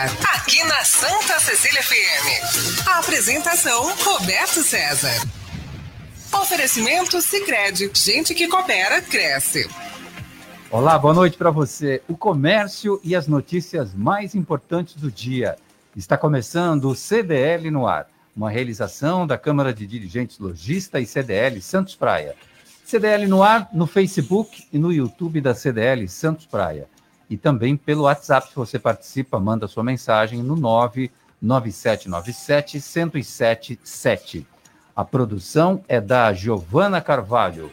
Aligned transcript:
ar, 0.00 0.08
aqui 0.34 0.64
na 0.64 0.82
Santa 0.82 1.38
Cecília 1.40 1.82
FM. 1.82 2.86
A 2.86 3.00
apresentação 3.00 3.94
Roberto 3.96 4.62
César. 4.62 5.28
Oferecimento 6.32 7.20
Sicredi, 7.20 7.90
gente 7.94 8.34
que 8.34 8.48
coopera 8.48 9.02
cresce. 9.02 9.68
Olá, 10.70 10.98
boa 10.98 11.12
noite 11.12 11.36
para 11.36 11.50
você. 11.50 12.00
O 12.08 12.16
comércio 12.16 12.98
e 13.04 13.14
as 13.14 13.26
notícias 13.26 13.92
mais 13.92 14.34
importantes 14.34 14.94
do 14.94 15.10
dia. 15.10 15.56
Está 15.94 16.16
começando 16.16 16.86
o 16.86 16.94
CDL 16.94 17.70
no 17.70 17.86
ar, 17.86 18.08
uma 18.34 18.50
realização 18.50 19.26
da 19.26 19.36
Câmara 19.36 19.74
de 19.74 19.86
Dirigentes 19.86 20.38
Logista 20.38 20.98
e 20.98 21.04
CDL 21.04 21.60
Santos 21.60 21.94
Praia. 21.94 22.34
CDL 22.86 23.26
no 23.26 23.42
ar 23.42 23.68
no 23.72 23.86
Facebook 23.86 24.66
e 24.72 24.78
no 24.78 24.90
YouTube 24.90 25.42
da 25.42 25.54
CDL 25.54 26.08
Santos 26.08 26.46
Praia 26.46 26.88
e 27.30 27.38
também 27.38 27.76
pelo 27.76 28.02
WhatsApp. 28.02 28.48
Se 28.48 28.56
você 28.56 28.78
participa, 28.78 29.38
manda 29.38 29.68
sua 29.68 29.84
mensagem 29.84 30.42
no 30.42 30.56
99797 30.56 32.74
1077. 32.74 34.46
A 34.96 35.04
produção 35.04 35.84
é 35.86 36.00
da 36.00 36.32
Giovana 36.32 37.00
Carvalho. 37.00 37.70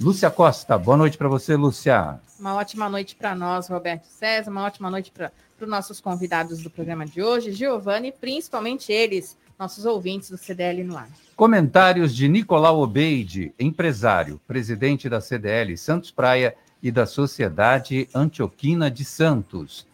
Lúcia 0.00 0.30
Costa, 0.30 0.76
boa 0.76 0.96
noite 0.96 1.16
para 1.16 1.28
você, 1.28 1.54
Lúcia. 1.54 2.18
Uma 2.40 2.56
ótima 2.56 2.88
noite 2.88 3.14
para 3.14 3.36
nós, 3.36 3.68
Roberto 3.68 4.06
César, 4.06 4.50
uma 4.50 4.64
ótima 4.64 4.90
noite 4.90 5.12
para 5.12 5.30
os 5.60 5.68
nossos 5.68 6.00
convidados 6.00 6.60
do 6.60 6.68
programa 6.68 7.06
de 7.06 7.22
hoje, 7.22 7.52
Giovana, 7.52 8.08
e 8.08 8.12
principalmente 8.12 8.90
eles, 8.90 9.38
nossos 9.56 9.86
ouvintes 9.86 10.28
do 10.28 10.36
CDL 10.36 10.82
no 10.82 10.96
ar. 10.96 11.08
Comentários 11.36 12.12
de 12.12 12.28
Nicolau 12.28 12.80
Obeide, 12.80 13.54
empresário, 13.60 14.40
presidente 14.46 15.08
da 15.08 15.20
CDL 15.20 15.78
Santos 15.78 16.10
Praia 16.10 16.56
e 16.82 16.90
da 16.90 17.06
Sociedade 17.06 18.08
Antioquina 18.14 18.90
de 18.90 19.04
Santos. 19.04 19.86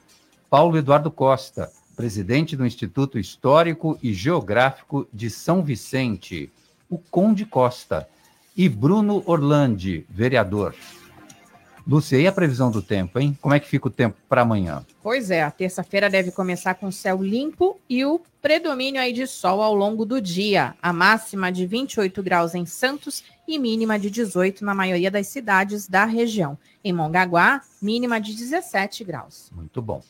Paulo 0.49 0.79
Eduardo 0.79 1.11
Costa, 1.11 1.71
presidente 1.95 2.57
do 2.57 2.65
Instituto 2.65 3.19
Histórico 3.19 3.99
e 4.03 4.15
Geográfico 4.15 5.07
de 5.13 5.29
São 5.29 5.63
Vicente. 5.63 6.51
O 6.89 6.97
Conde 6.97 7.45
Costa. 7.45 8.09
E 8.57 8.69
Bruno 8.69 9.23
Orlandi, 9.27 10.07
vereador. 10.09 10.75
Lúcia, 11.87 12.19
e 12.19 12.27
a 12.27 12.33
previsão 12.33 12.71
do 12.71 12.83
tempo, 12.83 13.19
hein? 13.19 13.37
Como 13.41 13.55
é 13.55 13.59
que 13.59 13.67
fica 13.67 13.89
o 13.89 13.91
tempo 13.91 14.17
para 14.29 14.43
amanhã? 14.43 14.85
Pois 15.03 15.31
é, 15.31 15.43
a 15.43 15.51
terça-feira 15.51 16.11
deve 16.11 16.31
começar 16.31 16.75
com 16.75 16.93
céu 16.93 17.23
limpo 17.23 17.81
e 17.89 18.05
o 18.05 18.21
predomínio 18.43 19.01
aí 19.01 19.11
de 19.11 19.27
sol 19.27 19.63
ao 19.63 19.75
longo 19.75 20.05
do 20.05 20.21
dia. 20.21 20.75
A 20.83 20.93
máxima 20.93 21.51
de 21.51 21.65
28 21.65 22.23
graus 22.23 22.55
em 22.55 22.67
Santos 22.67 23.25
e 23.49 23.59
mínima 23.59 23.99
de 23.99 24.11
18 24.11 24.63
na 24.63 24.75
maioria 24.75 25.11
das 25.11 25.27
cidades 25.27 25.89
da 25.89 26.05
região. 26.05 26.59
Em 26.85 26.93
Mongaguá, 26.93 27.63
mínima 27.81 28.21
de 28.21 28.35
17 28.35 29.03
graus. 29.03 29.51
Muito 29.51 29.81
bom. 29.81 30.03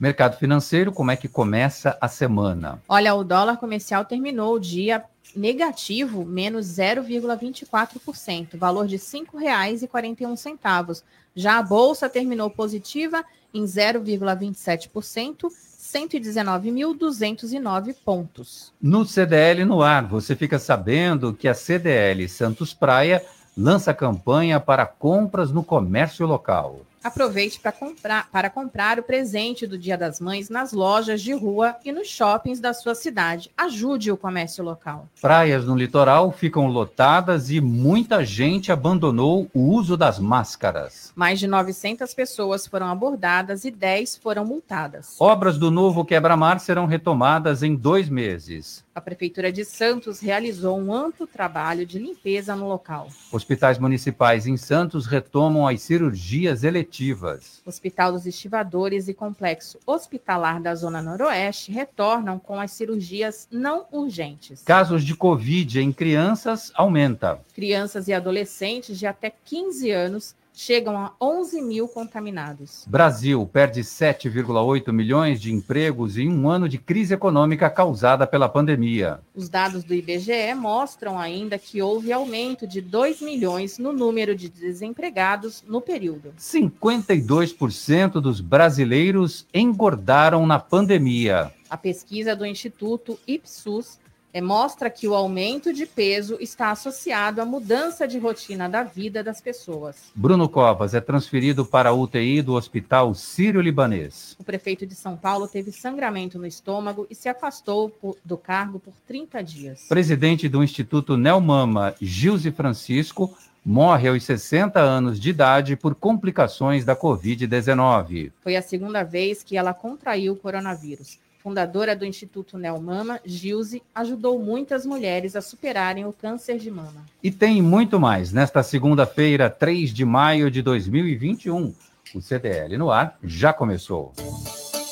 Mercado 0.00 0.38
financeiro, 0.38 0.92
como 0.92 1.10
é 1.10 1.16
que 1.16 1.28
começa 1.28 1.96
a 2.00 2.08
semana? 2.08 2.82
Olha, 2.88 3.14
o 3.14 3.22
dólar 3.22 3.58
comercial 3.58 4.04
terminou 4.04 4.54
o 4.54 4.60
dia 4.60 5.04
negativo, 5.34 6.24
menos 6.24 6.66
0,24%, 6.66 8.56
valor 8.56 8.86
de 8.86 8.96
R$ 8.96 9.02
5,41. 9.02 11.02
Já 11.34 11.58
a 11.58 11.62
bolsa 11.62 12.08
terminou 12.08 12.50
positiva 12.50 13.24
em 13.52 13.64
0,27%, 13.64 15.48
119.209 15.86 17.94
pontos. 18.04 18.72
No 18.82 19.04
CDL 19.04 19.64
no 19.64 19.82
ar, 19.82 20.04
você 20.06 20.34
fica 20.34 20.58
sabendo 20.58 21.32
que 21.32 21.46
a 21.46 21.54
CDL 21.54 22.28
Santos 22.28 22.74
Praia 22.74 23.24
lança 23.56 23.94
campanha 23.94 24.58
para 24.58 24.84
compras 24.84 25.52
no 25.52 25.62
comércio 25.62 26.26
local. 26.26 26.80
Aproveite 27.06 27.60
para 27.60 27.70
comprar, 27.70 28.28
para 28.32 28.50
comprar 28.50 28.98
o 28.98 29.02
presente 29.04 29.64
do 29.64 29.78
Dia 29.78 29.96
das 29.96 30.18
Mães 30.18 30.50
nas 30.50 30.72
lojas 30.72 31.22
de 31.22 31.32
rua 31.32 31.76
e 31.84 31.92
nos 31.92 32.08
shoppings 32.08 32.58
da 32.58 32.74
sua 32.74 32.96
cidade. 32.96 33.48
Ajude 33.56 34.10
o 34.10 34.16
comércio 34.16 34.64
local. 34.64 35.08
Praias 35.22 35.64
no 35.64 35.76
litoral 35.76 36.32
ficam 36.32 36.66
lotadas 36.66 37.48
e 37.48 37.60
muita 37.60 38.24
gente 38.24 38.72
abandonou 38.72 39.48
o 39.54 39.72
uso 39.72 39.96
das 39.96 40.18
máscaras. 40.18 41.12
Mais 41.14 41.38
de 41.38 41.46
900 41.46 42.12
pessoas 42.12 42.66
foram 42.66 42.88
abordadas 42.88 43.64
e 43.64 43.70
10 43.70 44.16
foram 44.16 44.44
multadas. 44.44 45.14
Obras 45.20 45.56
do 45.56 45.70
novo 45.70 46.04
quebra-mar 46.04 46.58
serão 46.58 46.86
retomadas 46.86 47.62
em 47.62 47.76
dois 47.76 48.08
meses. 48.08 48.84
A 48.96 49.00
Prefeitura 49.02 49.52
de 49.52 49.62
Santos 49.62 50.20
realizou 50.20 50.80
um 50.80 50.90
amplo 50.90 51.26
trabalho 51.26 51.84
de 51.84 51.98
limpeza 51.98 52.56
no 52.56 52.66
local. 52.66 53.08
Hospitais 53.30 53.78
municipais 53.78 54.46
em 54.46 54.56
Santos 54.56 55.04
retomam 55.04 55.68
as 55.68 55.82
cirurgias 55.82 56.64
eletivas. 56.64 57.60
Hospital 57.66 58.12
dos 58.12 58.24
Estivadores 58.24 59.06
e 59.06 59.12
Complexo 59.12 59.78
Hospitalar 59.84 60.62
da 60.62 60.74
Zona 60.74 61.02
Noroeste 61.02 61.70
retornam 61.70 62.38
com 62.38 62.58
as 62.58 62.70
cirurgias 62.70 63.46
não 63.52 63.84
urgentes. 63.92 64.62
Casos 64.62 65.04
de 65.04 65.14
Covid 65.14 65.78
em 65.78 65.92
crianças 65.92 66.72
aumenta. 66.74 67.38
Crianças 67.54 68.08
e 68.08 68.14
adolescentes 68.14 68.98
de 68.98 69.06
até 69.06 69.30
15 69.44 69.90
anos 69.90 70.34
chegam 70.56 70.96
a 70.96 71.12
11 71.20 71.60
mil 71.60 71.86
contaminados. 71.86 72.86
Brasil 72.88 73.46
perde 73.52 73.82
7,8 73.82 74.90
milhões 74.90 75.38
de 75.38 75.52
empregos 75.52 76.16
em 76.16 76.30
um 76.30 76.48
ano 76.48 76.66
de 76.66 76.78
crise 76.78 77.12
econômica 77.12 77.68
causada 77.68 78.26
pela 78.26 78.48
pandemia. 78.48 79.20
Os 79.34 79.50
dados 79.50 79.84
do 79.84 79.92
IBGE 79.92 80.54
mostram 80.56 81.18
ainda 81.18 81.58
que 81.58 81.82
houve 81.82 82.10
aumento 82.10 82.66
de 82.66 82.80
2 82.80 83.20
milhões 83.20 83.78
no 83.78 83.92
número 83.92 84.34
de 84.34 84.48
desempregados 84.48 85.62
no 85.68 85.82
período. 85.82 86.32
52% 86.38 88.12
dos 88.12 88.40
brasileiros 88.40 89.46
engordaram 89.52 90.46
na 90.46 90.58
pandemia. 90.58 91.52
A 91.68 91.76
pesquisa 91.76 92.34
do 92.34 92.46
Instituto 92.46 93.18
Ipsos 93.26 93.98
é, 94.36 94.40
mostra 94.42 94.90
que 94.90 95.08
o 95.08 95.14
aumento 95.14 95.72
de 95.72 95.86
peso 95.86 96.36
está 96.38 96.70
associado 96.70 97.40
à 97.40 97.46
mudança 97.46 98.06
de 98.06 98.18
rotina 98.18 98.68
da 98.68 98.82
vida 98.82 99.24
das 99.24 99.40
pessoas. 99.40 99.96
Bruno 100.14 100.46
Covas 100.46 100.92
é 100.92 101.00
transferido 101.00 101.64
para 101.64 101.88
a 101.88 101.94
UTI 101.94 102.42
do 102.42 102.52
Hospital 102.52 103.14
Sírio-Libanês. 103.14 104.36
O 104.38 104.44
prefeito 104.44 104.84
de 104.84 104.94
São 104.94 105.16
Paulo 105.16 105.48
teve 105.48 105.72
sangramento 105.72 106.38
no 106.38 106.46
estômago 106.46 107.06
e 107.08 107.14
se 107.14 107.30
afastou 107.30 107.88
por, 107.88 108.18
do 108.22 108.36
cargo 108.36 108.78
por 108.78 108.92
30 109.06 109.42
dias. 109.42 109.86
Presidente 109.88 110.50
do 110.50 110.62
Instituto 110.62 111.16
Neomama, 111.16 111.94
Gilze 111.98 112.50
Francisco, 112.50 113.34
morre 113.64 114.10
aos 114.10 114.22
60 114.22 114.78
anos 114.78 115.18
de 115.18 115.30
idade 115.30 115.76
por 115.76 115.94
complicações 115.94 116.84
da 116.84 116.94
Covid-19. 116.94 118.32
Foi 118.42 118.54
a 118.54 118.60
segunda 118.60 119.02
vez 119.02 119.42
que 119.42 119.56
ela 119.56 119.72
contraiu 119.72 120.34
o 120.34 120.36
coronavírus 120.36 121.24
fundadora 121.46 121.94
do 121.94 122.04
Instituto 122.04 122.58
Neomama, 122.58 123.20
Gilze, 123.24 123.80
ajudou 123.94 124.36
muitas 124.36 124.84
mulheres 124.84 125.36
a 125.36 125.40
superarem 125.40 126.04
o 126.04 126.12
câncer 126.12 126.58
de 126.58 126.72
mama. 126.72 127.06
E 127.22 127.30
tem 127.30 127.62
muito 127.62 128.00
mais. 128.00 128.32
Nesta 128.32 128.64
segunda-feira, 128.64 129.48
3 129.48 129.94
de 129.94 130.04
maio 130.04 130.50
de 130.50 130.60
2021, 130.60 131.72
o 132.12 132.20
CDL 132.20 132.76
no 132.76 132.90
ar 132.90 133.16
já 133.22 133.52
começou. 133.52 134.12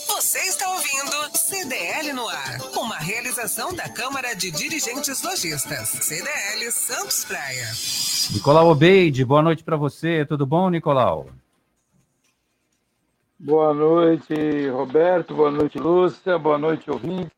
Você 0.06 0.38
está 0.38 0.68
ouvindo 0.70 1.36
CDL 1.36 2.12
no 2.12 2.28
ar, 2.28 2.60
uma 2.76 2.98
realização 2.98 3.74
da 3.74 3.88
Câmara 3.88 4.32
de 4.34 4.52
Dirigentes 4.52 5.24
Lojistas, 5.24 5.88
CDL 5.88 6.70
Santos 6.70 7.24
Praia. 7.24 7.66
Nicolau 8.30 8.70
Obeide, 8.70 9.24
boa 9.24 9.42
noite 9.42 9.64
para 9.64 9.76
você. 9.76 10.24
Tudo 10.24 10.46
bom, 10.46 10.70
Nicolau? 10.70 11.26
Boa 13.46 13.74
noite, 13.74 14.68
Roberto. 14.70 15.34
Boa 15.34 15.50
noite, 15.50 15.78
Lúcia. 15.78 16.38
Boa 16.38 16.56
noite, 16.56 16.90
ouvinte. 16.90 17.30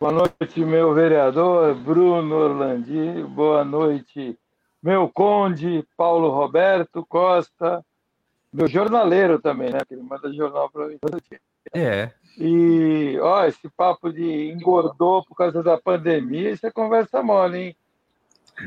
Boa 0.00 0.10
noite, 0.10 0.58
meu 0.58 0.92
vereador 0.92 1.72
Bruno 1.72 2.34
Orlandi. 2.34 3.22
Boa 3.28 3.64
noite, 3.64 4.36
meu 4.82 5.08
conde 5.08 5.86
Paulo 5.96 6.30
Roberto 6.30 7.06
Costa. 7.06 7.80
Meu 8.52 8.66
jornaleiro 8.66 9.38
também, 9.38 9.70
né? 9.70 9.78
Que 9.86 9.94
ele 9.94 10.02
manda 10.02 10.32
jornal 10.32 10.68
para 10.68 10.88
mim 10.88 10.98
todo 11.00 11.22
dia. 11.30 11.40
É. 11.72 12.10
E, 12.36 13.16
ó, 13.20 13.44
esse 13.44 13.68
papo 13.68 14.12
de 14.12 14.50
engordou 14.50 15.24
por 15.24 15.36
causa 15.36 15.62
da 15.62 15.78
pandemia, 15.78 16.50
isso 16.50 16.66
é 16.66 16.72
conversa 16.72 17.22
mole, 17.22 17.58
hein? 17.58 17.76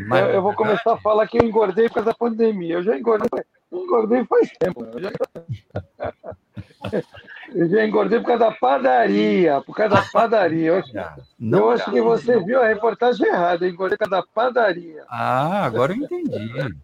Mas, 0.08 0.30
eu, 0.30 0.36
eu 0.36 0.42
vou 0.42 0.54
começar 0.54 0.94
a 0.94 1.02
falar 1.02 1.28
que 1.28 1.42
eu 1.42 1.46
engordei 1.46 1.90
por 1.90 1.96
causa 1.96 2.12
da 2.12 2.16
pandemia. 2.16 2.76
Eu 2.76 2.84
já 2.84 2.98
engordei, 2.98 3.28
engordei 3.72 4.26
faz 4.26 4.52
tempo. 4.60 4.86
Eu 4.86 5.02
já... 5.02 5.12
Eu 7.54 7.68
já 7.68 7.86
engordei 7.86 8.20
por 8.20 8.28
causa 8.28 8.46
da 8.46 8.52
padaria, 8.52 9.62
por 9.62 9.76
causa 9.76 9.96
da 9.96 10.02
padaria. 10.04 10.68
Eu 10.68 10.78
acho, 10.78 10.94
não, 11.40 11.60
eu 11.60 11.70
acho 11.72 11.92
que 11.92 12.02
você 12.02 12.40
viu 12.44 12.62
a 12.62 12.68
reportagem 12.68 13.28
errada, 13.28 13.66
eu 13.66 13.72
engordei 13.72 13.98
por 13.98 14.08
causa 14.08 14.24
da 14.24 14.32
padaria. 14.34 15.04
Ah, 15.10 15.66
agora 15.66 15.94
eu 15.94 15.98
entendi. 15.98 16.76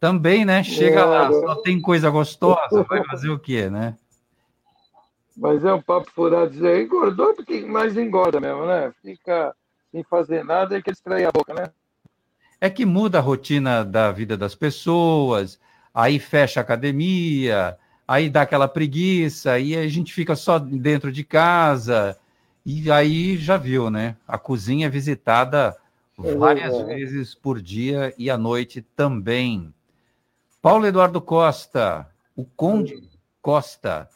Também, 0.00 0.44
né? 0.44 0.62
Chega 0.62 1.00
é, 1.00 1.04
lá, 1.04 1.32
só 1.32 1.56
tem 1.56 1.80
coisa 1.80 2.10
gostosa, 2.10 2.82
vai 2.88 3.04
fazer 3.04 3.30
o 3.30 3.38
quê, 3.38 3.68
né? 3.68 3.96
Mas 5.36 5.64
é 5.64 5.72
um 5.72 5.82
papo 5.82 6.10
furado 6.12 6.50
dizer, 6.50 6.82
engordou, 6.82 7.34
porque 7.34 7.62
mais 7.62 7.96
engorda 7.96 8.40
mesmo, 8.40 8.66
né? 8.66 8.92
Fica 9.02 9.54
sem 9.90 10.02
fazer 10.04 10.44
nada 10.44 10.78
e 10.78 10.82
que 10.82 10.92
distrair 10.92 11.26
a 11.26 11.32
boca, 11.32 11.52
né? 11.52 11.70
É 12.60 12.70
que 12.70 12.86
muda 12.86 13.18
a 13.18 13.20
rotina 13.20 13.84
da 13.84 14.12
vida 14.12 14.36
das 14.36 14.54
pessoas, 14.54 15.58
aí 15.94 16.18
fecha 16.18 16.58
a 16.58 16.62
academia, 16.62 17.78
aí 18.06 18.28
dá 18.28 18.42
aquela 18.42 18.66
preguiça, 18.66 19.58
e 19.58 19.76
a 19.76 19.86
gente 19.88 20.12
fica 20.12 20.34
só 20.34 20.58
dentro 20.58 21.12
de 21.12 21.22
casa, 21.22 22.18
e 22.66 22.90
aí 22.90 23.36
já 23.36 23.56
viu, 23.56 23.90
né? 23.90 24.16
A 24.26 24.36
cozinha 24.36 24.88
é 24.88 24.90
visitada 24.90 25.76
várias 26.16 26.74
é 26.74 26.84
vezes 26.84 27.34
por 27.34 27.60
dia 27.60 28.14
e 28.18 28.28
à 28.30 28.36
noite 28.36 28.82
também. 28.96 29.72
Paulo 30.60 30.86
Eduardo 30.86 31.20
Costa, 31.20 32.08
o 32.34 32.44
Conde 32.44 33.08
Costa. 33.42 34.08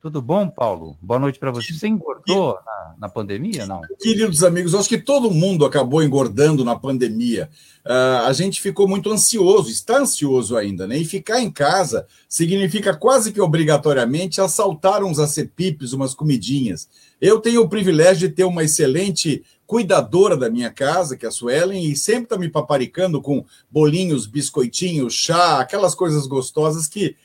Tudo 0.00 0.22
bom, 0.22 0.48
Paulo? 0.48 0.96
Boa 1.02 1.20
noite 1.20 1.38
para 1.38 1.50
você. 1.50 1.74
Você 1.74 1.86
engordou 1.86 2.58
na, 2.64 2.94
na, 3.00 3.08
pandemia, 3.10 3.66
não? 3.66 3.82
Queridos 4.00 4.42
amigos, 4.42 4.74
acho 4.74 4.88
que 4.88 4.96
todo 4.96 5.30
mundo 5.30 5.62
acabou 5.62 6.02
engordando 6.02 6.64
na 6.64 6.74
pandemia. 6.74 7.50
Uh, 7.84 8.24
a 8.26 8.32
gente 8.32 8.62
ficou 8.62 8.88
muito 8.88 9.12
ansioso, 9.12 9.68
está 9.68 9.98
ansioso 9.98 10.56
ainda, 10.56 10.86
né? 10.86 10.96
E 10.96 11.04
ficar 11.04 11.42
em 11.42 11.50
casa 11.50 12.06
significa 12.26 12.96
quase 12.96 13.30
que 13.30 13.42
obrigatoriamente 13.42 14.40
assaltar 14.40 15.04
uns 15.04 15.18
acepipes, 15.18 15.92
umas 15.92 16.14
comidinhas. 16.14 16.88
Eu 17.20 17.38
tenho 17.38 17.60
o 17.60 17.68
privilégio 17.68 18.26
de 18.26 18.34
ter 18.34 18.44
uma 18.44 18.64
excelente 18.64 19.44
cuidadora 19.66 20.34
da 20.34 20.48
minha 20.48 20.70
casa, 20.70 21.14
que 21.14 21.26
é 21.26 21.28
a 21.28 21.32
Suelen, 21.32 21.84
e 21.84 21.94
sempre 21.94 22.24
está 22.24 22.38
me 22.38 22.48
paparicando 22.48 23.20
com 23.20 23.44
bolinhos, 23.70 24.26
biscoitinhos, 24.26 25.12
chá, 25.12 25.60
aquelas 25.60 25.94
coisas 25.94 26.26
gostosas 26.26 26.88
que 26.88 27.16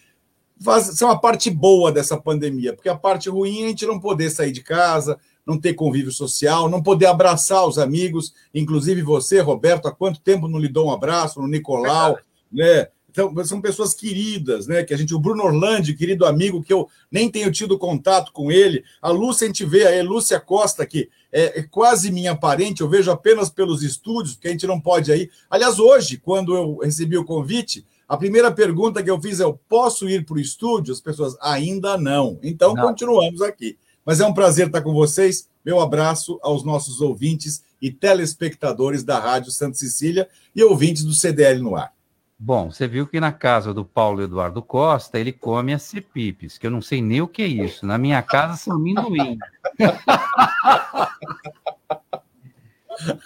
são 0.93 1.09
a 1.09 1.17
parte 1.17 1.49
boa 1.49 1.91
dessa 1.91 2.17
pandemia, 2.17 2.73
porque 2.73 2.89
a 2.89 2.95
parte 2.95 3.29
ruim 3.29 3.61
é 3.61 3.65
a 3.65 3.69
gente 3.69 3.85
não 3.85 3.99
poder 3.99 4.29
sair 4.29 4.51
de 4.51 4.61
casa, 4.61 5.19
não 5.45 5.59
ter 5.59 5.73
convívio 5.73 6.11
social, 6.11 6.69
não 6.69 6.81
poder 6.81 7.05
abraçar 7.05 7.67
os 7.67 7.77
amigos, 7.77 8.33
inclusive 8.53 9.01
você, 9.01 9.39
Roberto, 9.41 9.87
há 9.87 9.91
quanto 9.91 10.19
tempo 10.19 10.47
não 10.47 10.59
lhe 10.59 10.67
dou 10.67 10.87
um 10.87 10.91
abraço, 10.91 11.41
no 11.41 11.47
Nicolau, 11.47 12.17
né? 12.51 12.87
Então, 13.09 13.33
são 13.45 13.61
pessoas 13.61 13.93
queridas, 13.93 14.67
né? 14.67 14.83
Que 14.83 14.93
a 14.93 14.97
gente, 14.97 15.15
o 15.15 15.19
Bruno 15.19 15.43
Orlandi, 15.43 15.93
querido 15.93 16.25
amigo, 16.25 16.61
que 16.61 16.73
eu 16.73 16.89
nem 17.09 17.31
tenho 17.31 17.49
tido 17.49 17.77
contato 17.77 18.33
com 18.33 18.51
ele, 18.51 18.83
a 19.01 19.09
Lúcia, 19.09 19.45
a 19.45 19.47
gente 19.47 19.63
vê, 19.63 19.87
a 19.87 20.03
Lúcia 20.03 20.37
Costa, 20.37 20.85
que 20.85 21.09
é, 21.31 21.59
é 21.59 21.63
quase 21.63 22.11
minha 22.11 22.35
parente, 22.35 22.81
eu 22.81 22.89
vejo 22.89 23.09
apenas 23.09 23.49
pelos 23.49 23.83
estúdios, 23.83 24.35
porque 24.35 24.49
a 24.49 24.51
gente 24.51 24.67
não 24.67 24.81
pode 24.81 25.13
ir. 25.13 25.31
Aliás, 25.49 25.79
hoje, 25.79 26.17
quando 26.17 26.55
eu 26.55 26.77
recebi 26.79 27.17
o 27.17 27.23
convite, 27.23 27.85
a 28.07 28.17
primeira 28.17 28.51
pergunta 28.51 29.01
que 29.01 29.09
eu 29.09 29.21
fiz 29.21 29.39
é: 29.39 29.43
eu 29.43 29.59
posso 29.67 30.07
ir 30.07 30.25
para 30.25 30.35
o 30.35 30.39
estúdio? 30.39 30.93
As 30.93 31.01
pessoas 31.01 31.35
ainda 31.41 31.97
não. 31.97 32.39
Então, 32.43 32.73
não. 32.73 32.83
continuamos 32.83 33.41
aqui. 33.41 33.77
Mas 34.05 34.19
é 34.19 34.25
um 34.25 34.33
prazer 34.33 34.67
estar 34.67 34.81
com 34.81 34.93
vocês. 34.93 35.49
Meu 35.65 35.79
abraço 35.79 36.39
aos 36.43 36.63
nossos 36.63 37.01
ouvintes 37.01 37.63
e 37.81 37.91
telespectadores 37.91 39.03
da 39.03 39.19
Rádio 39.19 39.51
Santa 39.51 39.77
Cecília 39.77 40.29
e 40.55 40.63
ouvintes 40.63 41.03
do 41.03 41.13
CDL 41.13 41.59
no 41.61 41.75
ar. 41.75 41.91
Bom, 42.37 42.69
você 42.69 42.87
viu 42.87 43.07
que 43.07 43.19
na 43.19 43.31
casa 43.31 43.73
do 43.73 43.83
Paulo 43.85 44.21
Eduardo 44.21 44.61
Costa 44.61 45.17
ele 45.17 45.31
come 45.31 45.73
as 45.73 45.83
cepipes, 45.83 46.57
que 46.57 46.67
eu 46.67 46.71
não 46.71 46.81
sei 46.81 47.01
nem 47.01 47.21
o 47.21 47.27
que 47.27 47.41
é 47.41 47.47
isso. 47.47 47.85
Na 47.85 47.97
minha 47.97 48.21
casa 48.21 48.57
são 48.57 48.75
amendoim. 48.75 49.39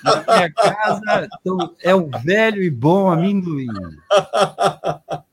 Na 0.04 0.36
minha 0.36 0.51
casa 0.51 1.27
então, 1.39 1.75
é 1.81 1.95
o 1.95 2.10
velho 2.24 2.63
e 2.63 2.69
bom 2.69 3.12
amendoim. 3.12 3.68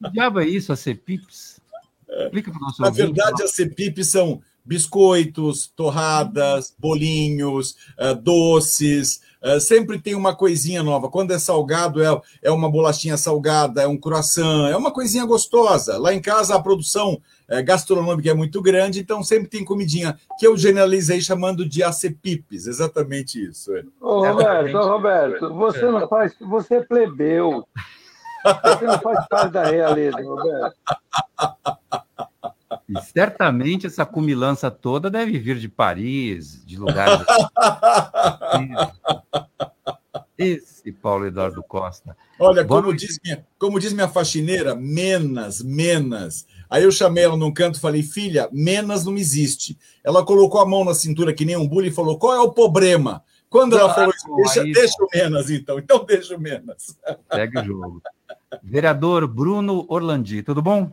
Que 0.02 0.10
diabo 0.12 0.40
é 0.40 0.46
isso, 0.46 0.72
a 0.72 0.76
Cepips? 0.76 1.60
Explica 2.08 2.50
para 2.50 2.58
o 2.58 2.62
nosso 2.62 2.80
Na 2.80 2.88
ouvinte, 2.88 3.12
verdade, 3.12 3.42
as 3.42 3.52
Cepips 3.52 4.08
são 4.08 4.42
biscoitos, 4.64 5.68
torradas, 5.68 6.74
bolinhos, 6.78 7.76
uh, 7.98 8.14
doces, 8.14 9.20
uh, 9.46 9.60
sempre 9.60 9.98
tem 9.98 10.14
uma 10.14 10.34
coisinha 10.34 10.82
nova. 10.82 11.08
Quando 11.08 11.32
é 11.32 11.38
salgado, 11.38 12.02
é, 12.02 12.20
é 12.42 12.50
uma 12.50 12.70
bolachinha 12.70 13.16
salgada, 13.16 13.82
é 13.82 13.86
um 13.86 13.96
croissant, 13.96 14.68
é 14.70 14.76
uma 14.76 14.90
coisinha 14.90 15.24
gostosa. 15.24 15.98
Lá 15.98 16.12
em 16.12 16.20
casa, 16.20 16.54
a 16.54 16.62
produção 16.62 17.20
é, 17.48 17.62
gastronômica 17.62 18.30
é 18.30 18.34
muito 18.34 18.60
grande, 18.60 19.00
então 19.00 19.22
sempre 19.22 19.48
tem 19.48 19.64
comidinha, 19.64 20.18
que 20.38 20.46
eu 20.46 20.56
generalizei 20.56 21.20
chamando 21.20 21.68
de 21.68 21.82
acepipes, 21.82 22.66
exatamente 22.66 23.42
isso. 23.42 23.74
É. 23.74 23.84
Ô, 24.00 24.26
Roberto, 24.26 24.76
ô, 24.76 24.88
Roberto, 24.88 25.54
você 25.54 25.82
não 25.82 26.08
faz, 26.08 26.34
você 26.40 26.76
é 26.76 26.80
plebeu. 26.82 27.66
Você 28.44 28.84
não 28.84 28.98
faz 29.00 29.26
parte 29.28 29.52
da 29.52 29.64
realeza, 29.64 30.22
Roberto. 30.22 30.76
E 32.88 33.00
certamente 33.02 33.86
essa 33.86 34.06
cumilança 34.06 34.70
toda 34.70 35.10
deve 35.10 35.38
vir 35.38 35.56
de 35.56 35.68
Paris, 35.68 36.64
de 36.64 36.76
lugares. 36.76 37.26
Esse 40.38 40.92
Paulo 40.92 41.26
Eduardo 41.26 41.62
Costa. 41.62 42.16
Olha, 42.38 42.64
como 42.64 42.94
diz, 42.94 43.18
minha, 43.24 43.46
como 43.58 43.80
diz 43.80 43.92
minha 43.92 44.08
faxineira, 44.08 44.74
menos, 44.74 45.62
menos. 45.62 46.46
Aí 46.68 46.82
eu 46.82 46.90
chamei 46.90 47.24
ela 47.24 47.36
num 47.36 47.52
canto 47.52 47.76
e 47.76 47.80
falei, 47.80 48.02
filha, 48.02 48.48
menos 48.52 49.04
não 49.04 49.16
existe. 49.16 49.78
Ela 50.04 50.24
colocou 50.24 50.60
a 50.60 50.66
mão 50.66 50.84
na 50.84 50.94
cintura 50.94 51.32
que 51.32 51.44
nem 51.44 51.56
um 51.56 51.66
bullying 51.66 51.88
e 51.88 51.92
falou, 51.92 52.18
qual 52.18 52.34
é 52.34 52.40
o 52.40 52.52
problema? 52.52 53.24
Quando 53.48 53.78
ela 53.78 53.94
falou 53.94 54.12
isso, 54.12 54.34
deixa, 54.36 54.64
deixa 54.64 55.02
o 55.02 55.08
menos, 55.14 55.50
então. 55.50 55.78
Então 55.78 56.04
deixa 56.04 56.36
o 56.36 56.40
menos. 56.40 56.96
Segue 57.32 57.58
o 57.60 57.64
jogo. 57.64 58.02
Vereador 58.62 59.26
Bruno 59.26 59.86
Orlandi, 59.88 60.42
tudo 60.42 60.60
bom? 60.60 60.92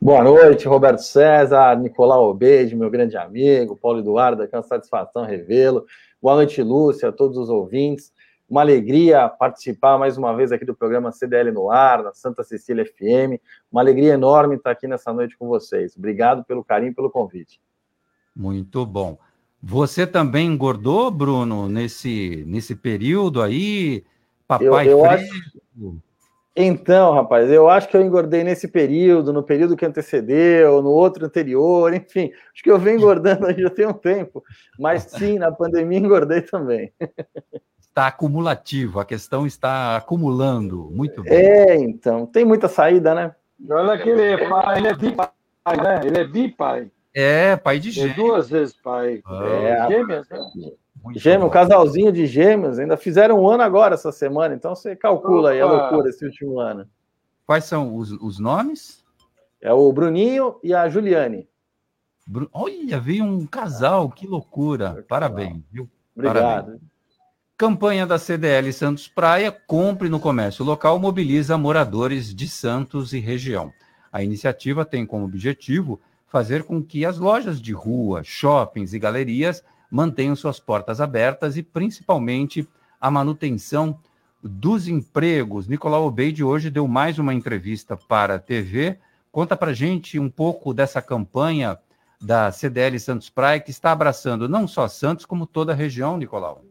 Boa 0.00 0.22
noite, 0.22 0.68
Roberto 0.68 1.00
César, 1.00 1.76
Nicolau 1.76 2.30
Obeide, 2.30 2.76
meu 2.76 2.90
grande 2.90 3.16
amigo, 3.16 3.76
Paulo 3.76 4.00
Eduardo, 4.00 4.42
aqui 4.42 4.54
é 4.54 4.58
uma 4.58 4.62
satisfação 4.62 5.24
revê-lo. 5.24 5.86
Boa 6.20 6.36
noite, 6.36 6.62
Lúcia, 6.62 7.08
a 7.08 7.12
todos 7.12 7.36
os 7.36 7.48
ouvintes. 7.48 8.12
Uma 8.48 8.62
alegria 8.62 9.28
participar 9.28 9.98
mais 9.98 10.16
uma 10.16 10.34
vez 10.34 10.50
aqui 10.50 10.64
do 10.64 10.74
programa 10.74 11.12
CDL 11.12 11.52
no 11.52 11.70
ar, 11.70 12.02
na 12.02 12.14
Santa 12.14 12.42
Cecília 12.42 12.84
FM. 12.84 13.38
Uma 13.70 13.82
alegria 13.82 14.14
enorme 14.14 14.56
estar 14.56 14.70
aqui 14.70 14.88
nessa 14.88 15.12
noite 15.12 15.36
com 15.36 15.46
vocês. 15.46 15.94
Obrigado 15.96 16.42
pelo 16.44 16.64
carinho, 16.64 16.94
pelo 16.94 17.10
convite. 17.10 17.60
Muito 18.34 18.86
bom. 18.86 19.18
Você 19.62 20.06
também 20.06 20.46
engordou, 20.46 21.10
Bruno, 21.10 21.68
nesse, 21.68 22.44
nesse 22.46 22.74
período 22.74 23.42
aí? 23.42 24.04
Papai 24.46 24.88
eu, 24.88 25.00
eu 25.00 25.04
acho, 25.04 25.28
então, 26.60 27.12
rapaz, 27.14 27.48
eu 27.48 27.68
acho 27.68 27.88
que 27.88 27.96
eu 27.96 28.02
engordei 28.02 28.42
nesse 28.42 28.66
período, 28.66 29.32
no 29.32 29.44
período 29.44 29.76
que 29.76 29.86
antecedeu, 29.86 30.82
no 30.82 30.90
outro 30.90 31.24
anterior, 31.24 31.94
enfim, 31.94 32.32
acho 32.52 32.64
que 32.64 32.70
eu 32.70 32.80
venho 32.80 32.96
engordando 32.96 33.46
aí 33.46 33.62
já 33.62 33.70
tem 33.70 33.86
um 33.86 33.92
tempo, 33.92 34.42
mas 34.76 35.04
sim, 35.04 35.38
na 35.38 35.52
pandemia 35.52 35.98
engordei 36.00 36.42
também. 36.42 36.92
Está 37.98 38.06
acumulativo, 38.06 39.00
a 39.00 39.04
questão 39.04 39.44
está 39.44 39.96
acumulando, 39.96 40.88
muito 40.92 41.20
bem. 41.20 41.32
É, 41.32 41.74
então, 41.74 42.26
tem 42.26 42.44
muita 42.44 42.68
saída, 42.68 43.12
né? 43.12 43.34
Olha 43.68 44.00
que 44.00 44.08
ele 44.08 44.22
é 44.22 44.48
pai, 44.48 44.78
ele 44.78 44.86
é 44.86 44.94
bipai, 44.94 45.30
né? 45.66 46.00
Ele 46.04 46.18
é 46.18 46.24
bipai. 46.24 46.90
É, 47.12 47.56
pai 47.56 47.80
de 47.80 47.90
gêmeos. 47.90 48.12
É 48.12 48.16
duas 48.16 48.48
vezes 48.48 48.76
pai. 48.80 49.20
Ah. 49.26 49.44
É, 49.48 49.88
gêmeas, 49.88 50.28
né? 50.28 50.38
Gêmeo, 51.16 51.48
um 51.48 51.50
casalzinho 51.50 52.12
de 52.12 52.24
gêmeos, 52.26 52.78
ainda 52.78 52.96
fizeram 52.96 53.42
um 53.42 53.48
ano 53.48 53.64
agora 53.64 53.94
essa 53.94 54.12
semana, 54.12 54.54
então 54.54 54.76
você 54.76 54.94
calcula 54.94 55.50
aí 55.50 55.60
a 55.60 55.66
loucura 55.66 56.08
esse 56.08 56.24
último 56.24 56.60
ano. 56.60 56.88
Quais 57.44 57.64
são 57.64 57.96
os, 57.96 58.12
os 58.12 58.38
nomes? 58.38 59.04
É 59.60 59.72
o 59.72 59.92
Bruninho 59.92 60.60
e 60.62 60.72
a 60.72 60.88
Juliane. 60.88 61.48
Bru... 62.24 62.48
Olha, 62.52 63.00
veio 63.00 63.24
um 63.24 63.44
casal, 63.44 64.08
que 64.08 64.24
loucura. 64.24 65.04
Parabéns, 65.08 65.64
viu? 65.68 65.90
Obrigado. 66.14 66.66
Parabéns. 66.66 66.87
Campanha 67.58 68.06
da 68.06 68.20
CDL 68.20 68.72
Santos 68.72 69.08
Praia, 69.08 69.50
compre 69.50 70.08
no 70.08 70.20
comércio 70.20 70.64
local, 70.64 70.96
mobiliza 71.00 71.58
moradores 71.58 72.32
de 72.32 72.46
Santos 72.46 73.12
e 73.12 73.18
região. 73.18 73.72
A 74.12 74.22
iniciativa 74.22 74.84
tem 74.84 75.04
como 75.04 75.24
objetivo 75.24 76.00
fazer 76.28 76.62
com 76.62 76.80
que 76.80 77.04
as 77.04 77.18
lojas 77.18 77.60
de 77.60 77.72
rua, 77.72 78.22
shoppings 78.22 78.92
e 78.92 78.98
galerias 79.00 79.64
mantenham 79.90 80.36
suas 80.36 80.60
portas 80.60 81.00
abertas 81.00 81.56
e, 81.56 81.62
principalmente, 81.64 82.64
a 83.00 83.10
manutenção 83.10 83.98
dos 84.40 84.86
empregos. 84.86 85.66
Nicolau 85.66 86.06
Obeide 86.06 86.44
hoje 86.44 86.70
deu 86.70 86.86
mais 86.86 87.18
uma 87.18 87.34
entrevista 87.34 87.96
para 87.96 88.36
a 88.36 88.38
TV. 88.38 89.00
Conta 89.32 89.56
para 89.56 89.72
gente 89.72 90.16
um 90.16 90.30
pouco 90.30 90.72
dessa 90.72 91.02
campanha 91.02 91.76
da 92.20 92.52
CDL 92.52 93.00
Santos 93.00 93.28
Praia, 93.28 93.58
que 93.58 93.72
está 93.72 93.90
abraçando 93.90 94.48
não 94.48 94.68
só 94.68 94.86
Santos, 94.86 95.26
como 95.26 95.44
toda 95.44 95.72
a 95.72 95.74
região, 95.74 96.16
Nicolau. 96.16 96.67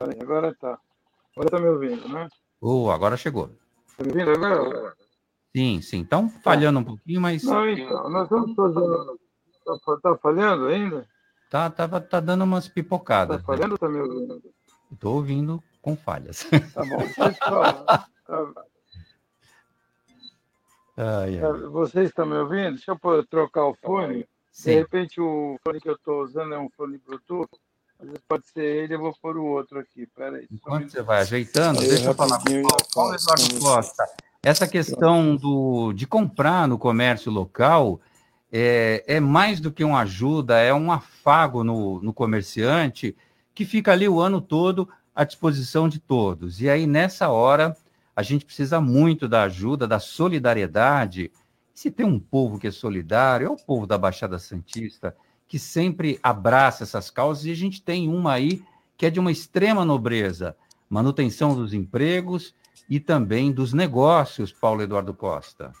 Agora 0.00 0.54
tá. 0.54 0.78
Agora 1.34 1.50
tá 1.50 1.58
me 1.58 1.68
ouvindo, 1.68 2.08
né? 2.08 2.28
Oh, 2.60 2.90
agora 2.90 3.16
chegou. 3.16 3.48
Tá 3.96 4.04
me 4.04 4.10
ouvindo 4.10 4.30
agora? 4.30 4.94
Sim, 5.56 5.80
sim. 5.80 6.02
Estão 6.02 6.28
falhando 6.28 6.80
um 6.80 6.84
pouquinho, 6.84 7.20
mas. 7.20 7.42
Não, 7.44 7.68
então, 7.68 8.10
nós 8.10 8.24
estamos 8.24 8.54
fazendo. 8.54 9.20
Está 9.66 9.96
tá 10.02 10.18
falhando 10.18 10.66
ainda? 10.66 11.08
Tá, 11.50 11.70
tá, 11.70 12.00
tá 12.00 12.20
dando 12.20 12.44
umas 12.44 12.68
pipocadas. 12.68 13.40
Está 13.40 13.46
falhando 13.46 13.70
ou 13.70 13.74
está 13.76 13.88
me 13.88 14.00
ouvindo? 14.00 14.42
Estou 14.92 15.14
ouvindo 15.14 15.62
com 15.80 15.96
falhas. 15.96 16.44
Tá 16.74 16.84
bom, 16.84 16.98
vocês 16.98 17.38
falam. 17.38 17.86
Ai, 20.98 21.38
ai. 21.38 21.52
Vocês 21.70 22.08
estão 22.08 22.26
me 22.26 22.36
ouvindo? 22.36 22.76
Deixa 22.76 22.92
eu 22.92 23.26
trocar 23.26 23.66
o 23.66 23.74
fone. 23.74 24.28
Sim. 24.52 24.70
De 24.70 24.76
repente, 24.76 25.20
o 25.20 25.58
fone 25.64 25.80
que 25.80 25.88
eu 25.88 25.94
estou 25.94 26.22
usando 26.22 26.54
é 26.54 26.58
um 26.58 26.68
fone 26.70 26.98
Bluetooth. 26.98 27.48
Às 27.98 28.06
vezes 28.06 28.22
pode 28.28 28.46
ser 28.48 28.64
ele, 28.64 28.94
eu 28.94 29.00
vou 29.00 29.14
pôr 29.20 29.36
o 29.36 29.44
outro 29.44 29.78
aqui. 29.78 30.06
Peraí. 30.14 30.46
Enquanto 30.50 30.90
você 30.90 31.02
vai 31.02 31.20
ajeitando, 31.20 31.80
aí, 31.80 31.88
deixa 31.88 32.10
eu 32.10 32.14
falar 32.14 32.38
com 32.38 32.62
o 32.62 32.94
Paulo 32.94 33.14
Eduardo 33.14 33.60
Costa. 33.60 34.04
Essa 34.42 34.68
questão 34.68 35.34
do, 35.34 35.92
de 35.92 36.06
comprar 36.06 36.68
no 36.68 36.78
comércio 36.78 37.32
local 37.32 38.00
é, 38.52 39.02
é 39.06 39.20
mais 39.20 39.60
do 39.60 39.72
que 39.72 39.82
uma 39.82 40.00
ajuda, 40.00 40.58
é 40.60 40.72
um 40.72 40.92
afago 40.92 41.64
no, 41.64 42.00
no 42.00 42.12
comerciante 42.12 43.16
que 43.54 43.64
fica 43.64 43.92
ali 43.92 44.08
o 44.08 44.20
ano 44.20 44.40
todo 44.40 44.88
à 45.14 45.24
disposição 45.24 45.88
de 45.88 45.98
todos. 45.98 46.60
E 46.60 46.68
aí, 46.68 46.86
nessa 46.86 47.28
hora, 47.28 47.76
a 48.14 48.22
gente 48.22 48.44
precisa 48.44 48.80
muito 48.80 49.26
da 49.26 49.44
ajuda, 49.44 49.86
da 49.86 49.98
solidariedade. 49.98 51.32
Se 51.74 51.90
tem 51.90 52.06
um 52.06 52.20
povo 52.20 52.58
que 52.58 52.66
é 52.66 52.70
solidário, 52.70 53.46
é 53.46 53.50
o 53.50 53.56
povo 53.56 53.86
da 53.86 53.98
Baixada 53.98 54.38
Santista, 54.38 55.16
que 55.48 55.58
sempre 55.58 56.18
abraça 56.22 56.84
essas 56.84 57.10
causas, 57.10 57.44
e 57.44 57.50
a 57.50 57.56
gente 57.56 57.82
tem 57.82 58.08
uma 58.08 58.32
aí 58.32 58.62
que 58.96 59.06
é 59.06 59.10
de 59.10 59.20
uma 59.20 59.30
extrema 59.30 59.84
nobreza, 59.84 60.56
manutenção 60.88 61.54
dos 61.54 61.72
empregos 61.72 62.54
e 62.88 62.98
também 62.98 63.52
dos 63.52 63.72
negócios, 63.72 64.52
Paulo 64.52 64.82
Eduardo 64.82 65.12
Costa. 65.12 65.72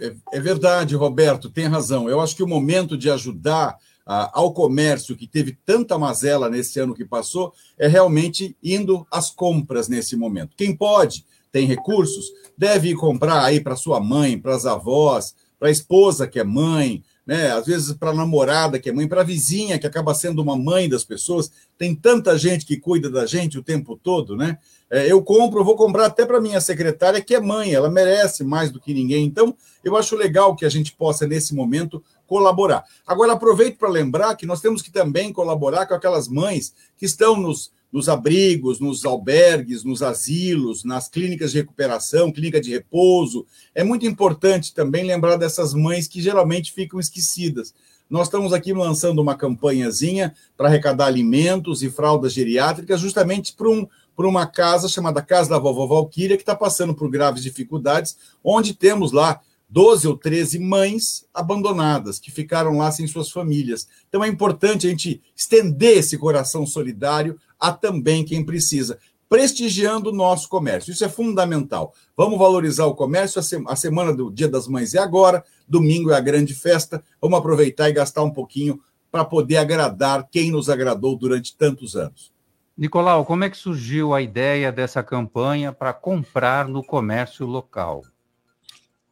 É, 0.00 0.14
é 0.32 0.40
verdade, 0.40 0.94
Roberto, 0.94 1.50
tem 1.50 1.66
razão. 1.66 2.08
Eu 2.08 2.20
acho 2.20 2.36
que 2.36 2.42
o 2.42 2.48
momento 2.48 2.96
de 2.96 3.10
ajudar 3.10 3.76
ao 4.06 4.52
comércio 4.52 5.16
que 5.16 5.26
teve 5.26 5.58
tanta 5.64 5.98
mazela 5.98 6.50
nesse 6.50 6.78
ano 6.78 6.94
que 6.94 7.06
passou 7.06 7.54
é 7.78 7.88
realmente 7.88 8.54
indo 8.62 9.06
às 9.10 9.30
compras 9.30 9.88
nesse 9.88 10.14
momento. 10.14 10.54
Quem 10.56 10.76
pode, 10.76 11.24
tem 11.50 11.66
recursos, 11.66 12.26
deve 12.56 12.90
ir 12.90 12.96
comprar 12.96 13.42
aí 13.42 13.60
para 13.60 13.76
sua 13.76 14.00
mãe, 14.00 14.38
para 14.38 14.54
as 14.54 14.66
avós, 14.66 15.34
para 15.58 15.68
a 15.68 15.72
esposa 15.72 16.28
que 16.28 16.38
é 16.38 16.44
mãe, 16.44 17.02
né? 17.26 17.52
Às 17.52 17.66
vezes 17.66 17.92
para 17.92 18.10
a 18.10 18.14
namorada 18.14 18.78
que 18.78 18.88
é 18.88 18.92
mãe, 18.92 19.08
para 19.08 19.22
a 19.22 19.24
vizinha 19.24 19.78
que 19.78 19.86
acaba 19.86 20.14
sendo 20.14 20.42
uma 20.42 20.56
mãe 20.56 20.88
das 20.88 21.04
pessoas. 21.04 21.50
Tem 21.78 21.94
tanta 21.94 22.36
gente 22.36 22.66
que 22.66 22.76
cuida 22.76 23.10
da 23.10 23.26
gente 23.26 23.58
o 23.58 23.62
tempo 23.62 23.98
todo, 24.00 24.36
né? 24.36 24.58
É, 24.90 25.10
eu 25.10 25.22
compro, 25.22 25.64
vou 25.64 25.76
comprar 25.76 26.06
até 26.06 26.26
para 26.26 26.40
minha 26.40 26.60
secretária 26.60 27.20
que 27.20 27.34
é 27.34 27.40
mãe, 27.40 27.72
ela 27.72 27.90
merece 27.90 28.44
mais 28.44 28.70
do 28.70 28.78
que 28.78 28.94
ninguém. 28.94 29.24
Então, 29.24 29.56
eu 29.82 29.96
acho 29.96 30.14
legal 30.14 30.54
que 30.54 30.64
a 30.64 30.68
gente 30.68 30.92
possa 30.92 31.26
nesse 31.26 31.54
momento 31.54 32.02
colaborar. 32.26 32.84
Agora, 33.06 33.32
aproveito 33.32 33.78
para 33.78 33.88
lembrar 33.88 34.34
que 34.36 34.46
nós 34.46 34.60
temos 34.60 34.82
que 34.82 34.90
também 34.90 35.32
colaborar 35.32 35.86
com 35.86 35.94
aquelas 35.94 36.28
mães 36.28 36.74
que 36.96 37.06
estão 37.06 37.36
nos, 37.36 37.70
nos 37.94 38.08
abrigos, 38.08 38.80
nos 38.80 39.04
albergues, 39.04 39.84
nos 39.84 40.02
asilos, 40.02 40.82
nas 40.82 41.08
clínicas 41.08 41.52
de 41.52 41.58
recuperação, 41.58 42.32
clínica 42.32 42.60
de 42.60 42.72
repouso. 42.72 43.46
É 43.72 43.84
muito 43.84 44.04
importante 44.04 44.74
também 44.74 45.04
lembrar 45.04 45.36
dessas 45.36 45.72
mães 45.72 46.08
que 46.08 46.20
geralmente 46.20 46.72
ficam 46.72 46.98
esquecidas. 46.98 47.72
Nós 48.10 48.26
estamos 48.26 48.52
aqui 48.52 48.72
lançando 48.72 49.22
uma 49.22 49.36
campanhazinha 49.36 50.34
para 50.56 50.66
arrecadar 50.66 51.06
alimentos 51.06 51.84
e 51.84 51.88
fraldas 51.88 52.32
geriátricas, 52.32 53.00
justamente 53.00 53.54
para 53.54 53.68
um, 53.68 53.86
uma 54.18 54.44
casa 54.44 54.88
chamada 54.88 55.22
Casa 55.22 55.50
da 55.50 55.58
Vovó 55.60 55.86
Valquíria, 55.86 56.36
que 56.36 56.42
está 56.42 56.56
passando 56.56 56.96
por 56.96 57.08
graves 57.08 57.44
dificuldades, 57.44 58.16
onde 58.42 58.74
temos 58.74 59.12
lá 59.12 59.40
12 59.74 60.06
ou 60.06 60.16
13 60.16 60.60
mães 60.60 61.26
abandonadas, 61.34 62.20
que 62.20 62.30
ficaram 62.30 62.78
lá 62.78 62.92
sem 62.92 63.08
suas 63.08 63.32
famílias. 63.32 63.88
Então 64.08 64.22
é 64.22 64.28
importante 64.28 64.86
a 64.86 64.90
gente 64.90 65.20
estender 65.34 65.98
esse 65.98 66.16
coração 66.16 66.64
solidário 66.64 67.36
a 67.58 67.72
também 67.72 68.24
quem 68.24 68.44
precisa, 68.44 69.00
prestigiando 69.28 70.10
o 70.10 70.14
nosso 70.14 70.48
comércio. 70.48 70.92
Isso 70.92 71.04
é 71.04 71.08
fundamental. 71.08 71.92
Vamos 72.16 72.38
valorizar 72.38 72.86
o 72.86 72.94
comércio. 72.94 73.40
A 73.66 73.74
semana 73.74 74.14
do 74.14 74.30
Dia 74.30 74.46
das 74.46 74.68
Mães 74.68 74.94
é 74.94 74.98
agora, 74.98 75.44
domingo 75.66 76.12
é 76.12 76.16
a 76.16 76.20
grande 76.20 76.54
festa. 76.54 77.02
Vamos 77.20 77.40
aproveitar 77.40 77.88
e 77.88 77.94
gastar 77.94 78.22
um 78.22 78.30
pouquinho 78.30 78.80
para 79.10 79.24
poder 79.24 79.56
agradar 79.56 80.28
quem 80.30 80.52
nos 80.52 80.70
agradou 80.70 81.18
durante 81.18 81.56
tantos 81.56 81.96
anos. 81.96 82.32
Nicolau, 82.78 83.24
como 83.24 83.42
é 83.42 83.50
que 83.50 83.56
surgiu 83.56 84.14
a 84.14 84.22
ideia 84.22 84.70
dessa 84.70 85.02
campanha 85.02 85.72
para 85.72 85.92
comprar 85.92 86.68
no 86.68 86.84
comércio 86.84 87.44
local? 87.44 88.04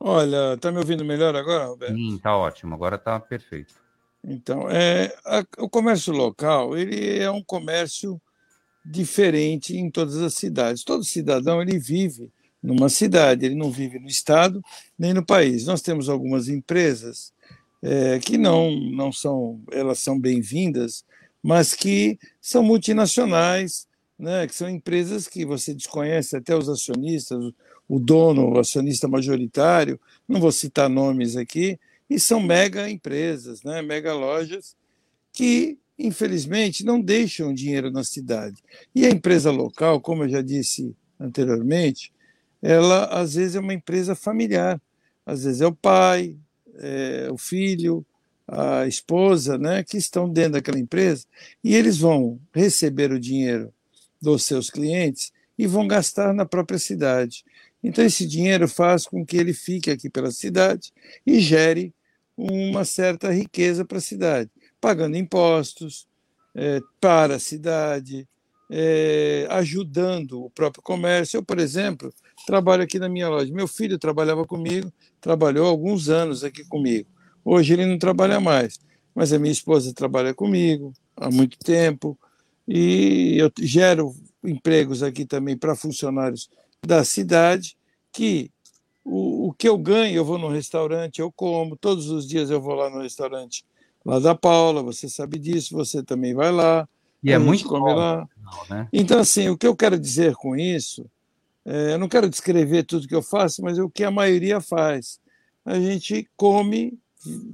Olha, 0.04 0.56
tá 0.58 0.72
me 0.72 0.78
ouvindo 0.78 1.04
melhor 1.04 1.36
agora, 1.36 1.66
Roberto? 1.66 1.94
Sim, 1.94 2.18
tá 2.18 2.36
ótimo, 2.36 2.74
agora 2.74 2.98
tá 2.98 3.20
perfeito. 3.20 3.72
Então, 4.24 4.68
é, 4.68 5.14
a, 5.24 5.44
o 5.58 5.68
comércio 5.68 6.12
local, 6.12 6.76
ele 6.76 7.20
é 7.20 7.30
um 7.30 7.40
comércio 7.40 8.20
diferente 8.84 9.76
em 9.76 9.88
todas 9.88 10.16
as 10.16 10.34
cidades. 10.34 10.82
Todo 10.82 11.04
cidadão, 11.04 11.62
ele 11.62 11.78
vive 11.78 12.28
numa 12.60 12.88
cidade, 12.88 13.46
ele 13.46 13.54
não 13.54 13.70
vive 13.70 14.00
no 14.00 14.08
estado 14.08 14.60
nem 14.98 15.14
no 15.14 15.24
país. 15.24 15.66
Nós 15.66 15.82
temos 15.82 16.08
algumas 16.08 16.48
empresas 16.48 17.32
é, 17.80 18.18
que 18.18 18.36
não, 18.36 18.72
não 18.72 19.12
são, 19.12 19.60
elas 19.70 20.00
são 20.00 20.18
bem-vindas, 20.18 21.04
mas 21.40 21.74
que 21.74 22.18
são 22.40 22.60
multinacionais, 22.60 23.86
né, 24.18 24.48
que 24.48 24.54
são 24.54 24.68
empresas 24.68 25.28
que 25.28 25.44
você 25.44 25.72
desconhece 25.72 26.36
até 26.36 26.56
os 26.56 26.68
acionistas, 26.68 27.52
o 27.88 27.98
dono, 27.98 28.50
o 28.50 28.58
acionista 28.58 29.06
majoritário, 29.08 30.00
não 30.28 30.40
vou 30.40 30.52
citar 30.52 30.88
nomes 30.88 31.36
aqui, 31.36 31.78
e 32.08 32.18
são 32.18 32.40
mega 32.40 32.90
empresas, 32.90 33.62
né, 33.62 33.82
mega 33.82 34.12
lojas, 34.12 34.76
que, 35.32 35.78
infelizmente, 35.98 36.84
não 36.84 37.00
deixam 37.00 37.54
dinheiro 37.54 37.90
na 37.90 38.04
cidade. 38.04 38.62
E 38.94 39.06
a 39.06 39.10
empresa 39.10 39.50
local, 39.50 40.00
como 40.00 40.24
eu 40.24 40.28
já 40.28 40.42
disse 40.42 40.94
anteriormente, 41.18 42.12
ela 42.60 43.06
às 43.06 43.34
vezes 43.34 43.56
é 43.56 43.60
uma 43.60 43.74
empresa 43.74 44.14
familiar, 44.14 44.80
às 45.24 45.44
vezes 45.44 45.60
é 45.60 45.66
o 45.66 45.74
pai, 45.74 46.36
é 46.74 47.28
o 47.30 47.38
filho, 47.38 48.04
a 48.46 48.86
esposa, 48.86 49.56
né, 49.56 49.82
que 49.82 49.96
estão 49.96 50.28
dentro 50.28 50.52
daquela 50.52 50.78
empresa, 50.78 51.24
e 51.62 51.74
eles 51.74 51.98
vão 51.98 52.40
receber 52.52 53.10
o 53.12 53.20
dinheiro 53.20 53.72
dos 54.20 54.44
seus 54.44 54.68
clientes 54.68 55.32
e 55.58 55.66
vão 55.66 55.86
gastar 55.86 56.32
na 56.34 56.44
própria 56.44 56.78
cidade. 56.78 57.44
Então, 57.82 58.04
esse 58.04 58.26
dinheiro 58.26 58.68
faz 58.68 59.06
com 59.06 59.24
que 59.24 59.36
ele 59.36 59.52
fique 59.52 59.90
aqui 59.90 60.08
pela 60.08 60.30
cidade 60.30 60.92
e 61.26 61.40
gere 61.40 61.92
uma 62.36 62.84
certa 62.84 63.30
riqueza 63.32 63.84
para 63.84 63.98
a 63.98 64.00
cidade, 64.00 64.50
pagando 64.80 65.16
impostos 65.16 66.06
é, 66.54 66.80
para 67.00 67.36
a 67.36 67.38
cidade, 67.38 68.28
é, 68.70 69.46
ajudando 69.50 70.44
o 70.44 70.50
próprio 70.50 70.82
comércio. 70.82 71.38
Eu, 71.38 71.42
por 71.42 71.58
exemplo, 71.58 72.12
trabalho 72.46 72.82
aqui 72.82 72.98
na 72.98 73.08
minha 73.08 73.28
loja. 73.28 73.52
Meu 73.52 73.68
filho 73.68 73.98
trabalhava 73.98 74.46
comigo, 74.46 74.92
trabalhou 75.20 75.66
alguns 75.66 76.08
anos 76.08 76.44
aqui 76.44 76.64
comigo. 76.64 77.08
Hoje 77.44 77.72
ele 77.72 77.86
não 77.86 77.98
trabalha 77.98 78.40
mais, 78.40 78.78
mas 79.14 79.32
a 79.32 79.38
minha 79.38 79.52
esposa 79.52 79.92
trabalha 79.92 80.32
comigo 80.32 80.92
há 81.16 81.30
muito 81.30 81.58
tempo 81.58 82.18
e 82.66 83.36
eu 83.38 83.50
gero 83.60 84.14
empregos 84.44 85.02
aqui 85.02 85.24
também 85.24 85.56
para 85.56 85.74
funcionários 85.74 86.48
da 86.84 87.04
cidade, 87.04 87.76
que 88.12 88.50
o, 89.04 89.48
o 89.48 89.52
que 89.52 89.68
eu 89.68 89.78
ganho, 89.78 90.16
eu 90.16 90.24
vou 90.24 90.38
no 90.38 90.48
restaurante, 90.48 91.20
eu 91.20 91.30
como, 91.30 91.76
todos 91.76 92.08
os 92.08 92.26
dias 92.26 92.50
eu 92.50 92.60
vou 92.60 92.74
lá 92.74 92.90
no 92.90 93.00
restaurante 93.02 93.64
lá 94.04 94.18
da 94.18 94.34
Paula, 94.34 94.82
você 94.82 95.08
sabe 95.08 95.38
disso, 95.38 95.74
você 95.74 96.02
também 96.02 96.34
vai 96.34 96.50
lá. 96.50 96.88
E 97.22 97.30
é 97.30 97.38
muito 97.38 97.68
come 97.68 97.94
lá. 97.94 98.28
Né? 98.68 98.88
Então, 98.92 99.20
assim, 99.20 99.48
o 99.48 99.56
que 99.56 99.66
eu 99.66 99.76
quero 99.76 99.98
dizer 99.98 100.34
com 100.34 100.56
isso, 100.56 101.06
é, 101.64 101.92
eu 101.92 101.98
não 101.98 102.08
quero 102.08 102.28
descrever 102.28 102.82
tudo 102.82 103.06
que 103.06 103.14
eu 103.14 103.22
faço, 103.22 103.62
mas 103.62 103.78
é 103.78 103.82
o 103.82 103.90
que 103.90 104.02
a 104.02 104.10
maioria 104.10 104.60
faz. 104.60 105.20
A 105.64 105.78
gente 105.78 106.28
come 106.36 106.98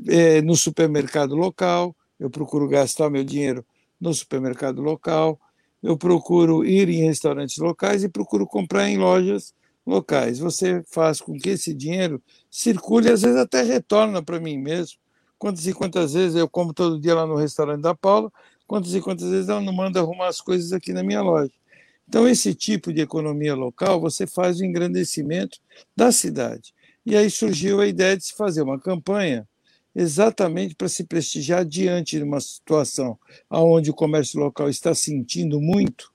é, 0.08 0.40
no 0.40 0.56
supermercado 0.56 1.34
local, 1.34 1.94
eu 2.18 2.30
procuro 2.30 2.66
gastar 2.66 3.10
meu 3.10 3.22
dinheiro 3.22 3.64
no 4.00 4.14
supermercado 4.14 4.80
local, 4.80 5.38
eu 5.82 5.96
procuro 5.96 6.64
ir 6.64 6.88
em 6.88 7.04
restaurantes 7.04 7.58
locais 7.58 8.02
e 8.02 8.08
procuro 8.08 8.46
comprar 8.46 8.88
em 8.88 8.98
lojas 8.98 9.54
locais. 9.86 10.38
Você 10.38 10.82
faz 10.90 11.20
com 11.20 11.38
que 11.38 11.50
esse 11.50 11.72
dinheiro 11.72 12.22
circule, 12.50 13.10
às 13.10 13.22
vezes 13.22 13.36
até 13.36 13.62
retorna 13.62 14.22
para 14.22 14.40
mim 14.40 14.58
mesmo. 14.58 14.98
Quantas 15.38 15.66
e 15.66 15.72
quantas 15.72 16.14
vezes 16.14 16.36
eu 16.36 16.48
como 16.48 16.74
todo 16.74 17.00
dia 17.00 17.14
lá 17.14 17.26
no 17.26 17.36
restaurante 17.36 17.82
da 17.82 17.94
Paula, 17.94 18.30
quantas 18.66 18.94
e 18.94 19.00
quantas 19.00 19.30
vezes 19.30 19.48
ela 19.48 19.60
não 19.60 19.72
manda 19.72 20.00
arrumar 20.00 20.28
as 20.28 20.40
coisas 20.40 20.72
aqui 20.72 20.92
na 20.92 21.02
minha 21.02 21.22
loja. 21.22 21.52
Então, 22.08 22.26
esse 22.26 22.54
tipo 22.54 22.92
de 22.92 23.02
economia 23.02 23.54
local, 23.54 24.00
você 24.00 24.26
faz 24.26 24.58
o 24.60 24.64
engrandecimento 24.64 25.58
da 25.94 26.10
cidade. 26.10 26.74
E 27.04 27.16
aí 27.16 27.30
surgiu 27.30 27.80
a 27.80 27.86
ideia 27.86 28.16
de 28.16 28.24
se 28.24 28.34
fazer 28.34 28.62
uma 28.62 28.78
campanha 28.78 29.46
exatamente 29.94 30.74
para 30.74 30.88
se 30.88 31.04
prestigiar 31.04 31.64
diante 31.64 32.16
de 32.16 32.22
uma 32.22 32.40
situação 32.40 33.18
onde 33.50 33.90
o 33.90 33.94
comércio 33.94 34.38
local 34.38 34.68
está 34.68 34.94
sentindo 34.94 35.60
muito 35.60 36.12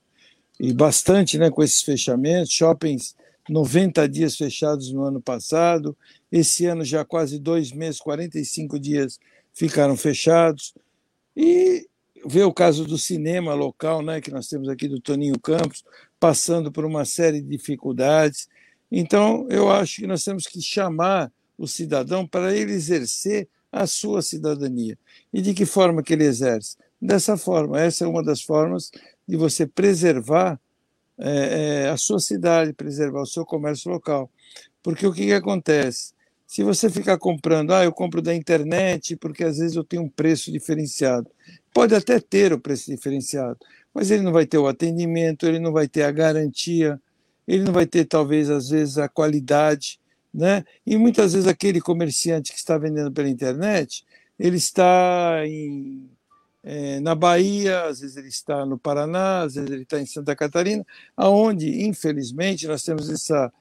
e 0.60 0.74
bastante 0.74 1.38
né, 1.38 1.50
com 1.50 1.64
esses 1.64 1.82
fechamentos, 1.82 2.52
shoppings 2.52 3.16
90 3.50 4.08
dias 4.08 4.38
fechados 4.38 4.92
no 4.92 5.04
ano 5.04 5.22
passado, 5.22 5.98
esse 6.32 6.66
ano 6.66 6.86
já 6.86 7.04
quase 7.04 7.38
dois 7.40 7.72
meses, 7.72 8.00
45 8.00 8.80
dias 8.80 9.20
ficaram 9.54 9.98
fechados, 9.98 10.74
e 11.36 11.88
ver 12.26 12.44
o 12.44 12.54
caso 12.54 12.86
do 12.86 12.98
cinema 12.98 13.54
local, 13.54 14.02
né, 14.02 14.22
que 14.22 14.32
nós 14.32 14.48
temos 14.48 14.70
aqui 14.70 14.88
do 14.88 15.00
Toninho 15.00 15.38
Campos, 15.40 15.84
passando 16.20 16.72
por 16.72 16.86
uma 16.86 17.04
série 17.04 17.42
de 17.42 17.50
dificuldades. 17.50 18.48
Então, 18.90 19.46
eu 19.50 19.70
acho 19.70 20.02
que 20.02 20.08
nós 20.08 20.24
temos 20.24 20.48
que 20.48 20.62
chamar 20.62 21.32
o 21.58 21.68
cidadão 21.68 22.26
para 22.26 22.56
ele 22.56 22.72
exercer 22.72 23.48
a 23.74 23.88
sua 23.88 24.22
cidadania. 24.22 24.98
E 25.34 25.42
de 25.42 25.54
que 25.54 25.66
forma 25.66 26.02
que 26.02 26.14
ele 26.14 26.24
exerce? 26.24 26.78
dessa 27.04 27.36
forma. 27.38 27.80
Essa 27.80 28.06
é 28.06 28.08
uma 28.08 28.24
das 28.24 28.42
formas 28.42 28.90
de 29.28 29.36
você 29.36 29.68
preservar 29.68 30.60
é, 31.18 31.86
é, 31.86 31.90
a 31.90 31.98
sua 31.98 32.20
cidade, 32.20 32.74
preservar 32.74 33.22
o 33.22 33.26
seu 33.26 33.46
comércio 33.46 33.92
local. 33.92 34.32
Porque 34.82 35.06
o 35.06 35.14
que, 35.14 35.26
que 35.26 35.34
acontece? 35.34 36.14
Se 36.48 36.64
você 36.64 36.90
ficar 36.90 37.18
comprando, 37.18 37.74
ah, 37.74 37.84
eu 37.84 37.92
compro 37.92 38.22
da 38.22 38.34
internet 38.34 39.16
porque 39.18 39.44
às 39.44 39.58
vezes 39.58 39.76
eu 39.76 39.84
tenho 39.84 40.04
um 40.04 40.10
preço 40.10 40.52
diferenciado. 40.52 41.30
Pode 41.74 41.94
até 41.96 42.20
ter 42.20 42.54
o 42.54 42.60
preço 42.60 42.90
diferenciado, 42.92 43.58
mas 43.94 44.12
ele 44.12 44.22
não 44.22 44.32
vai 44.32 44.46
ter 44.46 44.58
o 44.58 44.68
atendimento, 44.68 45.48
ele 45.48 45.60
não 45.60 45.72
vai 45.72 45.88
ter 45.88 46.04
a 46.04 46.12
garantia, 46.12 47.02
ele 47.48 47.64
não 47.64 47.74
vai 47.74 47.88
ter 47.88 48.06
talvez 48.06 48.50
às 48.50 48.70
vezes 48.70 48.98
a 48.98 49.10
qualidade, 49.10 50.00
né? 50.34 50.66
E 50.86 50.98
muitas 50.98 51.34
vezes 51.34 51.48
aquele 51.48 51.80
comerciante 51.80 52.52
que 52.52 52.58
está 52.58 52.78
vendendo 52.78 53.12
pela 53.12 53.30
internet, 53.30 54.04
ele 54.40 54.58
está 54.58 55.46
em, 55.46 56.10
é, 56.64 57.00
na 57.00 57.14
Bahia, 57.14 57.84
às 57.84 58.00
vezes 58.00 58.18
ele 58.18 58.30
está 58.30 58.66
no 58.66 58.78
Paraná, 58.78 59.42
às 59.42 59.56
vezes 59.56 59.70
ele 59.70 59.84
está 59.84 60.00
em 60.00 60.06
Santa 60.06 60.36
Catarina, 60.36 60.86
aonde 61.16 61.86
infelizmente 61.86 62.68
nós 62.68 62.84
temos 62.84 63.10
essa 63.10 63.52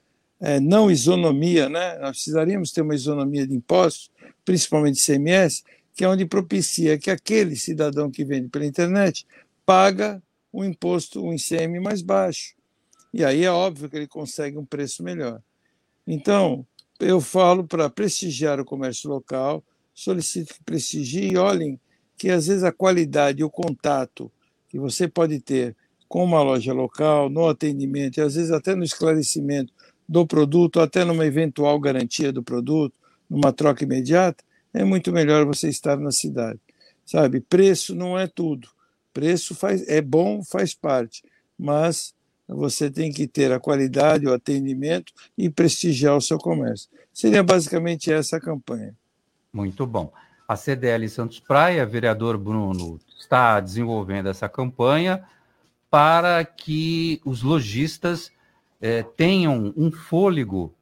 é, 0.40 0.58
não 0.58 0.90
isonomia, 0.90 1.68
né? 1.68 1.98
nós 1.98 2.12
precisaríamos 2.12 2.72
ter 2.72 2.82
uma 2.82 2.94
isonomia 2.94 3.46
de 3.46 3.54
impostos, 3.54 4.10
principalmente 4.44 5.04
CMS, 5.04 5.62
que 5.94 6.04
é 6.04 6.08
onde 6.08 6.24
propicia 6.24 6.98
que 6.98 7.10
aquele 7.10 7.54
cidadão 7.54 8.10
que 8.10 8.24
vende 8.24 8.48
pela 8.48 8.64
internet 8.64 9.26
paga 9.66 10.22
um 10.52 10.64
imposto, 10.64 11.24
um 11.24 11.32
ICM 11.32 11.80
mais 11.80 12.02
baixo. 12.02 12.54
E 13.12 13.24
aí 13.24 13.44
é 13.44 13.50
óbvio 13.50 13.90
que 13.90 13.96
ele 13.96 14.06
consegue 14.06 14.56
um 14.56 14.64
preço 14.64 15.02
melhor. 15.02 15.40
Então, 16.06 16.66
eu 17.00 17.20
falo 17.20 17.64
para 17.64 17.90
prestigiar 17.90 18.60
o 18.60 18.64
comércio 18.64 19.08
local, 19.08 19.62
solicito 19.94 20.54
que 20.54 20.64
prestigie 20.64 21.32
e 21.32 21.36
olhem 21.36 21.78
que 22.16 22.30
às 22.30 22.46
vezes 22.46 22.62
a 22.62 22.72
qualidade 22.72 23.42
o 23.42 23.50
contato 23.50 24.30
que 24.68 24.78
você 24.78 25.08
pode 25.08 25.40
ter 25.40 25.76
com 26.08 26.24
uma 26.24 26.42
loja 26.42 26.72
local, 26.72 27.30
no 27.30 27.48
atendimento, 27.48 28.18
e 28.18 28.20
às 28.20 28.34
vezes 28.34 28.50
até 28.50 28.74
no 28.74 28.84
esclarecimento 28.84 29.72
do 30.08 30.26
produto, 30.26 30.78
até 30.78 31.04
numa 31.04 31.24
eventual 31.24 31.80
garantia 31.80 32.30
do 32.30 32.42
produto, 32.42 32.94
numa 33.28 33.52
troca 33.52 33.82
imediata, 33.82 34.44
é 34.74 34.84
muito 34.84 35.10
melhor 35.10 35.46
você 35.46 35.68
estar 35.68 35.96
na 35.96 36.10
cidade. 36.10 36.60
Sabe, 37.04 37.40
preço 37.40 37.94
não 37.94 38.18
é 38.18 38.26
tudo. 38.26 38.68
Preço 39.12 39.54
faz, 39.54 39.86
é 39.88 40.00
bom, 40.00 40.42
faz 40.44 40.74
parte, 40.74 41.22
mas 41.58 42.14
você 42.52 42.90
tem 42.90 43.12
que 43.12 43.26
ter 43.26 43.52
a 43.52 43.60
qualidade, 43.60 44.26
o 44.26 44.32
atendimento 44.32 45.12
e 45.36 45.50
prestigiar 45.50 46.16
o 46.16 46.20
seu 46.20 46.38
comércio. 46.38 46.88
Seria 47.12 47.42
basicamente 47.42 48.12
essa 48.12 48.36
a 48.36 48.40
campanha. 48.40 48.94
Muito 49.52 49.86
bom. 49.86 50.12
A 50.46 50.56
CDL 50.56 51.08
Santos 51.08 51.40
Praia, 51.40 51.86
vereador 51.86 52.36
Bruno, 52.36 52.98
está 53.18 53.60
desenvolvendo 53.60 54.28
essa 54.28 54.48
campanha 54.48 55.22
para 55.90 56.44
que 56.44 57.20
os 57.24 57.42
lojistas 57.42 58.30
é, 58.80 59.02
tenham 59.02 59.72
um 59.76 59.90
fôlego 59.90 60.74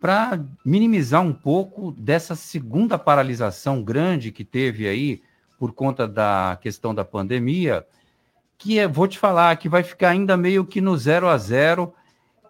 para 0.00 0.44
minimizar 0.64 1.22
um 1.22 1.32
pouco 1.32 1.92
dessa 1.92 2.34
segunda 2.34 2.98
paralisação 2.98 3.82
grande 3.82 4.30
que 4.30 4.44
teve 4.44 4.86
aí 4.86 5.22
por 5.58 5.72
conta 5.72 6.06
da 6.06 6.58
questão 6.60 6.94
da 6.94 7.04
pandemia, 7.04 7.84
que 8.58 8.78
é, 8.78 8.88
vou 8.88 9.06
te 9.06 9.18
falar, 9.18 9.56
que 9.56 9.68
vai 9.68 9.84
ficar 9.84 10.10
ainda 10.10 10.36
meio 10.36 10.66
que 10.66 10.80
no 10.80 10.96
zero 10.98 11.28
a 11.28 11.38
zero 11.38 11.94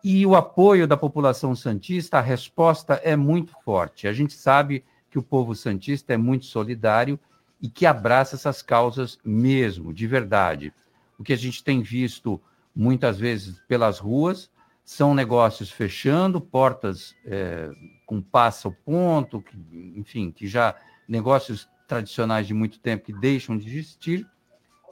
e 0.02 0.24
o 0.24 0.34
apoio 0.34 0.86
da 0.86 0.96
população 0.96 1.54
santista, 1.54 2.18
a 2.18 2.22
resposta 2.22 2.94
é 3.04 3.14
muito 3.14 3.52
forte. 3.62 4.08
A 4.08 4.12
gente 4.12 4.32
sabe 4.32 4.82
que 5.10 5.18
o 5.18 5.22
povo 5.22 5.54
santista 5.54 6.14
é 6.14 6.16
muito 6.16 6.46
solidário 6.46 7.20
e 7.60 7.68
que 7.68 7.84
abraça 7.84 8.36
essas 8.36 8.62
causas 8.62 9.18
mesmo, 9.22 9.92
de 9.92 10.06
verdade. 10.06 10.72
O 11.18 11.24
que 11.24 11.32
a 11.32 11.36
gente 11.36 11.62
tem 11.62 11.82
visto 11.82 12.40
muitas 12.74 13.18
vezes 13.18 13.60
pelas 13.68 13.98
ruas 13.98 14.50
são 14.84 15.14
negócios 15.14 15.70
fechando, 15.70 16.40
portas 16.40 17.14
é, 17.26 17.70
com 18.06 18.22
passa 18.22 18.70
ponto, 18.70 19.42
que, 19.42 19.56
enfim, 19.96 20.30
que 20.30 20.46
já 20.46 20.74
negócios 21.06 21.68
tradicionais 21.86 22.46
de 22.46 22.54
muito 22.54 22.78
tempo 22.78 23.04
que 23.04 23.12
deixam 23.12 23.58
de 23.58 23.66
existir. 23.68 24.26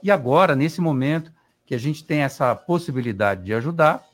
E 0.06 0.10
agora, 0.12 0.54
nesse 0.54 0.80
momento 0.80 1.32
que 1.64 1.74
a 1.74 1.78
gente 1.78 2.04
tem 2.04 2.20
essa 2.20 2.54
possibilidade 2.54 3.42
de 3.42 3.52
ajudar, 3.52 4.06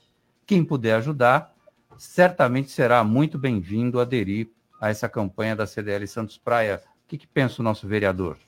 quem 0.46 0.64
puder 0.64 0.94
ajudar, 0.94 1.52
certamente 1.98 2.70
será 2.70 3.04
muito 3.04 3.38
bem-vindo 3.38 4.00
aderir 4.00 4.48
a 4.80 4.88
essa 4.88 5.06
campanha 5.06 5.54
da 5.54 5.66
CDL 5.66 6.06
Santos 6.06 6.38
Praia. 6.38 6.80
O 7.04 7.08
que, 7.08 7.18
que 7.18 7.26
pensa 7.26 7.60
o 7.60 7.62
nosso 7.62 7.86
vereador? 7.86 8.38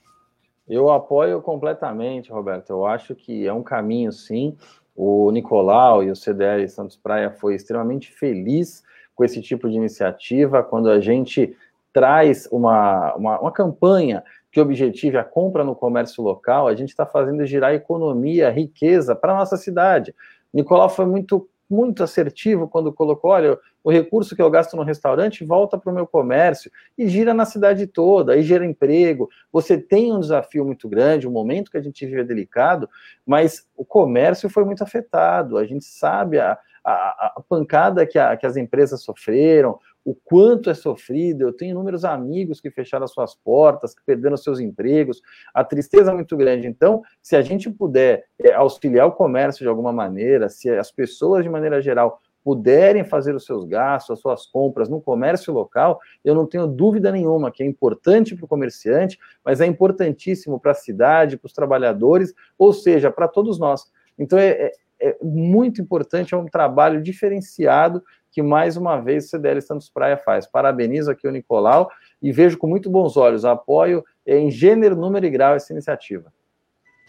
Eu 0.67 0.89
apoio 0.89 1.39
completamente, 1.39 2.31
Roberto. 2.31 2.71
Eu 2.71 2.83
acho 2.83 3.13
que 3.13 3.45
é 3.45 3.53
um 3.53 3.61
caminho, 3.61 4.11
sim. 4.11 4.57
O 4.95 5.29
Nicolau 5.29 6.01
e 6.01 6.09
o 6.09 6.15
CDL 6.15 6.67
Santos 6.67 6.97
Praia 6.97 7.29
foi 7.29 7.53
extremamente 7.53 8.11
feliz 8.11 8.83
com 9.13 9.23
esse 9.23 9.39
tipo 9.39 9.69
de 9.69 9.75
iniciativa, 9.75 10.63
quando 10.63 10.89
a 10.89 10.99
gente 10.99 11.55
traz 11.93 12.49
uma, 12.51 13.13
uma, 13.13 13.39
uma 13.39 13.51
campanha 13.51 14.23
que 14.55 14.61
objetive 14.61 15.17
a 15.17 15.23
compra 15.25 15.65
no 15.65 15.75
comércio 15.75 16.23
local, 16.23 16.69
a 16.69 16.73
gente 16.73 16.87
está 16.87 17.05
fazendo 17.05 17.45
girar 17.45 17.73
economia, 17.73 18.49
riqueza 18.49 19.13
para 19.13 19.33
a 19.33 19.39
nossa 19.39 19.57
cidade. 19.57 20.15
Nicolau 20.53 20.87
foi 20.87 21.05
muito 21.05 21.49
muito 21.69 22.01
assertivo 22.01 22.65
quando 22.65 22.93
colocou: 22.93 23.31
olha, 23.31 23.59
o 23.83 23.91
recurso 23.91 24.33
que 24.33 24.41
eu 24.41 24.49
gasto 24.49 24.77
no 24.77 24.83
restaurante 24.83 25.43
volta 25.43 25.77
para 25.77 25.91
o 25.91 25.93
meu 25.93 26.07
comércio 26.07 26.71
e 26.97 27.05
gira 27.09 27.33
na 27.33 27.43
cidade 27.43 27.85
toda, 27.85 28.31
aí 28.31 28.43
gera 28.43 28.65
emprego. 28.65 29.27
Você 29.51 29.77
tem 29.77 30.13
um 30.13 30.21
desafio 30.21 30.63
muito 30.63 30.87
grande, 30.87 31.27
um 31.27 31.31
momento 31.31 31.69
que 31.69 31.77
a 31.77 31.81
gente 31.81 32.05
vive 32.05 32.21
é 32.21 32.23
delicado, 32.23 32.87
mas 33.25 33.67
o 33.75 33.83
comércio 33.83 34.49
foi 34.49 34.63
muito 34.63 34.81
afetado. 34.81 35.57
A 35.57 35.65
gente 35.65 35.83
sabe 35.83 36.39
a, 36.39 36.57
a, 36.81 37.33
a 37.35 37.43
pancada 37.49 38.05
que, 38.05 38.17
a, 38.17 38.37
que 38.37 38.45
as 38.45 38.55
empresas 38.55 39.03
sofreram, 39.03 39.77
o 40.05 40.13
quanto 40.13 40.69
é 40.69 40.73
sofrido. 40.75 41.41
Eu 41.41 41.51
tenho 41.51 41.71
inúmeros 41.71 42.05
amigos 42.05 42.61
que 42.61 42.69
fecharam 42.69 43.07
suas 43.07 43.33
portas, 43.35 43.95
que 43.95 44.05
perderam 44.05 44.37
seus 44.37 44.59
empregos, 44.59 45.21
a 45.51 45.63
tristeza 45.63 46.11
é 46.11 46.13
muito 46.13 46.37
grande. 46.37 46.67
Então, 46.67 47.01
se 47.21 47.35
a 47.35 47.41
gente 47.41 47.69
puder 47.71 48.25
é, 48.39 48.53
auxiliar 48.53 49.07
o 49.07 49.11
comércio 49.11 49.63
de 49.63 49.67
alguma 49.67 49.91
maneira, 49.91 50.47
se 50.47 50.69
as 50.69 50.91
pessoas, 50.91 51.43
de 51.43 51.49
maneira 51.49 51.81
geral, 51.81 52.21
puderem 52.43 53.03
fazer 53.03 53.33
os 53.33 53.43
seus 53.43 53.65
gastos, 53.65 54.11
as 54.11 54.19
suas 54.19 54.45
compras 54.45 54.87
no 54.87 55.01
comércio 55.01 55.51
local, 55.51 55.99
eu 56.23 56.35
não 56.35 56.45
tenho 56.45 56.67
dúvida 56.67 57.11
nenhuma 57.11 57.51
que 57.51 57.63
é 57.63 57.65
importante 57.65 58.35
para 58.35 58.45
o 58.45 58.47
comerciante, 58.47 59.17
mas 59.43 59.59
é 59.59 59.65
importantíssimo 59.65 60.59
para 60.59 60.71
a 60.71 60.75
cidade, 60.75 61.37
para 61.37 61.47
os 61.47 61.53
trabalhadores, 61.53 62.35
ou 62.55 62.71
seja, 62.71 63.09
para 63.09 63.27
todos 63.27 63.57
nós. 63.57 63.91
Então, 64.19 64.37
é, 64.37 64.49
é, 64.49 64.71
é 65.01 65.17
muito 65.23 65.81
importante, 65.81 66.35
é 66.35 66.37
um 66.37 66.45
trabalho 66.45 67.01
diferenciado 67.01 68.03
que 68.35 68.43
mais 68.43 68.75
uma 68.75 68.97
vez 68.97 69.23
o 69.23 69.29
CDL 69.29 69.61
Santos 69.61 69.89
Praia 69.89 70.17
faz. 70.17 70.45
Parabenizo 70.45 71.09
aqui 71.09 71.25
o 71.25 71.31
Nicolau 71.31 71.89
e 72.21 72.33
vejo 72.33 72.57
com 72.57 72.67
muito 72.67 72.89
bons 72.89 73.15
olhos. 73.15 73.45
Apoio 73.45 74.03
em 74.27 74.51
gênero, 74.51 74.93
número 74.93 75.25
e 75.25 75.29
grau 75.29 75.55
essa 75.55 75.71
iniciativa. 75.71 76.33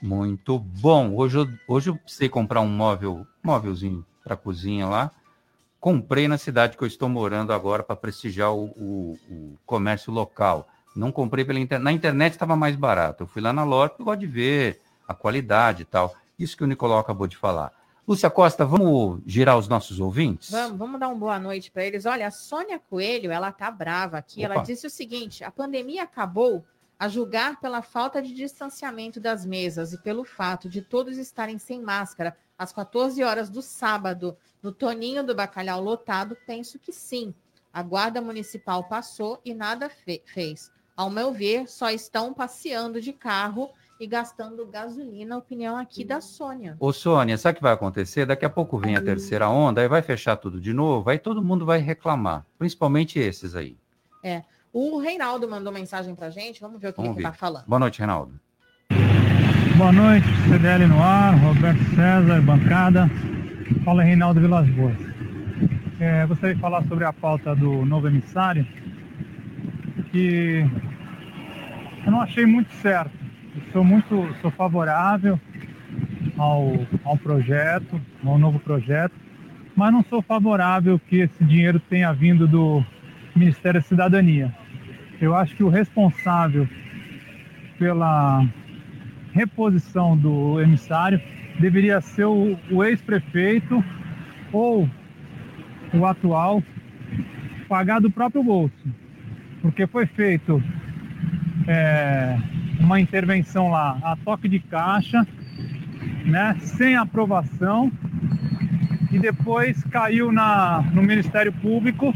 Muito 0.00 0.56
bom. 0.56 1.16
Hoje 1.16 1.38
eu, 1.38 1.48
hoje 1.66 1.90
eu 1.90 1.96
precisei 1.96 2.28
comprar 2.28 2.60
um 2.60 2.68
móvel, 2.68 3.26
móvelzinho 3.42 4.06
para 4.22 4.36
cozinha 4.36 4.86
lá. 4.86 5.10
Comprei 5.80 6.28
na 6.28 6.38
cidade 6.38 6.76
que 6.76 6.84
eu 6.84 6.86
estou 6.86 7.08
morando 7.08 7.52
agora 7.52 7.82
para 7.82 7.96
prestigiar 7.96 8.54
o, 8.54 8.66
o, 8.76 9.18
o, 9.28 9.58
comércio 9.66 10.12
local. 10.12 10.68
Não 10.94 11.10
comprei 11.10 11.44
pela 11.44 11.58
internet. 11.58 11.82
Na 11.82 11.90
internet 11.90 12.34
estava 12.34 12.54
mais 12.54 12.76
barato. 12.76 13.24
Eu 13.24 13.26
fui 13.26 13.42
lá 13.42 13.52
na 13.52 13.64
loja 13.64 13.94
eu 13.98 14.04
gosto 14.04 14.20
de 14.20 14.28
ver 14.28 14.80
a 15.08 15.12
qualidade 15.12 15.82
e 15.82 15.86
tal. 15.86 16.14
Isso 16.38 16.56
que 16.56 16.62
o 16.62 16.68
Nicolau 16.68 17.00
acabou 17.00 17.26
de 17.26 17.36
falar. 17.36 17.72
Lúcia 18.06 18.30
Costa, 18.30 18.64
vamos 18.64 19.20
girar 19.26 19.58
os 19.58 19.66
nossos 19.66 19.98
ouvintes? 19.98 20.50
Vamos, 20.50 20.78
vamos 20.78 21.00
dar 21.00 21.08
uma 21.08 21.16
boa 21.16 21.40
noite 21.40 21.72
para 21.72 21.84
eles. 21.84 22.06
Olha, 22.06 22.28
a 22.28 22.30
Sônia 22.30 22.78
Coelho, 22.78 23.32
ela 23.32 23.50
tá 23.50 23.68
brava 23.68 24.18
aqui. 24.18 24.44
Opa. 24.44 24.54
Ela 24.54 24.62
disse 24.62 24.86
o 24.86 24.90
seguinte: 24.90 25.42
a 25.42 25.50
pandemia 25.50 26.04
acabou 26.04 26.64
a 26.96 27.08
julgar 27.08 27.58
pela 27.58 27.82
falta 27.82 28.22
de 28.22 28.32
distanciamento 28.32 29.18
das 29.18 29.44
mesas 29.44 29.92
e 29.92 29.98
pelo 29.98 30.22
fato 30.22 30.68
de 30.68 30.82
todos 30.82 31.18
estarem 31.18 31.58
sem 31.58 31.82
máscara 31.82 32.36
às 32.56 32.72
14 32.72 33.22
horas 33.24 33.50
do 33.50 33.60
sábado, 33.60 34.36
no 34.62 34.70
Toninho 34.70 35.24
do 35.24 35.34
Bacalhau 35.34 35.82
lotado, 35.82 36.36
penso 36.46 36.78
que 36.78 36.92
sim. 36.92 37.34
A 37.72 37.82
guarda 37.82 38.22
municipal 38.22 38.84
passou 38.84 39.40
e 39.44 39.52
nada 39.52 39.90
fe 39.90 40.22
fez. 40.24 40.70
Ao 40.96 41.10
meu 41.10 41.32
ver, 41.32 41.68
só 41.68 41.90
estão 41.90 42.32
passeando 42.32 43.00
de 43.00 43.12
carro 43.12 43.70
e 43.98 44.06
gastando 44.06 44.66
gasolina, 44.66 45.38
opinião 45.38 45.76
aqui 45.76 46.04
da 46.04 46.20
Sônia. 46.20 46.76
Ô, 46.78 46.92
Sônia, 46.92 47.38
sabe 47.38 47.54
o 47.54 47.56
que 47.56 47.62
vai 47.62 47.72
acontecer? 47.72 48.26
Daqui 48.26 48.44
a 48.44 48.50
pouco 48.50 48.78
vem 48.78 48.96
a 48.96 49.02
terceira 49.02 49.48
onda, 49.48 49.80
aí 49.80 49.88
vai 49.88 50.02
fechar 50.02 50.36
tudo 50.36 50.60
de 50.60 50.72
novo, 50.72 51.08
aí 51.08 51.18
todo 51.18 51.42
mundo 51.42 51.64
vai 51.64 51.78
reclamar, 51.78 52.44
principalmente 52.58 53.18
esses 53.18 53.54
aí. 53.54 53.76
É. 54.22 54.42
O 54.72 54.98
Reinaldo 54.98 55.48
mandou 55.48 55.72
mensagem 55.72 56.14
pra 56.14 56.28
gente, 56.28 56.60
vamos 56.60 56.80
ver 56.80 56.88
o 56.88 56.92
que 56.92 57.00
vamos 57.00 57.16
ele 57.16 57.26
está 57.26 57.32
falando. 57.32 57.64
Boa 57.66 57.78
noite, 57.78 57.98
Reinaldo. 57.98 58.38
Boa 59.78 59.92
noite, 59.92 60.26
CDL 60.48 60.86
no 60.86 61.02
ar, 61.02 61.34
Roberto 61.38 61.82
César, 61.94 62.40
bancada. 62.42 63.10
Fala 63.84 64.02
Reinaldo 64.02 64.40
Vilas 64.40 64.68
Boas. 64.70 64.96
É, 65.98 66.26
gostaria 66.26 66.54
de 66.54 66.60
falar 66.60 66.86
sobre 66.86 67.04
a 67.04 67.12
pauta 67.12 67.56
do 67.56 67.86
novo 67.86 68.06
emissário, 68.06 68.66
que 70.10 70.62
eu 72.04 72.12
não 72.12 72.20
achei 72.20 72.44
muito 72.44 72.70
certo 72.74 73.25
sou 73.72 73.84
muito 73.84 74.34
sou 74.40 74.50
favorável 74.50 75.38
ao, 76.36 76.72
ao 77.04 77.16
projeto, 77.16 78.00
ao 78.24 78.38
novo 78.38 78.58
projeto, 78.58 79.14
mas 79.74 79.92
não 79.92 80.02
sou 80.04 80.22
favorável 80.22 80.98
que 80.98 81.16
esse 81.18 81.44
dinheiro 81.44 81.80
tenha 81.80 82.12
vindo 82.12 82.46
do 82.46 82.84
Ministério 83.34 83.80
da 83.80 83.86
Cidadania. 83.86 84.54
Eu 85.20 85.34
acho 85.34 85.54
que 85.56 85.64
o 85.64 85.68
responsável 85.68 86.68
pela 87.78 88.46
reposição 89.32 90.16
do 90.16 90.60
emissário 90.60 91.20
deveria 91.60 92.00
ser 92.00 92.24
o, 92.24 92.58
o 92.70 92.84
ex-prefeito 92.84 93.84
ou 94.52 94.88
o 95.92 96.06
atual 96.06 96.62
pagar 97.68 98.00
do 98.00 98.10
próprio 98.10 98.42
bolso, 98.42 98.74
porque 99.60 99.86
foi 99.86 100.06
feito 100.06 100.62
é, 101.66 102.38
uma 102.80 103.00
intervenção 103.00 103.68
lá 103.68 103.98
a 104.02 104.16
toque 104.16 104.48
de 104.48 104.58
caixa, 104.58 105.26
né, 106.24 106.56
sem 106.60 106.96
aprovação 106.96 107.90
e 109.10 109.18
depois 109.18 109.82
caiu 109.84 110.30
na, 110.32 110.82
no 110.92 111.02
Ministério 111.02 111.52
Público 111.52 112.12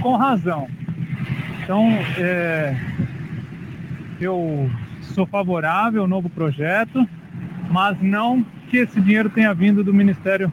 com 0.00 0.16
razão. 0.16 0.68
Então, 1.62 1.88
é, 2.16 2.76
eu 4.20 4.70
sou 5.00 5.26
favorável 5.26 6.02
ao 6.02 6.08
novo 6.08 6.28
projeto, 6.28 7.06
mas 7.70 8.00
não 8.00 8.44
que 8.68 8.78
esse 8.78 9.00
dinheiro 9.00 9.28
tenha 9.30 9.52
vindo 9.52 9.84
do 9.84 9.92
Ministério 9.92 10.52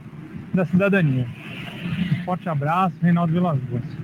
da 0.54 0.66
Cidadania. 0.66 1.28
Forte 2.26 2.50
abraço, 2.50 2.96
Reinaldo 3.02 3.34
Vilas 3.34 3.60
Boas. 3.62 3.97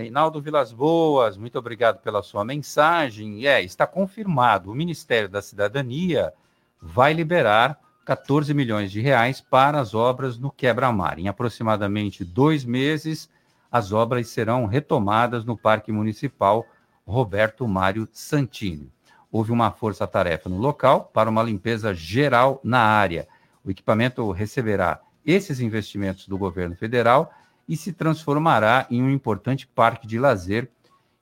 Reinaldo 0.00 0.40
Vilas 0.40 0.72
Boas, 0.72 1.36
muito 1.36 1.58
obrigado 1.58 2.00
pela 2.00 2.22
sua 2.22 2.42
mensagem. 2.42 3.46
É, 3.46 3.62
está 3.62 3.86
confirmado, 3.86 4.70
o 4.70 4.74
Ministério 4.74 5.28
da 5.28 5.42
Cidadania 5.42 6.32
vai 6.80 7.12
liberar 7.12 7.78
14 8.06 8.54
milhões 8.54 8.90
de 8.90 9.00
reais 9.00 9.42
para 9.42 9.78
as 9.78 9.94
obras 9.94 10.38
no 10.38 10.50
quebra-mar. 10.50 11.18
Em 11.18 11.28
aproximadamente 11.28 12.24
dois 12.24 12.64
meses, 12.64 13.28
as 13.70 13.92
obras 13.92 14.28
serão 14.28 14.64
retomadas 14.64 15.44
no 15.44 15.56
Parque 15.56 15.92
Municipal 15.92 16.66
Roberto 17.06 17.68
Mário 17.68 18.08
Santini. 18.10 18.90
Houve 19.30 19.52
uma 19.52 19.70
força-tarefa 19.70 20.48
no 20.48 20.56
local 20.56 21.10
para 21.12 21.28
uma 21.28 21.42
limpeza 21.42 21.92
geral 21.92 22.58
na 22.64 22.80
área. 22.80 23.28
O 23.62 23.70
equipamento 23.70 24.30
receberá 24.30 24.98
esses 25.26 25.60
investimentos 25.60 26.26
do 26.26 26.38
governo 26.38 26.74
federal 26.74 27.30
e 27.70 27.76
se 27.76 27.92
transformará 27.92 28.84
em 28.90 29.00
um 29.00 29.08
importante 29.08 29.64
parque 29.64 30.04
de 30.04 30.18
lazer 30.18 30.68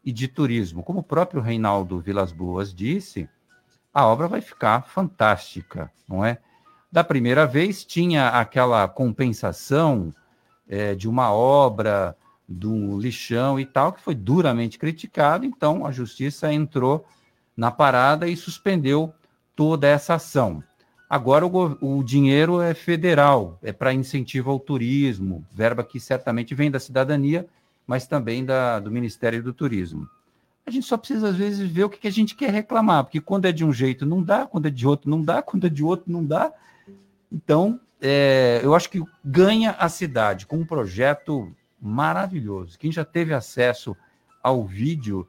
e 0.03 0.11
de 0.11 0.27
turismo. 0.27 0.83
Como 0.83 1.01
o 1.01 1.03
próprio 1.03 1.43
Reinaldo 1.43 2.01
Vilas 2.01 2.33
Boas 2.33 2.73
disse, 2.73 3.29
a 3.93 4.07
obra 4.07 4.27
vai 4.27 4.41
ficar 4.41 4.81
fantástica, 4.87 5.93
não 6.09 6.25
é? 6.25 6.39
Da 6.91 7.05
primeira 7.05 7.47
vez 7.47 7.85
tinha 7.85 8.31
aquela 8.31 8.89
compensação 8.89 10.11
é, 10.67 10.95
de 10.95 11.07
uma 11.07 11.31
obra 11.31 12.17
do 12.49 12.99
lixão 12.99 13.61
e 13.61 13.67
tal, 13.67 13.93
que 13.93 14.01
foi 14.01 14.15
duramente 14.15 14.79
criticado, 14.79 15.45
então 15.45 15.85
a 15.85 15.93
justiça 15.93 16.51
entrou 16.51 17.05
na 17.55 17.71
parada 17.71 18.27
e 18.27 18.35
suspendeu 18.35 19.13
toda 19.55 19.87
essa 19.87 20.15
ação. 20.15 20.65
Agora 21.09 21.47
o, 21.47 21.99
o 21.99 22.05
dinheiro 22.05 22.61
é 22.61 22.75
federal, 22.75 23.59
é 23.63 23.73
para 23.73 23.95
incentivo 23.95 24.51
ao 24.51 24.61
turismo, 24.61 25.45
verba 25.51 25.83
que 25.83 25.99
certamente 25.99 26.55
vem 26.55 26.71
da 26.71 26.79
cidadania, 26.79 27.47
mas 27.87 28.07
também 28.07 28.45
da, 28.45 28.79
do 28.79 28.91
Ministério 28.91 29.43
do 29.43 29.55
Turismo. 29.55 30.07
A 30.67 30.71
gente 30.71 30.87
só 30.87 30.99
precisa, 30.99 31.31
às 31.31 31.37
vezes, 31.37 31.71
ver 31.71 31.85
o 31.85 31.89
que, 31.89 31.99
que 31.99 32.09
a 32.09 32.13
gente 32.13 32.35
quer 32.35 32.51
reclamar, 32.51 33.05
porque 33.05 33.23
quando 33.23 33.47
é 33.47 33.53
de 33.53 33.65
um 33.65 33.73
jeito 33.73 34.05
não 34.05 34.23
dá, 34.23 34.47
quando 34.47 34.67
é 34.67 34.71
de 34.71 34.87
outro 34.87 35.09
não 35.09 35.23
dá, 35.23 35.41
quando 35.41 35.67
é 35.67 35.71
de 35.71 35.83
outro 35.83 36.13
não 36.13 36.23
dá. 36.23 36.53
Então, 37.33 37.81
é, 38.03 38.61
eu 38.63 38.75
acho 38.75 38.91
que 38.91 39.03
ganha 39.25 39.71
a 39.79 39.89
cidade 39.89 40.47
com 40.47 40.59
um 40.59 40.67
projeto 40.67 41.51
maravilhoso. 41.81 42.79
Quem 42.79 42.93
já 42.93 43.03
teve 43.03 43.33
acesso 43.33 43.97
ao 44.43 44.67
vídeo 44.67 45.27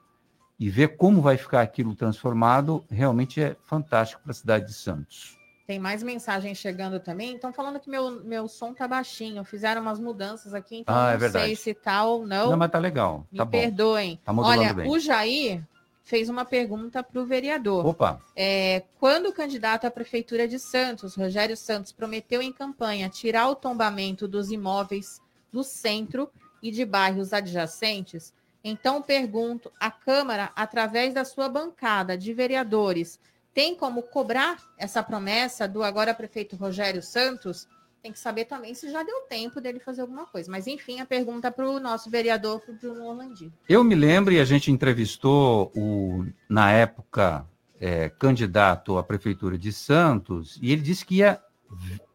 e 0.60 0.70
ver 0.70 0.98
como 0.98 1.22
vai 1.22 1.38
ficar 1.38 1.62
aquilo 1.62 1.96
transformado, 1.96 2.84
realmente 2.92 3.42
é 3.42 3.56
fantástico 3.64 4.22
para 4.22 4.32
a 4.32 4.36
cidade 4.36 4.66
de 4.66 4.74
Santos. 4.74 5.39
Tem 5.70 5.78
mais 5.78 6.02
mensagens 6.02 6.58
chegando 6.58 7.00
também. 7.00 7.36
Estão 7.36 7.54
falando 7.54 7.80
que 7.80 7.92
meu, 7.92 8.24
meu 8.24 8.48
som 8.48 8.74
tá 8.74 8.88
baixinho. 8.88 9.44
Fizeram 9.44 9.84
umas 9.84 10.00
mudanças 10.00 10.52
aqui, 10.52 10.78
então 10.78 10.96
ah, 10.96 11.10
é 11.10 11.14
não 11.14 11.20
verdade. 11.20 11.46
sei 11.46 11.56
se 11.56 11.76
tal 11.76 11.84
tá 11.84 12.06
ou 12.06 12.26
não. 12.26 12.50
Não, 12.50 12.58
mas 12.58 12.72
tá 12.72 12.80
legal. 12.80 13.28
Me 13.32 13.38
tá 13.38 13.46
bom. 13.46 13.52
perdoem. 13.52 14.20
Tá 14.26 14.34
Olha, 14.36 14.74
bem. 14.74 14.90
o 14.90 14.98
Jair 14.98 15.64
fez 16.04 16.28
uma 16.28 16.44
pergunta 16.44 17.04
para 17.04 17.22
o 17.22 17.24
vereador. 17.24 17.86
Opa! 17.86 18.20
É, 18.36 18.82
quando 19.00 19.28
o 19.28 19.32
candidato 19.32 19.86
à 19.86 19.92
Prefeitura 19.92 20.48
de 20.48 20.58
Santos, 20.58 21.14
Rogério 21.14 21.56
Santos, 21.56 21.92
prometeu 21.92 22.42
em 22.42 22.52
campanha 22.52 23.08
tirar 23.08 23.48
o 23.48 23.56
tombamento 23.56 24.28
dos 24.28 24.50
imóveis 24.50 25.22
do 25.54 25.64
centro 25.64 26.32
e 26.64 26.72
de 26.72 26.84
bairros 26.84 27.32
adjacentes, 27.32 28.34
então 28.64 29.04
pergunto: 29.04 29.72
a 29.80 29.92
Câmara, 29.92 30.52
através 30.56 31.14
da 31.14 31.24
sua 31.24 31.48
bancada 31.48 32.18
de 32.18 32.34
vereadores, 32.34 33.20
tem 33.54 33.76
como 33.76 34.04
cobrar 34.04 34.58
essa 34.78 35.02
promessa 35.02 35.68
do 35.68 35.84
agora 35.84 36.14
prefeito 36.14 36.56
Rogério 36.56 37.02
Santos? 37.02 37.68
Tem 38.02 38.12
que 38.12 38.20
saber 38.20 38.46
também 38.46 38.74
se 38.74 38.90
já 38.90 39.04
deu 39.04 39.22
tempo 39.22 39.60
dele 39.60 39.80
fazer 39.80 40.02
alguma 40.02 40.26
coisa. 40.26 40.50
Mas, 40.50 40.68
enfim, 40.68 41.02
a 41.02 41.06
pergunta 41.06 41.52
para 41.52 41.70
o 41.70 41.80
nosso 41.80 42.10
vereador, 42.10 42.62
para 42.62 42.74
o 42.74 42.78
Bruno 42.78 43.06
Orlandi. 43.06 43.52
Eu 43.68 43.84
me 43.84 43.96
lembro, 43.96 44.34
e 44.34 44.40
a 44.40 44.46
gente 44.46 44.72
entrevistou 44.72 45.72
o, 45.76 46.26
na 46.48 46.72
época, 46.72 47.46
é, 47.80 48.08
candidato 48.08 48.98
à 48.98 49.04
Prefeitura 49.04 49.58
de 49.58 49.74
Santos, 49.74 50.58
e 50.62 50.72
ele 50.72 50.82
disse 50.82 51.06
que 51.06 51.16
ia 51.16 51.42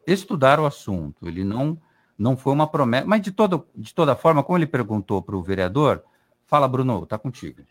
estudar 0.07 0.59
o 0.59 0.65
assunto. 0.65 1.27
Ele 1.27 1.43
não, 1.43 1.79
não 2.17 2.35
foi 2.35 2.53
uma 2.53 2.65
promessa. 2.65 3.05
Mas, 3.05 3.21
de, 3.21 3.31
todo, 3.31 3.67
de 3.75 3.93
toda 3.93 4.15
forma, 4.15 4.43
como 4.43 4.57
ele 4.57 4.65
perguntou 4.65 5.21
para 5.21 5.35
o 5.35 5.43
vereador, 5.43 6.03
fala, 6.47 6.67
Bruno, 6.67 7.03
está 7.03 7.19
contigo. 7.19 7.61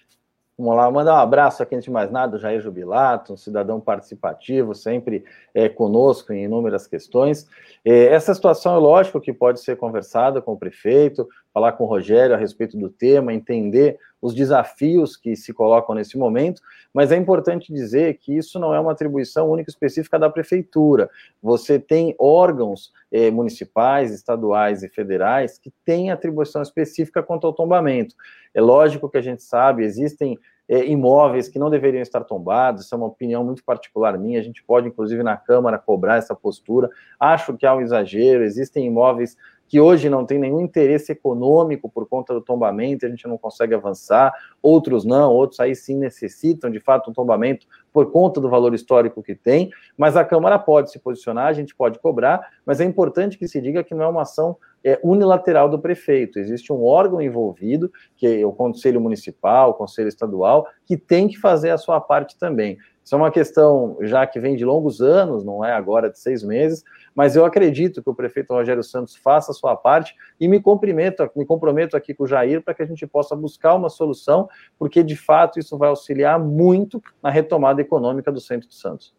Vamos 0.56 0.76
lá, 0.76 0.88
mandar 0.88 1.14
um 1.14 1.18
abraço 1.18 1.64
aqui 1.64 1.74
antes 1.74 1.86
de 1.86 1.90
mais 1.90 2.12
nada, 2.12 2.38
Jair 2.38 2.60
Jubilato, 2.60 3.32
um 3.32 3.36
cidadão 3.36 3.80
participativo, 3.80 4.72
sempre 4.72 5.24
é, 5.52 5.68
conosco 5.68 6.32
em 6.32 6.44
inúmeras 6.44 6.86
questões. 6.86 7.48
É, 7.84 8.06
essa 8.06 8.32
situação 8.32 8.76
é 8.76 8.78
lógico 8.78 9.20
que 9.20 9.32
pode 9.32 9.60
ser 9.60 9.76
conversada 9.76 10.40
com 10.40 10.52
o 10.52 10.56
prefeito, 10.56 11.28
falar 11.54 11.72
com 11.72 11.84
o 11.84 11.86
Rogério 11.86 12.34
a 12.34 12.38
respeito 12.38 12.76
do 12.76 12.90
tema, 12.90 13.32
entender 13.32 13.96
os 14.20 14.34
desafios 14.34 15.16
que 15.16 15.36
se 15.36 15.52
colocam 15.52 15.94
nesse 15.94 16.18
momento, 16.18 16.60
mas 16.92 17.12
é 17.12 17.16
importante 17.16 17.72
dizer 17.72 18.14
que 18.14 18.36
isso 18.36 18.58
não 18.58 18.74
é 18.74 18.80
uma 18.80 18.90
atribuição 18.90 19.48
única 19.48 19.70
específica 19.70 20.18
da 20.18 20.28
prefeitura. 20.28 21.08
Você 21.40 21.78
tem 21.78 22.16
órgãos 22.18 22.92
eh, 23.12 23.30
municipais, 23.30 24.12
estaduais 24.12 24.82
e 24.82 24.88
federais 24.88 25.58
que 25.58 25.72
têm 25.84 26.10
atribuição 26.10 26.60
específica 26.60 27.22
quanto 27.22 27.46
ao 27.46 27.52
tombamento. 27.52 28.16
É 28.52 28.60
lógico 28.60 29.08
que 29.08 29.18
a 29.18 29.22
gente 29.22 29.42
sabe, 29.42 29.84
existem 29.84 30.38
é, 30.68 30.86
imóveis 30.86 31.48
que 31.48 31.58
não 31.58 31.68
deveriam 31.68 32.00
estar 32.00 32.22
tombados, 32.24 32.84
isso 32.84 32.94
é 32.94 32.98
uma 32.98 33.06
opinião 33.06 33.44
muito 33.44 33.62
particular 33.62 34.18
minha, 34.18 34.40
a 34.40 34.42
gente 34.42 34.62
pode, 34.64 34.88
inclusive, 34.88 35.22
na 35.22 35.36
Câmara, 35.36 35.78
cobrar 35.78 36.16
essa 36.16 36.34
postura. 36.34 36.88
Acho 37.20 37.54
que 37.56 37.66
há 37.66 37.74
um 37.74 37.82
exagero, 37.82 38.42
existem 38.42 38.86
imóveis 38.86 39.36
que 39.74 39.80
hoje 39.80 40.08
não 40.08 40.24
têm 40.24 40.38
nenhum 40.38 40.60
interesse 40.60 41.10
econômico 41.10 41.90
por 41.90 42.06
conta 42.06 42.32
do 42.32 42.40
tombamento, 42.40 43.04
a 43.04 43.08
gente 43.08 43.26
não 43.26 43.36
consegue 43.36 43.74
avançar, 43.74 44.32
outros 44.62 45.04
não, 45.04 45.32
outros 45.32 45.58
aí 45.58 45.74
sim 45.74 45.98
necessitam 45.98 46.70
de 46.70 46.78
fato 46.78 47.10
um 47.10 47.12
tombamento 47.12 47.66
por 47.92 48.12
conta 48.12 48.40
do 48.40 48.48
valor 48.48 48.72
histórico 48.72 49.20
que 49.20 49.34
tem, 49.34 49.72
mas 49.98 50.16
a 50.16 50.24
Câmara 50.24 50.60
pode 50.60 50.92
se 50.92 51.00
posicionar, 51.00 51.48
a 51.48 51.52
gente 51.52 51.74
pode 51.74 51.98
cobrar, 51.98 52.50
mas 52.64 52.80
é 52.80 52.84
importante 52.84 53.36
que 53.36 53.48
se 53.48 53.60
diga 53.60 53.82
que 53.82 53.96
não 53.96 54.04
é 54.04 54.06
uma 54.06 54.22
ação 54.22 54.56
é, 54.84 55.00
unilateral 55.02 55.68
do 55.68 55.80
prefeito. 55.80 56.38
Existe 56.38 56.72
um 56.72 56.84
órgão 56.84 57.20
envolvido, 57.20 57.90
que 58.14 58.26
é 58.28 58.46
o 58.46 58.52
Conselho 58.52 59.00
Municipal, 59.00 59.70
o 59.70 59.74
Conselho 59.74 60.08
Estadual, 60.08 60.68
que 60.84 60.96
tem 60.96 61.26
que 61.26 61.36
fazer 61.36 61.70
a 61.70 61.78
sua 61.78 62.00
parte 62.00 62.38
também. 62.38 62.78
Isso 63.04 63.14
é 63.14 63.18
uma 63.18 63.30
questão 63.30 63.98
já 64.00 64.26
que 64.26 64.40
vem 64.40 64.56
de 64.56 64.64
longos 64.64 65.02
anos, 65.02 65.44
não 65.44 65.62
é 65.62 65.72
agora 65.72 66.08
de 66.08 66.18
seis 66.18 66.42
meses, 66.42 66.82
mas 67.14 67.36
eu 67.36 67.44
acredito 67.44 68.02
que 68.02 68.08
o 68.08 68.14
prefeito 68.14 68.54
Rogério 68.54 68.82
Santos 68.82 69.14
faça 69.14 69.52
a 69.52 69.54
sua 69.54 69.76
parte 69.76 70.14
e 70.40 70.48
me 70.48 70.58
comprometo, 70.58 71.30
me 71.36 71.44
comprometo 71.44 71.96
aqui 71.96 72.14
com 72.14 72.24
o 72.24 72.26
Jair 72.26 72.62
para 72.62 72.72
que 72.72 72.82
a 72.82 72.86
gente 72.86 73.06
possa 73.06 73.36
buscar 73.36 73.74
uma 73.74 73.90
solução, 73.90 74.48
porque 74.78 75.02
de 75.02 75.16
fato 75.16 75.58
isso 75.58 75.76
vai 75.76 75.90
auxiliar 75.90 76.38
muito 76.38 77.02
na 77.22 77.28
retomada 77.28 77.82
econômica 77.82 78.32
do 78.32 78.40
centro 78.40 78.68
de 78.68 78.74
Santos. 78.74 79.14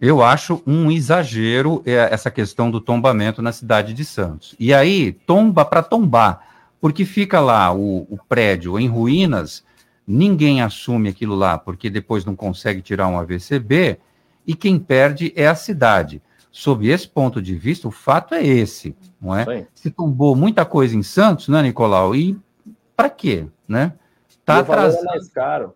Eu 0.00 0.22
acho 0.22 0.62
um 0.64 0.92
exagero 0.92 1.82
é, 1.84 1.94
essa 2.12 2.30
questão 2.30 2.70
do 2.70 2.80
tombamento 2.80 3.42
na 3.42 3.50
cidade 3.50 3.92
de 3.92 4.04
Santos. 4.04 4.54
E 4.60 4.72
aí, 4.72 5.12
tomba 5.12 5.64
para 5.64 5.82
tombar, 5.82 6.40
porque 6.80 7.04
fica 7.04 7.40
lá 7.40 7.74
o, 7.74 8.06
o, 8.08 8.16
prédio 8.28 8.78
em 8.78 8.86
ruínas, 8.86 9.64
ninguém 10.08 10.62
assume 10.62 11.10
aquilo 11.10 11.34
lá, 11.34 11.58
porque 11.58 11.90
depois 11.90 12.24
não 12.24 12.34
consegue 12.34 12.80
tirar 12.80 13.08
um 13.08 13.18
AVCB, 13.18 13.98
e 14.46 14.54
quem 14.54 14.78
perde 14.78 15.32
é 15.36 15.46
a 15.46 15.54
cidade. 15.54 16.22
Sob 16.50 16.88
esse 16.88 17.06
ponto 17.06 17.42
de 17.42 17.54
vista, 17.54 17.86
o 17.86 17.90
fato 17.90 18.34
é 18.34 18.42
esse, 18.42 18.96
não 19.20 19.36
é? 19.36 19.66
Se 19.74 19.90
tombou 19.90 20.34
muita 20.34 20.64
coisa 20.64 20.96
em 20.96 21.02
Santos, 21.02 21.48
né, 21.48 21.60
Nicolau? 21.60 22.16
E 22.16 22.40
para 22.96 23.10
quê, 23.10 23.46
né? 23.68 23.92
Está 24.26 24.56
é 24.56 24.60
atrasando 24.60 25.04
mais 25.04 25.28
caro. 25.28 25.74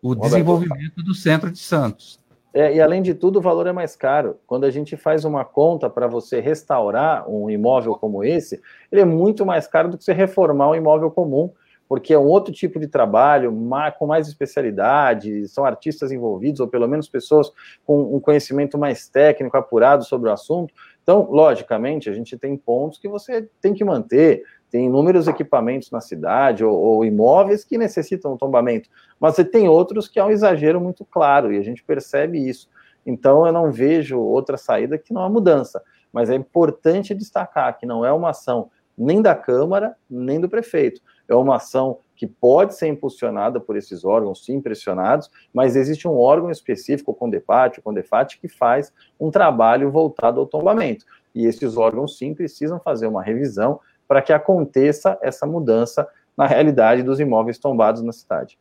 o 0.00 0.14
desenvolvimento 0.14 1.02
do 1.02 1.14
centro 1.14 1.50
de 1.50 1.58
Santos. 1.58 2.18
É, 2.54 2.74
e 2.74 2.80
além 2.80 3.02
de 3.02 3.14
tudo, 3.14 3.38
o 3.38 3.42
valor 3.42 3.66
é 3.66 3.72
mais 3.72 3.94
caro. 3.94 4.38
Quando 4.46 4.64
a 4.64 4.70
gente 4.70 4.96
faz 4.96 5.26
uma 5.26 5.44
conta 5.44 5.90
para 5.90 6.06
você 6.06 6.40
restaurar 6.40 7.28
um 7.28 7.50
imóvel 7.50 7.94
como 7.94 8.24
esse, 8.24 8.60
ele 8.90 9.02
é 9.02 9.04
muito 9.04 9.44
mais 9.44 9.66
caro 9.68 9.90
do 9.90 9.98
que 9.98 10.04
você 10.04 10.14
reformar 10.14 10.70
um 10.70 10.74
imóvel 10.74 11.10
comum, 11.10 11.52
porque 11.88 12.12
é 12.12 12.18
um 12.18 12.26
outro 12.26 12.52
tipo 12.52 12.78
de 12.78 12.86
trabalho, 12.86 13.50
com 13.98 14.06
mais 14.06 14.28
especialidade, 14.28 15.48
são 15.48 15.64
artistas 15.64 16.12
envolvidos, 16.12 16.60
ou 16.60 16.68
pelo 16.68 16.86
menos 16.86 17.08
pessoas 17.08 17.50
com 17.86 18.14
um 18.14 18.20
conhecimento 18.20 18.76
mais 18.76 19.08
técnico, 19.08 19.56
apurado 19.56 20.04
sobre 20.04 20.28
o 20.28 20.32
assunto. 20.32 20.74
Então, 21.02 21.26
logicamente, 21.30 22.10
a 22.10 22.12
gente 22.12 22.36
tem 22.36 22.56
pontos 22.56 22.98
que 22.98 23.08
você 23.08 23.48
tem 23.62 23.72
que 23.72 23.82
manter, 23.82 24.44
tem 24.70 24.84
inúmeros 24.84 25.26
equipamentos 25.26 25.90
na 25.90 26.02
cidade 26.02 26.62
ou, 26.62 26.76
ou, 26.78 27.04
imóveis 27.04 27.64
que 27.64 27.78
necessitam 27.78 28.36
tombamento, 28.36 28.90
mas 29.18 29.34
você 29.34 29.42
tem 29.42 29.66
outros 29.66 30.06
que 30.06 30.20
é 30.20 30.24
um 30.24 30.30
exagero 30.30 30.78
muito 30.78 31.06
claro 31.06 31.50
e 31.50 31.56
a 31.56 31.62
gente 31.62 31.82
percebe 31.82 32.38
isso. 32.38 32.68
Então, 33.06 33.46
eu 33.46 33.52
não 33.52 33.72
vejo 33.72 34.20
outra 34.20 34.58
saída 34.58 34.98
que 34.98 35.14
não 35.14 35.22
a 35.22 35.30
mudança, 35.30 35.82
mas 36.12 36.28
é 36.28 36.34
importante 36.34 37.14
destacar 37.14 37.78
que 37.78 37.86
não 37.86 38.04
é 38.04 38.12
uma 38.12 38.30
ação 38.30 38.70
nem 38.98 39.22
da 39.22 39.34
Câmara, 39.34 39.96
nem 40.10 40.40
do 40.40 40.48
prefeito. 40.48 41.00
É 41.28 41.34
uma 41.34 41.56
ação 41.56 41.98
que 42.16 42.26
pode 42.26 42.74
ser 42.74 42.88
impulsionada 42.88 43.60
por 43.60 43.76
esses 43.76 44.04
órgãos, 44.04 44.44
sim, 44.44 44.60
pressionados, 44.60 45.30
mas 45.54 45.76
existe 45.76 46.08
um 46.08 46.18
órgão 46.18 46.50
específico, 46.50 47.12
o 47.12 47.14
CONDEPAT, 47.14 47.78
o 47.78 47.82
CONDEFAT, 47.82 48.40
que 48.40 48.48
faz 48.48 48.92
um 49.20 49.30
trabalho 49.30 49.90
voltado 49.90 50.40
ao 50.40 50.46
tombamento. 50.46 51.04
E 51.32 51.46
esses 51.46 51.76
órgãos, 51.76 52.18
sim, 52.18 52.34
precisam 52.34 52.80
fazer 52.80 53.06
uma 53.06 53.22
revisão 53.22 53.78
para 54.08 54.20
que 54.20 54.32
aconteça 54.32 55.16
essa 55.22 55.46
mudança 55.46 56.08
na 56.36 56.46
realidade 56.46 57.02
dos 57.02 57.20
imóveis 57.20 57.58
tombados 57.58 58.02
na 58.02 58.12
cidade. 58.12 58.58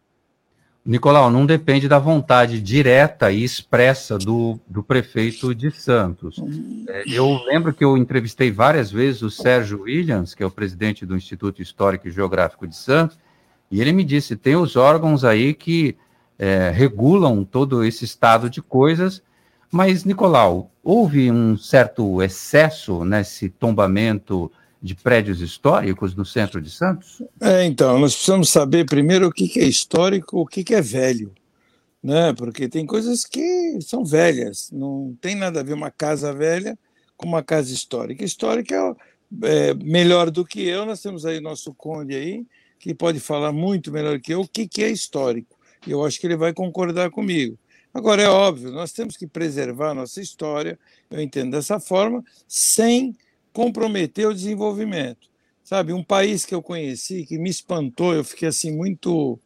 Nicolau, 0.88 1.30
não 1.30 1.46
depende 1.46 1.90
da 1.90 2.00
vontade 2.00 2.62
direta 2.62 3.30
e 3.30 3.44
expressa 3.44 4.18
do, 4.18 4.58
do 4.66 4.82
prefeito 4.82 5.54
de 5.54 5.70
Santos. 5.70 6.42
É, 6.88 7.04
eu 7.06 7.44
lembro 7.44 7.74
que 7.74 7.84
eu 7.84 7.98
entrevistei 7.98 8.50
várias 8.52 8.90
vezes 8.90 9.22
o 9.22 9.30
Sérgio 9.30 9.82
Williams, 9.82 10.34
que 10.34 10.42
é 10.42 10.46
o 10.46 10.52
presidente 10.52 11.06
do 11.06 11.18
Instituto 11.18 11.62
Histórico 11.62 12.08
e 12.08 12.12
Geográfico 12.12 12.66
de 12.66 12.74
Santos, 12.74 13.20
e 13.70 13.82
ele 13.82 13.92
me 13.92 14.06
disse: 14.06 14.38
tem 14.38 14.56
os 14.56 14.78
órgãos 14.78 15.26
aí 15.26 15.54
que 15.54 15.98
é, 16.40 16.72
regulam 16.74 17.44
todo 17.44 17.84
esse 17.84 18.06
estado 18.06 18.50
de 18.50 18.62
coisas, 18.62 19.22
mas, 19.70 20.06
Nicolau, 20.06 20.72
houve 20.82 21.30
um 21.30 21.58
certo 21.58 22.24
excesso 22.24 23.04
nesse 23.04 23.50
tombamento 23.50 24.50
de 24.82 24.96
prédios 24.96 25.42
históricos 25.42 26.16
no 26.16 26.26
centro 26.26 26.62
de 26.62 26.70
Santos? 26.70 27.22
É, 27.42 27.66
então, 27.66 28.00
nós 28.00 28.14
precisamos 28.14 28.50
saber 28.50 28.86
primeiro 28.86 29.28
o 29.28 29.32
que 29.32 29.60
é 29.60 29.66
histórico, 29.66 30.40
o 30.40 30.46
que 30.46 30.74
é 30.74 30.82
velho, 30.82 31.34
né? 32.02 32.34
Porque 32.34 32.70
tem 32.70 32.86
coisas 32.86 33.26
que 33.26 33.80
são 33.82 34.06
velhas, 34.06 34.70
não 34.72 35.18
tem 35.20 35.36
nada 35.36 35.60
a 35.60 35.64
ver 35.64 35.74
uma 35.74 35.92
casa 35.92 36.34
velha 36.34 36.78
com 37.16 37.28
uma 37.28 37.44
casa 37.44 37.74
histórica. 37.74 38.24
Histórica 38.24 38.76
é, 39.44 39.70
é 39.70 39.74
melhor 39.74 40.30
do 40.30 40.46
que 40.46 40.62
eu, 40.66 40.86
nós 40.86 41.02
temos 41.02 41.26
aí 41.26 41.40
nosso 41.40 41.74
conde 41.74 42.16
aí, 42.16 42.46
que 42.80 42.94
pode 42.94 43.20
falar 43.20 43.52
muito 43.52 43.92
melhor 43.92 44.20
que 44.20 44.34
eu 44.34 44.42
o 44.42 44.48
que, 44.48 44.68
que 44.68 44.84
é 44.84 44.90
histórico. 44.90 45.58
Eu 45.86 46.06
acho 46.06 46.20
que 46.20 46.28
ele 46.28 46.38
vai 46.38 46.54
concordar 46.54 47.10
comigo. 47.10 47.58
Agora, 47.94 48.22
é 48.22 48.30
óbvio, 48.30 48.72
nós 48.72 48.92
temos 48.92 49.18
que 49.18 49.26
preservar 49.26 49.90
a 49.90 49.94
nossa 49.96 50.22
história, 50.22 50.78
eu 51.10 51.20
entendo 51.20 51.52
dessa 51.52 51.80
forma, 51.80 52.24
sem 52.48 53.16
comprometer 53.58 54.28
o 54.28 54.36
desenvolvimento. 54.36 55.28
Sabe, 55.64 55.92
um 55.92 56.04
país 56.04 56.46
que 56.46 56.54
eu 56.54 56.62
conheci, 56.62 57.26
que 57.26 57.40
me 57.40 57.50
espantou, 57.50 58.14
eu 58.14 58.24
fiquei 58.24 58.50
assim 58.50 58.72
muito 58.72 59.40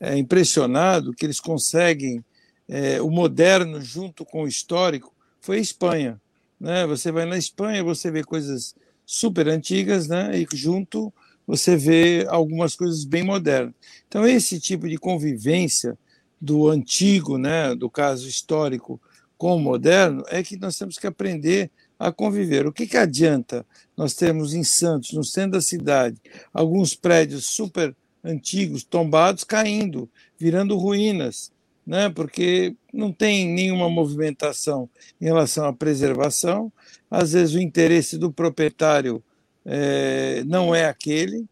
é, 0.00 0.18
impressionado 0.18 1.12
que 1.12 1.24
eles 1.24 1.38
conseguem 1.38 2.24
é, 2.68 3.00
o 3.00 3.08
moderno 3.08 3.80
junto 3.80 4.24
com 4.24 4.42
o 4.42 4.48
histórico, 4.48 5.14
foi 5.40 5.58
a 5.58 5.60
Espanha. 5.60 6.20
Né? 6.58 6.84
Você 6.88 7.12
vai 7.12 7.26
na 7.26 7.38
Espanha, 7.38 7.84
você 7.84 8.10
vê 8.10 8.24
coisas 8.24 8.74
super 9.06 9.46
antigas, 9.46 10.08
né? 10.08 10.36
e 10.36 10.48
junto 10.52 11.14
você 11.46 11.76
vê 11.76 12.26
algumas 12.28 12.74
coisas 12.74 13.04
bem 13.04 13.22
modernas. 13.22 13.72
Então, 14.08 14.26
esse 14.26 14.58
tipo 14.58 14.88
de 14.88 14.98
convivência 14.98 15.96
do 16.40 16.68
antigo, 16.68 17.38
né, 17.38 17.72
do 17.72 17.88
caso 17.88 18.28
histórico, 18.28 19.00
com 19.38 19.54
o 19.54 19.60
moderno, 19.60 20.24
é 20.26 20.42
que 20.42 20.56
nós 20.56 20.76
temos 20.76 20.98
que 20.98 21.06
aprender 21.06 21.70
a 21.98 22.12
conviver. 22.12 22.66
O 22.66 22.72
que, 22.72 22.86
que 22.86 22.96
adianta 22.96 23.64
nós 23.96 24.14
termos 24.14 24.54
em 24.54 24.64
Santos, 24.64 25.12
no 25.12 25.24
centro 25.24 25.52
da 25.52 25.60
cidade, 25.60 26.16
alguns 26.52 26.94
prédios 26.94 27.46
super 27.46 27.94
antigos, 28.24 28.82
tombados, 28.82 29.44
caindo, 29.44 30.08
virando 30.38 30.76
ruínas, 30.76 31.52
né? 31.86 32.08
porque 32.08 32.74
não 32.92 33.12
tem 33.12 33.46
nenhuma 33.46 33.88
movimentação 33.88 34.88
em 35.20 35.26
relação 35.26 35.66
à 35.66 35.72
preservação, 35.72 36.72
às 37.10 37.32
vezes 37.32 37.54
o 37.54 37.60
interesse 37.60 38.16
do 38.16 38.32
proprietário 38.32 39.22
é, 39.64 40.42
não 40.44 40.74
é 40.74 40.86
aquele, 40.86 41.44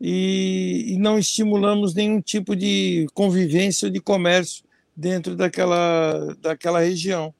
e, 0.00 0.94
e 0.94 0.96
não 0.96 1.18
estimulamos 1.18 1.94
nenhum 1.94 2.20
tipo 2.20 2.56
de 2.56 3.06
convivência 3.12 3.86
ou 3.86 3.92
de 3.92 4.00
comércio 4.00 4.64
dentro 4.96 5.36
daquela, 5.36 6.34
daquela 6.40 6.80
região. 6.80 7.34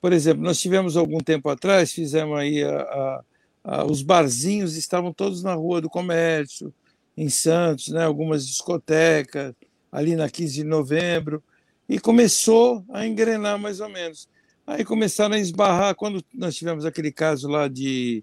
Por 0.00 0.12
exemplo, 0.12 0.42
nós 0.42 0.58
tivemos 0.60 0.96
algum 0.96 1.18
tempo 1.18 1.48
atrás, 1.48 1.92
fizemos 1.92 2.38
aí 2.38 2.62
a, 2.62 2.80
a, 2.80 3.24
a, 3.64 3.84
os 3.84 4.02
barzinhos 4.02 4.76
estavam 4.76 5.12
todos 5.12 5.42
na 5.42 5.54
Rua 5.54 5.80
do 5.80 5.90
Comércio, 5.90 6.72
em 7.16 7.28
Santos, 7.28 7.88
né, 7.88 8.04
algumas 8.04 8.46
discotecas, 8.46 9.54
ali 9.90 10.14
na 10.14 10.28
15 10.28 10.54
de 10.54 10.64
novembro, 10.64 11.42
e 11.88 11.98
começou 11.98 12.84
a 12.90 13.06
engrenar 13.06 13.58
mais 13.58 13.80
ou 13.80 13.88
menos. 13.88 14.28
Aí 14.66 14.84
começaram 14.84 15.34
a 15.34 15.38
esbarrar, 15.38 15.94
quando 15.94 16.22
nós 16.34 16.54
tivemos 16.56 16.84
aquele 16.84 17.10
caso 17.10 17.48
lá 17.48 17.68
de, 17.68 18.22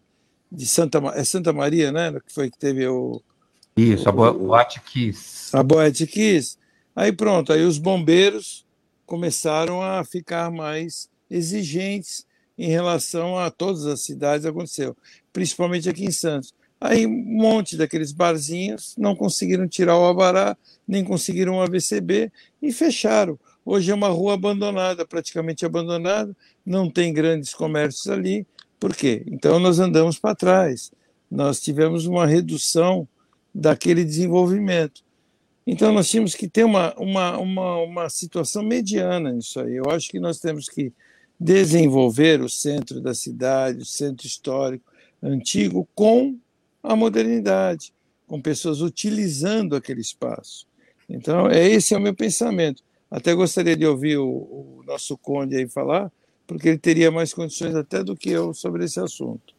de 0.51 0.65
Santa, 0.67 0.99
é 1.15 1.23
Santa 1.23 1.51
Maria, 1.51 1.91
né, 1.91 2.11
que 2.25 2.33
foi 2.33 2.49
que 2.51 2.57
teve 2.57 2.85
o... 2.87 3.21
Isso, 3.75 4.07
a 4.07 4.11
Boate 4.11 4.79
Kiss. 4.81 5.55
A 5.55 5.63
Boate 5.63 6.05
Kiss. 6.05 6.57
Aí 6.95 7.11
pronto, 7.11 7.51
aí 7.51 7.63
os 7.63 7.79
bombeiros 7.79 8.63
começaram 9.05 9.81
a 9.81 10.03
ficar 10.03 10.51
mais 10.51 11.09
exigentes 11.33 12.25
em 12.57 12.69
relação 12.69 13.37
a 13.37 13.49
todas 13.49 13.85
as 13.85 14.01
cidades 14.01 14.45
aconteceu, 14.45 14.95
principalmente 15.31 15.89
aqui 15.89 16.05
em 16.05 16.11
Santos. 16.11 16.53
Aí 16.79 17.05
um 17.05 17.11
monte 17.11 17.77
daqueles 17.77 18.11
barzinhos 18.11 18.93
não 18.97 19.15
conseguiram 19.15 19.67
tirar 19.67 19.97
o 19.97 20.05
abará, 20.05 20.55
nem 20.87 21.03
conseguiram 21.03 21.55
o 21.55 21.61
AVCB 21.61 22.31
e 22.61 22.71
fecharam. 22.71 23.39
Hoje 23.65 23.89
é 23.89 23.95
uma 23.95 24.09
rua 24.09 24.33
abandonada, 24.33 25.05
praticamente 25.05 25.65
abandonada, 25.65 26.35
não 26.65 26.89
tem 26.89 27.13
grandes 27.13 27.53
comércios 27.53 28.07
ali. 28.07 28.45
Por 28.79 28.93
quê? 28.93 29.23
Então 29.27 29.59
nós 29.59 29.79
andamos 29.79 30.19
para 30.19 30.35
trás. 30.35 30.91
Nós 31.31 31.61
tivemos 31.61 32.05
uma 32.05 32.27
redução 32.27 33.07
daquele 33.55 34.03
desenvolvimento. 34.03 35.01
Então 35.65 35.93
nós 35.93 36.09
tínhamos 36.09 36.35
que 36.35 36.49
ter 36.49 36.65
uma, 36.65 36.93
uma, 36.95 37.37
uma, 37.37 37.77
uma 37.77 38.09
situação 38.09 38.61
mediana 38.61 39.31
nisso 39.31 39.61
aí. 39.61 39.75
Eu 39.75 39.89
acho 39.89 40.09
que 40.09 40.19
nós 40.19 40.39
temos 40.39 40.67
que 40.67 40.91
desenvolver 41.43 42.41
o 42.41 42.49
centro 42.49 43.01
da 43.01 43.13
cidade, 43.13 43.79
o 43.81 43.85
centro 43.85 44.25
histórico 44.25 44.85
antigo, 45.21 45.87
com 45.93 46.37
a 46.81 46.95
modernidade, 46.95 47.93
com 48.25 48.41
pessoas 48.41 48.79
utilizando 48.81 49.75
aquele 49.75 49.99
espaço. 49.99 50.65
Então, 51.09 51.49
é 51.49 51.67
esse 51.67 51.93
é 51.93 51.97
o 51.97 52.01
meu 52.01 52.15
pensamento. 52.15 52.81
Até 53.11 53.33
gostaria 53.33 53.75
de 53.75 53.85
ouvir 53.85 54.17
o, 54.17 54.25
o 54.25 54.83
nosso 54.87 55.17
conde 55.17 55.57
aí 55.57 55.67
falar, 55.67 56.09
porque 56.47 56.69
ele 56.69 56.77
teria 56.77 57.11
mais 57.11 57.33
condições 57.33 57.75
até 57.75 58.03
do 58.03 58.15
que 58.15 58.29
eu 58.29 58.53
sobre 58.53 58.85
esse 58.85 58.99
assunto. 58.99 59.53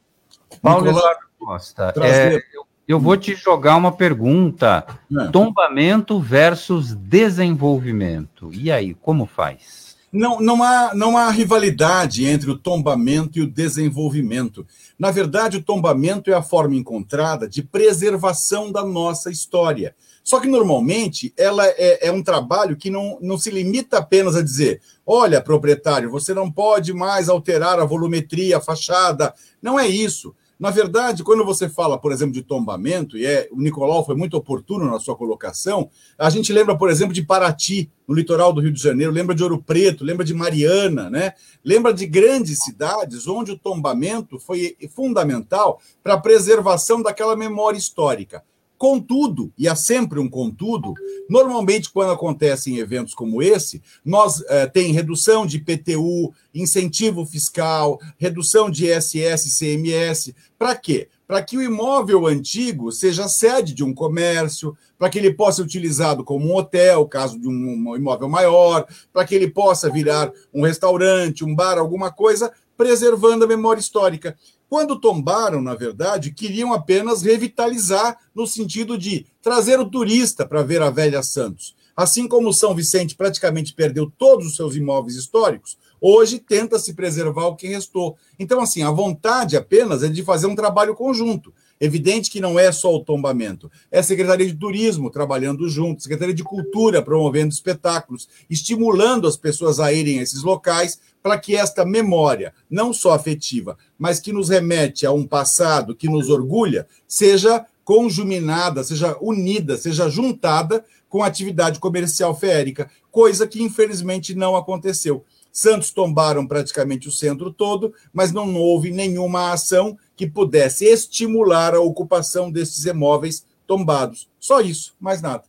Paulo 0.63 0.89
Eduardo 0.89 1.27
Costa, 1.39 1.93
é, 2.03 2.37
eu, 2.37 2.67
eu, 2.89 3.01
vou 3.01 3.17
te 3.17 3.35
jogar 3.35 3.77
uma 3.77 3.93
pergunta: 3.93 4.87
tombamento 5.31 6.19
versus 6.19 6.95
desenvolvimento. 6.95 8.51
E 8.53 8.73
aí, 8.73 8.95
como 8.95 9.27
faz? 9.27 9.84
Não, 10.15 10.39
não, 10.41 10.63
há, 10.63 10.95
não 10.95 11.19
há 11.19 11.29
rivalidade 11.29 12.25
entre 12.25 12.49
o 12.49 12.57
tombamento 12.57 13.37
e 13.37 13.43
o 13.43 13.51
desenvolvimento. 13.51 14.65
Na 14.97 15.11
verdade, 15.11 15.57
o 15.57 15.63
tombamento 15.63 16.31
é 16.31 16.35
a 16.35 16.43
forma 16.43 16.77
encontrada 16.77 17.49
de 17.49 17.65
preservação 17.65 18.71
da 18.71 18.85
nossa 18.85 19.29
história. 19.29 19.93
Só 20.23 20.39
que, 20.39 20.47
normalmente, 20.47 21.35
ela 21.37 21.67
é, 21.67 22.07
é 22.07 22.13
um 22.13 22.23
trabalho 22.23 22.77
que 22.77 22.91
não, 22.91 23.19
não 23.21 23.37
se 23.37 23.51
limita 23.51 23.99
apenas 23.99 24.37
a 24.37 24.43
dizer: 24.43 24.81
olha, 25.05 25.43
proprietário, 25.43 26.09
você 26.09 26.33
não 26.33 26.49
pode 26.49 26.93
mais 26.93 27.29
alterar 27.29 27.81
a 27.81 27.85
volumetria, 27.85 28.59
a 28.59 28.61
fachada. 28.61 29.35
Não 29.61 29.81
é 29.81 29.89
isso. 29.89 30.33
Na 30.59 30.71
verdade, 30.71 31.25
quando 31.25 31.45
você 31.45 31.69
fala, 31.69 31.99
por 31.99 32.13
exemplo, 32.13 32.33
de 32.33 32.43
tombamento, 32.43 33.19
e 33.19 33.27
é, 33.27 33.49
o 33.51 33.61
Nicolau 33.61 34.05
foi 34.05 34.15
muito 34.15 34.37
oportuno 34.37 34.87
na 34.87 35.01
sua 35.01 35.17
colocação, 35.17 35.91
a 36.17 36.31
gente 36.31 36.53
lembra, 36.53 36.77
por 36.77 36.89
exemplo, 36.89 37.13
de 37.13 37.23
Paraty, 37.23 37.91
no 38.07 38.15
litoral 38.15 38.53
do 38.53 38.61
Rio 38.61 38.73
de 38.73 38.81
Janeiro, 38.81 39.13
lembra 39.13 39.35
de 39.35 39.43
Ouro 39.43 39.63
Preto, 39.63 40.05
lembra 40.05 40.25
de 40.25 40.35
Mariana, 40.35 41.11
né? 41.11 41.33
lembra 41.65 41.93
de 41.93 42.07
grandes 42.07 42.63
cidades 42.63 43.27
onde 43.27 43.53
o 43.53 43.59
tombamento 43.59 44.39
foi 44.39 44.77
fundamental 44.95 45.81
para 46.03 46.15
a 46.15 46.21
preservação 46.21 47.03
daquela 47.03 47.35
memória 47.35 47.79
histórica. 47.79 48.45
Contudo, 48.77 49.53
e 49.57 49.69
há 49.69 49.77
sempre 49.77 50.19
um 50.19 50.29
contudo, 50.29 50.95
normalmente 51.29 51.91
quando 51.91 52.13
acontecem 52.13 52.79
eventos 52.79 53.15
como 53.15 53.43
esse, 53.43 53.81
nós 54.05 54.43
eh, 54.49 54.67
tem 54.67 54.93
redução 54.93 55.47
de 55.47 55.59
PTU, 55.59 56.35
incentivo 56.53 57.25
fiscal, 57.25 57.99
redução 58.19 58.69
de 58.69 58.87
ISS 58.87 59.59
CMS. 59.59 60.35
Para 60.59 60.75
quê? 60.75 61.09
Para 61.27 61.43
que 61.43 61.57
o 61.57 61.63
imóvel 61.63 62.27
antigo 62.27 62.93
seja 62.93 63.29
sede 63.29 63.73
de 63.73 63.85
um 63.85 63.95
comércio, 63.95 64.77
para 64.99 65.09
que 65.09 65.19
ele 65.19 65.33
possa 65.33 65.57
ser 65.57 65.63
utilizado 65.63 66.25
como 66.25 66.47
um 66.47 66.57
hotel, 66.57 67.07
caso 67.07 67.39
de 67.39 67.49
um 67.49 67.97
imóvel 67.97 68.29
maior, 68.29 68.87
para 69.13 69.25
que 69.25 69.35
ele 69.35 69.49
possa 69.49 69.89
virar 69.89 70.31
um 70.53 70.63
restaurante, 70.63 71.45
um 71.45 71.55
bar, 71.55 71.79
alguma 71.79 72.11
coisa, 72.13 72.53
preservando 72.77 73.45
a 73.45 73.49
memória 73.49 73.81
histórica. 73.81 74.37
Quando 74.75 74.99
tombaram, 74.99 75.63
na 75.63 75.73
verdade, 75.77 76.33
queriam 76.33 76.73
apenas 76.73 77.23
revitalizar 77.23 78.19
no 78.35 78.45
sentido 78.45 78.99
de 78.99 79.25
trazer 79.41 79.79
o 79.79 79.89
turista 79.89 80.45
para 80.45 80.65
ver 80.65 80.83
a 80.83 80.91
velha 80.91 81.23
Santos. 81.23 81.77
Assim 81.97 82.27
como 82.27 82.53
São 82.53 82.75
Vicente 82.75 83.15
praticamente 83.15 83.73
perdeu 83.73 84.13
todos 84.19 84.49
os 84.49 84.57
seus 84.57 84.75
imóveis 84.75 85.15
históricos, 85.15 85.79
hoje 86.01 86.41
tenta 86.41 86.77
se 86.77 86.93
preservar 86.93 87.47
o 87.47 87.55
que 87.55 87.69
restou. 87.69 88.17
Então, 88.37 88.61
assim, 88.61 88.83
a 88.83 88.91
vontade 88.91 89.57
apenas 89.57 90.03
é 90.03 90.09
de 90.09 90.25
fazer 90.25 90.49
um 90.49 90.57
trabalho 90.57 90.97
conjunto. 90.97 91.55
Evidente 91.85 92.31
que 92.31 92.41
não 92.41 92.59
é 92.59 92.73
só 92.73 92.95
o 92.95 93.05
tombamento, 93.05 93.71
é 93.93 93.99
a 93.99 94.03
Secretaria 94.03 94.47
de 94.47 94.55
Turismo 94.55 95.11
trabalhando 95.11 95.69
junto, 95.69 96.03
Secretaria 96.03 96.35
de 96.35 96.43
Cultura 96.43 97.03
promovendo 97.03 97.53
espetáculos, 97.53 98.27
estimulando 98.49 99.29
as 99.29 99.37
pessoas 99.37 99.79
a 99.79 99.93
irem 99.93 100.19
a 100.19 100.23
esses 100.23 100.43
locais 100.43 100.99
para 101.23 101.39
que 101.39 101.55
esta 101.55 101.85
memória, 101.85 102.55
não 102.71 102.91
só 102.91 103.13
afetiva, 103.13 103.77
mas 103.99 104.19
que 104.19 104.33
nos 104.33 104.49
remete 104.49 105.05
a 105.05 105.13
um 105.13 105.27
passado 105.27 105.95
que 105.95 106.09
nos 106.09 106.31
orgulha, 106.31 106.87
seja 107.07 107.67
conjuminada, 107.85 108.83
seja 108.83 109.15
unida, 109.21 109.77
seja 109.77 110.09
juntada 110.09 110.83
com 111.07 111.23
a 111.23 111.27
atividade 111.27 111.79
comercial 111.81 112.35
feérica, 112.35 112.91
coisa 113.11 113.47
que 113.47 113.63
infelizmente 113.63 114.35
não 114.35 114.57
aconteceu. 114.57 115.23
Santos 115.53 115.93
tombaram 115.93 116.47
praticamente 116.47 117.09
o 117.09 117.13
centro 117.13 117.53
todo, 117.53 117.95
mas 118.13 118.33
não 118.33 118.57
houve 118.57 118.91
nenhuma 118.91 119.53
ação 119.53 119.99
que 120.17 120.27
pudesse 120.27 120.85
estimular 120.85 121.75
a 121.75 121.81
ocupação 121.81 122.51
desses 122.51 122.85
imóveis 122.85 123.45
tombados. 123.67 124.29
Só 124.39 124.61
isso, 124.61 124.95
mais 125.01 125.21
nada. 125.21 125.45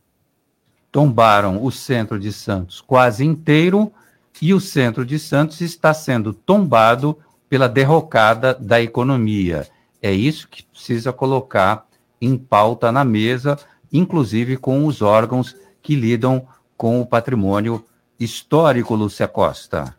Tombaram 0.90 1.62
o 1.62 1.70
centro 1.70 2.18
de 2.18 2.32
Santos 2.32 2.80
quase 2.80 3.24
inteiro 3.24 3.92
e 4.40 4.52
o 4.52 4.60
centro 4.60 5.04
de 5.04 5.18
Santos 5.18 5.60
está 5.60 5.92
sendo 5.92 6.32
tombado 6.32 7.18
pela 7.48 7.68
derrocada 7.68 8.54
da 8.54 8.80
economia. 8.80 9.68
É 10.02 10.12
isso 10.12 10.48
que 10.48 10.62
precisa 10.62 11.12
colocar 11.12 11.86
em 12.20 12.36
pauta 12.36 12.90
na 12.90 13.04
mesa, 13.04 13.58
inclusive 13.92 14.56
com 14.56 14.86
os 14.86 15.02
órgãos 15.02 15.56
que 15.82 15.94
lidam 15.94 16.46
com 16.76 17.00
o 17.00 17.06
patrimônio 17.06 17.84
histórico, 18.18 18.94
Lúcia 18.94 19.28
Costa. 19.28 19.94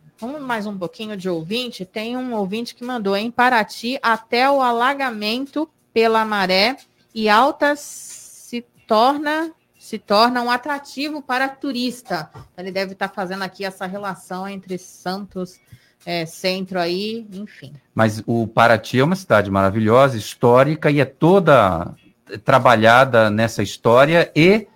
Mais 0.48 0.64
um 0.64 0.78
pouquinho 0.78 1.14
de 1.14 1.28
ouvinte. 1.28 1.84
Tem 1.84 2.16
um 2.16 2.32
ouvinte 2.34 2.74
que 2.74 2.82
mandou 2.82 3.14
em 3.14 3.30
Paraty 3.30 3.98
até 4.02 4.50
o 4.50 4.62
alagamento 4.62 5.68
pela 5.92 6.24
maré 6.24 6.78
e 7.14 7.28
altas 7.28 7.80
se 7.80 8.64
torna 8.86 9.52
se 9.78 9.98
torna 9.98 10.42
um 10.42 10.50
atrativo 10.50 11.20
para 11.20 11.50
turista. 11.50 12.30
Ele 12.56 12.72
deve 12.72 12.92
estar 12.92 13.10
fazendo 13.10 13.42
aqui 13.42 13.62
essa 13.62 13.84
relação 13.84 14.48
entre 14.48 14.78
Santos, 14.78 15.60
é, 16.06 16.24
centro 16.24 16.80
aí, 16.80 17.26
enfim. 17.30 17.74
Mas 17.94 18.22
o 18.26 18.46
Paraty 18.46 19.00
é 19.00 19.04
uma 19.04 19.16
cidade 19.16 19.50
maravilhosa, 19.50 20.16
histórica 20.16 20.90
e 20.90 20.98
é 20.98 21.04
toda 21.04 21.94
trabalhada 22.42 23.28
nessa 23.28 23.62
história 23.62 24.32
e 24.34 24.66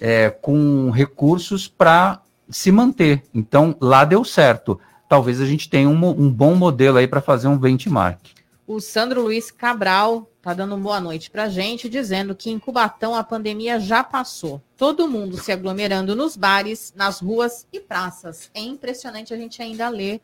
é, 0.00 0.30
com 0.30 0.88
recursos 0.88 1.68
para 1.68 2.22
se 2.48 2.72
manter. 2.72 3.22
Então, 3.34 3.76
lá 3.78 4.06
deu 4.06 4.24
certo. 4.24 4.80
Talvez 5.10 5.42
a 5.42 5.44
gente 5.44 5.68
tenha 5.68 5.90
um, 5.90 6.08
um 6.08 6.30
bom 6.30 6.54
modelo 6.54 6.96
aí 6.96 7.06
para 7.06 7.20
fazer 7.20 7.48
um 7.48 7.58
benchmark. 7.58 8.20
O 8.66 8.80
Sandro 8.80 9.22
Luiz 9.22 9.50
Cabral 9.50 10.30
Tá 10.42 10.54
dando 10.54 10.74
boa 10.78 10.98
noite 10.98 11.30
pra 11.30 11.50
gente, 11.50 11.86
dizendo 11.86 12.34
que 12.34 12.48
em 12.48 12.58
Cubatão 12.58 13.14
a 13.14 13.22
pandemia 13.22 13.78
já 13.78 14.02
passou. 14.02 14.58
Todo 14.74 15.06
mundo 15.06 15.36
se 15.36 15.52
aglomerando 15.52 16.16
nos 16.16 16.34
bares, 16.34 16.94
nas 16.96 17.20
ruas 17.20 17.66
e 17.70 17.78
praças. 17.78 18.50
É 18.54 18.60
impressionante 18.60 19.34
a 19.34 19.36
gente 19.36 19.60
ainda 19.60 19.86
ler 19.90 20.18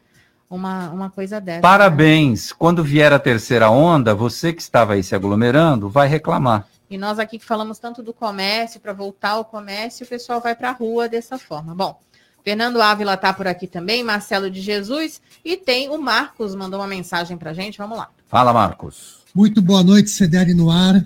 uma, 0.49 0.88
uma 0.88 1.11
coisa 1.11 1.38
dessa. 1.38 1.61
Parabéns! 1.61 2.49
Né? 2.49 2.57
Quando 2.59 2.83
vier 2.83 3.12
a 3.12 3.18
terceira 3.18 3.68
onda, 3.68 4.14
você 4.14 4.55
que 4.55 4.62
estava 4.62 4.94
aí 4.94 5.03
se 5.03 5.14
aglomerando 5.14 5.90
vai 5.90 6.09
reclamar. 6.09 6.66
E 6.88 6.96
nós 6.96 7.18
aqui 7.18 7.38
que 7.38 7.44
falamos 7.44 7.79
tanto 7.79 8.03
do 8.03 8.14
comércio, 8.14 8.81
para 8.81 8.94
voltar 8.94 9.33
ao 9.33 9.44
comércio, 9.44 10.07
o 10.07 10.09
pessoal 10.09 10.40
vai 10.40 10.57
para 10.57 10.70
a 10.70 10.72
rua 10.72 11.11
dessa 11.11 11.37
forma. 11.37 11.75
Bom, 11.75 12.01
Fernando 12.46 12.80
Ávila 12.80 13.14
está 13.14 13.32
por 13.32 13.48
aqui 13.48 13.66
também, 13.66 14.04
Marcelo 14.04 14.48
de 14.48 14.61
Jesus, 14.61 15.20
e 15.44 15.56
tem 15.56 15.90
o 15.90 15.98
Marcos, 15.98 16.54
mandou 16.54 16.78
uma 16.78 16.87
mensagem 16.87 17.37
para 17.37 17.52
gente. 17.52 17.76
Vamos 17.76 17.98
lá. 17.98 18.09
Fala, 18.28 18.52
Marcos. 18.52 19.16
Muito 19.35 19.61
boa 19.61 19.82
noite, 19.82 20.11
CDL 20.11 20.54
no 20.54 20.70
ar. 20.70 21.04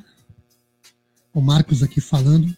O 1.33 1.40
Marcos 1.40 1.83
aqui 1.83 1.98
falando. 1.98 2.55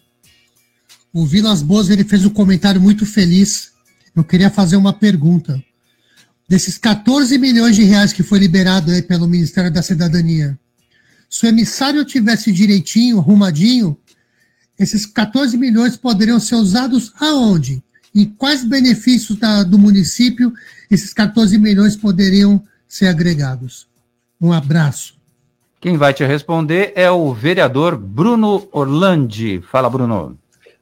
O 1.12 1.24
Vilas 1.24 1.62
Boas 1.62 1.90
ele 1.90 2.02
fez 2.02 2.24
um 2.24 2.30
comentário 2.30 2.80
muito 2.80 3.06
feliz. 3.06 3.70
Eu 4.16 4.24
queria 4.24 4.50
fazer 4.50 4.74
uma 4.74 4.92
pergunta. 4.92 5.62
Desses 6.48 6.76
14 6.76 7.38
milhões 7.38 7.76
de 7.76 7.84
reais 7.84 8.12
que 8.12 8.24
foi 8.24 8.40
liberado 8.40 8.90
aí 8.90 9.00
pelo 9.00 9.28
Ministério 9.28 9.72
da 9.72 9.80
Cidadania, 9.80 10.58
se 11.30 11.46
o 11.46 11.48
emissário 11.48 12.04
tivesse 12.04 12.50
direitinho, 12.50 13.20
arrumadinho, 13.20 13.96
esses 14.76 15.06
14 15.06 15.56
milhões 15.56 15.96
poderiam 15.96 16.40
ser 16.40 16.56
usados 16.56 17.12
aonde? 17.20 17.80
E 18.14 18.27
quais 18.27 18.64
benefícios 18.64 19.38
da, 19.38 19.62
do 19.62 19.79
município 19.79 20.53
esses 20.90 21.14
14 21.14 21.59
milhões 21.59 21.96
poderiam 21.96 22.62
ser 22.87 23.07
agregados? 23.07 23.88
Um 24.40 24.53
abraço. 24.53 25.20
Quem 25.81 25.96
vai 25.96 26.12
te 26.12 26.25
responder 26.25 26.92
é 26.94 27.11
o 27.11 27.33
vereador 27.33 27.96
Bruno 27.96 28.68
Orlandi. 28.70 29.61
Fala, 29.62 29.88
Bruno. 29.88 30.38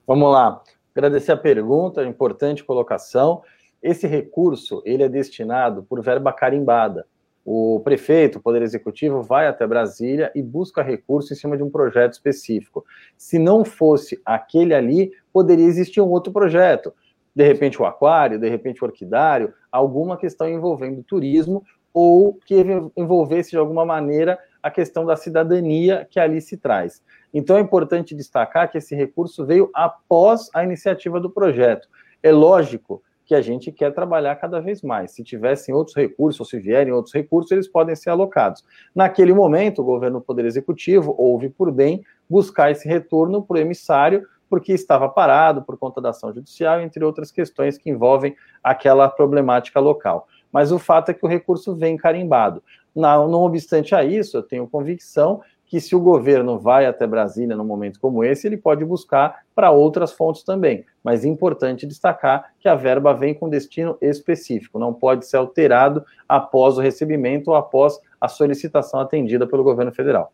Vamos 0.06 0.32
lá. 0.32 0.60
Agradecer 0.94 1.32
a 1.32 1.36
pergunta, 1.36 2.04
importante 2.04 2.64
colocação. 2.64 3.42
Esse 3.82 4.06
recurso 4.06 4.82
ele 4.84 5.02
é 5.02 5.08
destinado 5.08 5.84
por 5.84 6.02
verba 6.02 6.32
carimbada. 6.32 7.06
O 7.44 7.80
prefeito, 7.82 8.38
o 8.38 8.42
Poder 8.42 8.60
Executivo, 8.60 9.22
vai 9.22 9.46
até 9.46 9.66
Brasília 9.66 10.30
e 10.34 10.42
busca 10.42 10.82
recurso 10.82 11.32
em 11.32 11.36
cima 11.36 11.56
de 11.56 11.62
um 11.62 11.70
projeto 11.70 12.12
específico. 12.12 12.84
Se 13.16 13.38
não 13.38 13.64
fosse 13.64 14.20
aquele 14.24 14.74
ali, 14.74 15.12
poderia 15.32 15.64
existir 15.64 16.00
um 16.00 16.08
outro 16.08 16.32
projeto. 16.32 16.92
De 17.34 17.46
repente 17.46 17.80
o 17.80 17.84
aquário, 17.84 18.38
de 18.38 18.48
repente 18.48 18.82
o 18.82 18.86
orquidário, 18.86 19.52
alguma 19.70 20.16
questão 20.16 20.48
envolvendo 20.48 21.02
turismo 21.02 21.64
ou 21.92 22.34
que 22.46 22.54
envolvesse 22.96 23.50
de 23.50 23.56
alguma 23.56 23.84
maneira 23.84 24.38
a 24.62 24.70
questão 24.70 25.04
da 25.04 25.16
cidadania 25.16 26.06
que 26.10 26.20
ali 26.20 26.40
se 26.40 26.56
traz. 26.56 27.02
Então 27.32 27.56
é 27.56 27.60
importante 27.60 28.14
destacar 28.14 28.70
que 28.70 28.78
esse 28.78 28.94
recurso 28.94 29.46
veio 29.46 29.70
após 29.74 30.50
a 30.54 30.62
iniciativa 30.64 31.20
do 31.20 31.30
projeto. 31.30 31.88
É 32.22 32.30
lógico 32.30 33.02
que 33.24 33.34
a 33.34 33.40
gente 33.40 33.70
quer 33.70 33.94
trabalhar 33.94 34.34
cada 34.34 34.60
vez 34.60 34.82
mais. 34.82 35.12
Se 35.12 35.22
tivessem 35.22 35.72
outros 35.72 35.94
recursos, 35.94 36.40
ou 36.40 36.46
se 36.46 36.58
vierem 36.58 36.92
outros 36.92 37.14
recursos, 37.14 37.52
eles 37.52 37.68
podem 37.68 37.94
ser 37.94 38.10
alocados. 38.10 38.64
Naquele 38.92 39.32
momento, 39.32 39.82
o 39.82 39.84
governo 39.84 40.18
do 40.18 40.24
Poder 40.24 40.44
Executivo 40.44 41.14
houve 41.16 41.48
por 41.48 41.70
bem 41.70 42.04
buscar 42.28 42.72
esse 42.72 42.88
retorno 42.88 43.40
para 43.40 43.58
o 43.58 43.60
emissário, 43.60 44.26
porque 44.50 44.72
estava 44.72 45.08
parado 45.08 45.62
por 45.62 45.78
conta 45.78 46.00
da 46.00 46.10
ação 46.10 46.34
judicial, 46.34 46.80
entre 46.80 47.04
outras 47.04 47.30
questões 47.30 47.78
que 47.78 47.88
envolvem 47.88 48.36
aquela 48.62 49.08
problemática 49.08 49.78
local. 49.78 50.26
Mas 50.52 50.72
o 50.72 50.78
fato 50.78 51.10
é 51.10 51.14
que 51.14 51.24
o 51.24 51.28
recurso 51.28 51.76
vem 51.76 51.96
carimbado. 51.96 52.60
Não, 52.94 53.28
não 53.28 53.42
obstante 53.42 53.94
a 53.94 54.02
isso, 54.04 54.36
eu 54.36 54.42
tenho 54.42 54.66
convicção 54.66 55.40
que 55.70 55.80
se 55.80 55.94
o 55.94 56.00
governo 56.00 56.58
vai 56.58 56.84
até 56.84 57.06
Brasília 57.06 57.54
num 57.54 57.64
momento 57.64 58.00
como 58.00 58.24
esse, 58.24 58.44
ele 58.44 58.56
pode 58.56 58.84
buscar 58.84 59.42
para 59.54 59.70
outras 59.70 60.10
fontes 60.10 60.42
também. 60.42 60.84
Mas 61.02 61.24
é 61.24 61.28
importante 61.28 61.86
destacar 61.86 62.52
que 62.58 62.68
a 62.68 62.74
verba 62.74 63.14
vem 63.14 63.32
com 63.32 63.48
destino 63.48 63.96
específico, 64.00 64.80
não 64.80 64.92
pode 64.92 65.26
ser 65.26 65.36
alterado 65.36 66.04
após 66.28 66.76
o 66.76 66.80
recebimento 66.80 67.52
ou 67.52 67.54
após 67.54 68.00
a 68.20 68.26
solicitação 68.26 68.98
atendida 68.98 69.46
pelo 69.46 69.62
governo 69.62 69.92
federal. 69.92 70.32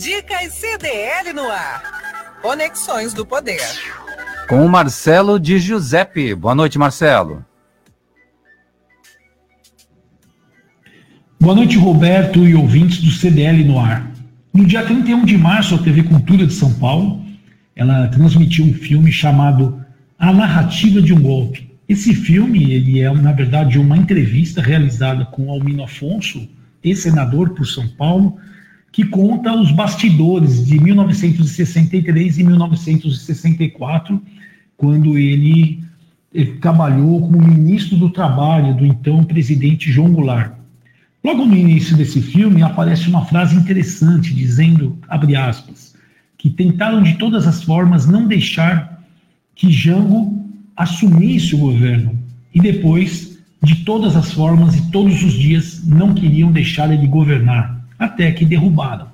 Dicas 0.00 0.54
CDL 0.54 1.34
no 1.34 1.46
ar. 1.50 2.38
Conexões 2.40 3.12
do 3.12 3.26
Poder. 3.26 3.60
Com 4.48 4.64
o 4.64 4.68
Marcelo 4.68 5.38
de 5.38 5.58
Giuseppe. 5.58 6.34
Boa 6.34 6.54
noite, 6.54 6.78
Marcelo. 6.78 7.44
Boa 11.38 11.54
noite, 11.54 11.76
Roberto 11.76 12.48
e 12.48 12.54
ouvintes 12.54 13.02
do 13.02 13.10
CDL 13.10 13.62
no 13.62 13.78
ar. 13.78 14.10
No 14.54 14.64
dia 14.64 14.82
31 14.82 15.22
de 15.26 15.36
março, 15.36 15.74
a 15.74 15.78
TV 15.82 16.04
Cultura 16.04 16.46
de 16.46 16.54
São 16.54 16.72
Paulo, 16.72 17.22
ela 17.76 18.08
transmitiu 18.08 18.64
um 18.64 18.72
filme 18.72 19.12
chamado 19.12 19.84
A 20.18 20.32
Narrativa 20.32 21.02
de 21.02 21.12
um 21.12 21.20
Golpe. 21.20 21.70
Esse 21.86 22.14
filme, 22.14 22.72
ele 22.72 23.00
é, 23.00 23.12
na 23.12 23.32
verdade, 23.32 23.78
uma 23.78 23.98
entrevista 23.98 24.62
realizada 24.62 25.26
com 25.26 25.50
Almino 25.50 25.84
Afonso, 25.84 26.48
ex-senador 26.82 27.50
por 27.50 27.66
São 27.66 27.86
Paulo, 27.86 28.38
que 28.92 29.04
conta 29.04 29.54
os 29.54 29.70
bastidores 29.70 30.66
de 30.66 30.80
1963 30.80 32.38
e 32.38 32.44
1964, 32.44 34.20
quando 34.76 35.16
ele, 35.16 35.82
ele 36.34 36.52
trabalhou 36.58 37.20
como 37.20 37.40
ministro 37.40 37.96
do 37.96 38.10
Trabalho 38.10 38.74
do 38.74 38.84
então 38.84 39.22
presidente 39.22 39.92
João 39.92 40.12
Goulart. 40.12 40.52
Logo 41.22 41.44
no 41.44 41.56
início 41.56 41.96
desse 41.96 42.20
filme 42.20 42.62
aparece 42.62 43.08
uma 43.08 43.26
frase 43.26 43.54
interessante 43.54 44.34
dizendo, 44.34 44.98
abre 45.06 45.36
aspas, 45.36 45.94
que 46.38 46.48
tentaram 46.48 47.02
de 47.02 47.14
todas 47.16 47.46
as 47.46 47.62
formas 47.62 48.06
não 48.06 48.26
deixar 48.26 49.04
que 49.54 49.70
Jango 49.70 50.42
assumisse 50.74 51.54
o 51.54 51.58
governo 51.58 52.18
e 52.54 52.60
depois, 52.60 53.38
de 53.62 53.84
todas 53.84 54.16
as 54.16 54.32
formas 54.32 54.74
e 54.74 54.90
todos 54.90 55.22
os 55.22 55.34
dias, 55.34 55.86
não 55.86 56.14
queriam 56.14 56.50
deixar 56.50 56.92
ele 56.92 57.06
governar, 57.06 57.79
até 58.00 58.32
que 58.32 58.46
derrubaram. 58.46 59.08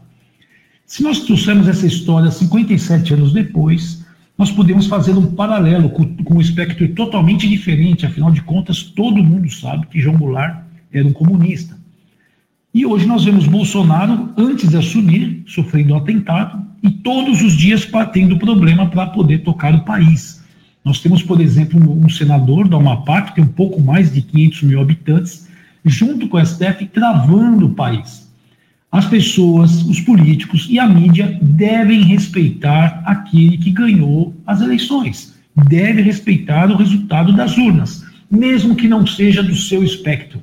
Se 0.86 1.02
nós 1.02 1.18
trouxermos 1.20 1.66
essa 1.66 1.84
história 1.84 2.30
57 2.30 3.14
anos 3.14 3.32
depois, 3.32 4.06
nós 4.38 4.52
podemos 4.52 4.86
fazer 4.86 5.12
um 5.12 5.34
paralelo 5.34 5.90
com, 5.90 6.06
com 6.22 6.34
um 6.34 6.40
espectro 6.40 6.86
totalmente 6.90 7.48
diferente, 7.48 8.06
afinal 8.06 8.30
de 8.30 8.40
contas, 8.42 8.82
todo 8.84 9.24
mundo 9.24 9.50
sabe 9.50 9.86
que 9.88 10.00
João 10.00 10.16
Goulart 10.16 10.62
era 10.92 11.06
um 11.06 11.12
comunista. 11.12 11.76
E 12.72 12.86
hoje 12.86 13.06
nós 13.06 13.24
vemos 13.24 13.46
Bolsonaro, 13.46 14.32
antes 14.36 14.68
de 14.68 14.76
assumir, 14.76 15.42
sofrendo 15.46 15.94
um 15.94 15.96
atentado 15.96 16.62
e 16.82 16.90
todos 16.90 17.42
os 17.42 17.54
dias 17.54 17.88
tendo 18.12 18.38
problema 18.38 18.86
para 18.88 19.06
poder 19.06 19.38
tocar 19.38 19.74
o 19.74 19.84
país. 19.84 20.44
Nós 20.84 21.00
temos, 21.00 21.22
por 21.22 21.40
exemplo, 21.40 21.80
um 21.80 22.08
senador 22.08 22.68
da 22.68 22.76
Amapá, 22.76 23.22
que 23.22 23.34
tem 23.34 23.44
um 23.44 23.48
pouco 23.48 23.80
mais 23.80 24.12
de 24.12 24.22
500 24.22 24.62
mil 24.62 24.80
habitantes, 24.80 25.48
junto 25.84 26.28
com 26.28 26.36
o 26.36 26.46
STF, 26.46 26.86
travando 26.86 27.66
o 27.66 27.74
país. 27.74 28.25
As 28.96 29.04
pessoas, 29.04 29.82
os 29.82 30.00
políticos 30.00 30.68
e 30.70 30.78
a 30.78 30.88
mídia 30.88 31.38
devem 31.42 32.00
respeitar 32.04 33.02
aquele 33.04 33.58
que 33.58 33.70
ganhou 33.70 34.34
as 34.46 34.62
eleições, 34.62 35.34
deve 35.68 36.00
respeitar 36.00 36.70
o 36.70 36.76
resultado 36.76 37.36
das 37.36 37.58
urnas, 37.58 38.06
mesmo 38.30 38.74
que 38.74 38.88
não 38.88 39.06
seja 39.06 39.42
do 39.42 39.54
seu 39.54 39.84
espectro. 39.84 40.40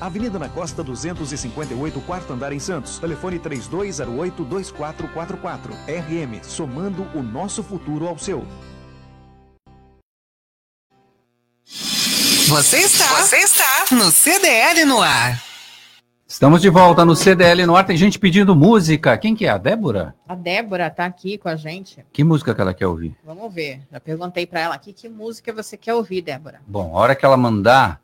Avenida 0.00 0.38
na 0.38 0.48
Costa 0.48 0.82
258, 0.82 2.00
quarto 2.00 2.32
andar 2.32 2.52
em 2.52 2.58
Santos. 2.58 2.98
Telefone 2.98 3.38
3208-2444. 3.38 5.70
RM, 5.86 6.42
somando 6.42 7.06
o 7.14 7.22
nosso 7.22 7.62
futuro 7.62 8.06
ao 8.06 8.18
seu. 8.18 8.46
Você 12.46 12.78
está, 12.78 13.22
você 13.22 13.38
está 13.38 13.84
no 13.92 14.10
CDL 14.10 14.84
no 14.84 15.00
ar. 15.00 15.42
Estamos 16.26 16.60
de 16.60 16.68
volta 16.68 17.04
no 17.04 17.14
CDL 17.14 17.64
no 17.64 17.76
ar. 17.76 17.86
Tem 17.86 17.96
gente 17.96 18.18
pedindo 18.18 18.56
música. 18.56 19.16
Quem 19.16 19.34
que 19.34 19.46
é? 19.46 19.50
A 19.50 19.56
Débora? 19.56 20.14
A 20.28 20.34
Débora 20.34 20.90
tá 20.90 21.04
aqui 21.04 21.38
com 21.38 21.48
a 21.48 21.56
gente. 21.56 22.04
Que 22.12 22.24
música 22.24 22.54
que 22.54 22.60
ela 22.60 22.74
quer 22.74 22.86
ouvir? 22.86 23.16
Vamos 23.24 23.52
ver. 23.52 23.80
Já 23.90 24.00
perguntei 24.00 24.46
para 24.46 24.60
ela 24.60 24.74
aqui 24.74 24.92
que 24.92 25.08
música 25.08 25.52
você 25.52 25.76
quer 25.76 25.94
ouvir, 25.94 26.22
Débora. 26.22 26.60
Bom, 26.66 26.96
a 26.96 27.00
hora 27.00 27.14
que 27.14 27.24
ela 27.24 27.36
mandar, 27.36 28.00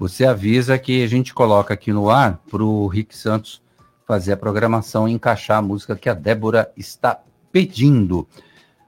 você 0.00 0.24
avisa 0.24 0.78
que 0.78 1.04
a 1.04 1.06
gente 1.06 1.34
coloca 1.34 1.74
aqui 1.74 1.92
no 1.92 2.08
ar 2.08 2.40
para 2.50 2.64
o 2.64 2.86
Rick 2.86 3.14
Santos 3.14 3.60
fazer 4.06 4.32
a 4.32 4.36
programação 4.36 5.06
e 5.06 5.12
encaixar 5.12 5.58
a 5.58 5.62
música 5.62 5.94
que 5.94 6.08
a 6.08 6.14
Débora 6.14 6.72
está 6.74 7.20
pedindo. 7.52 8.26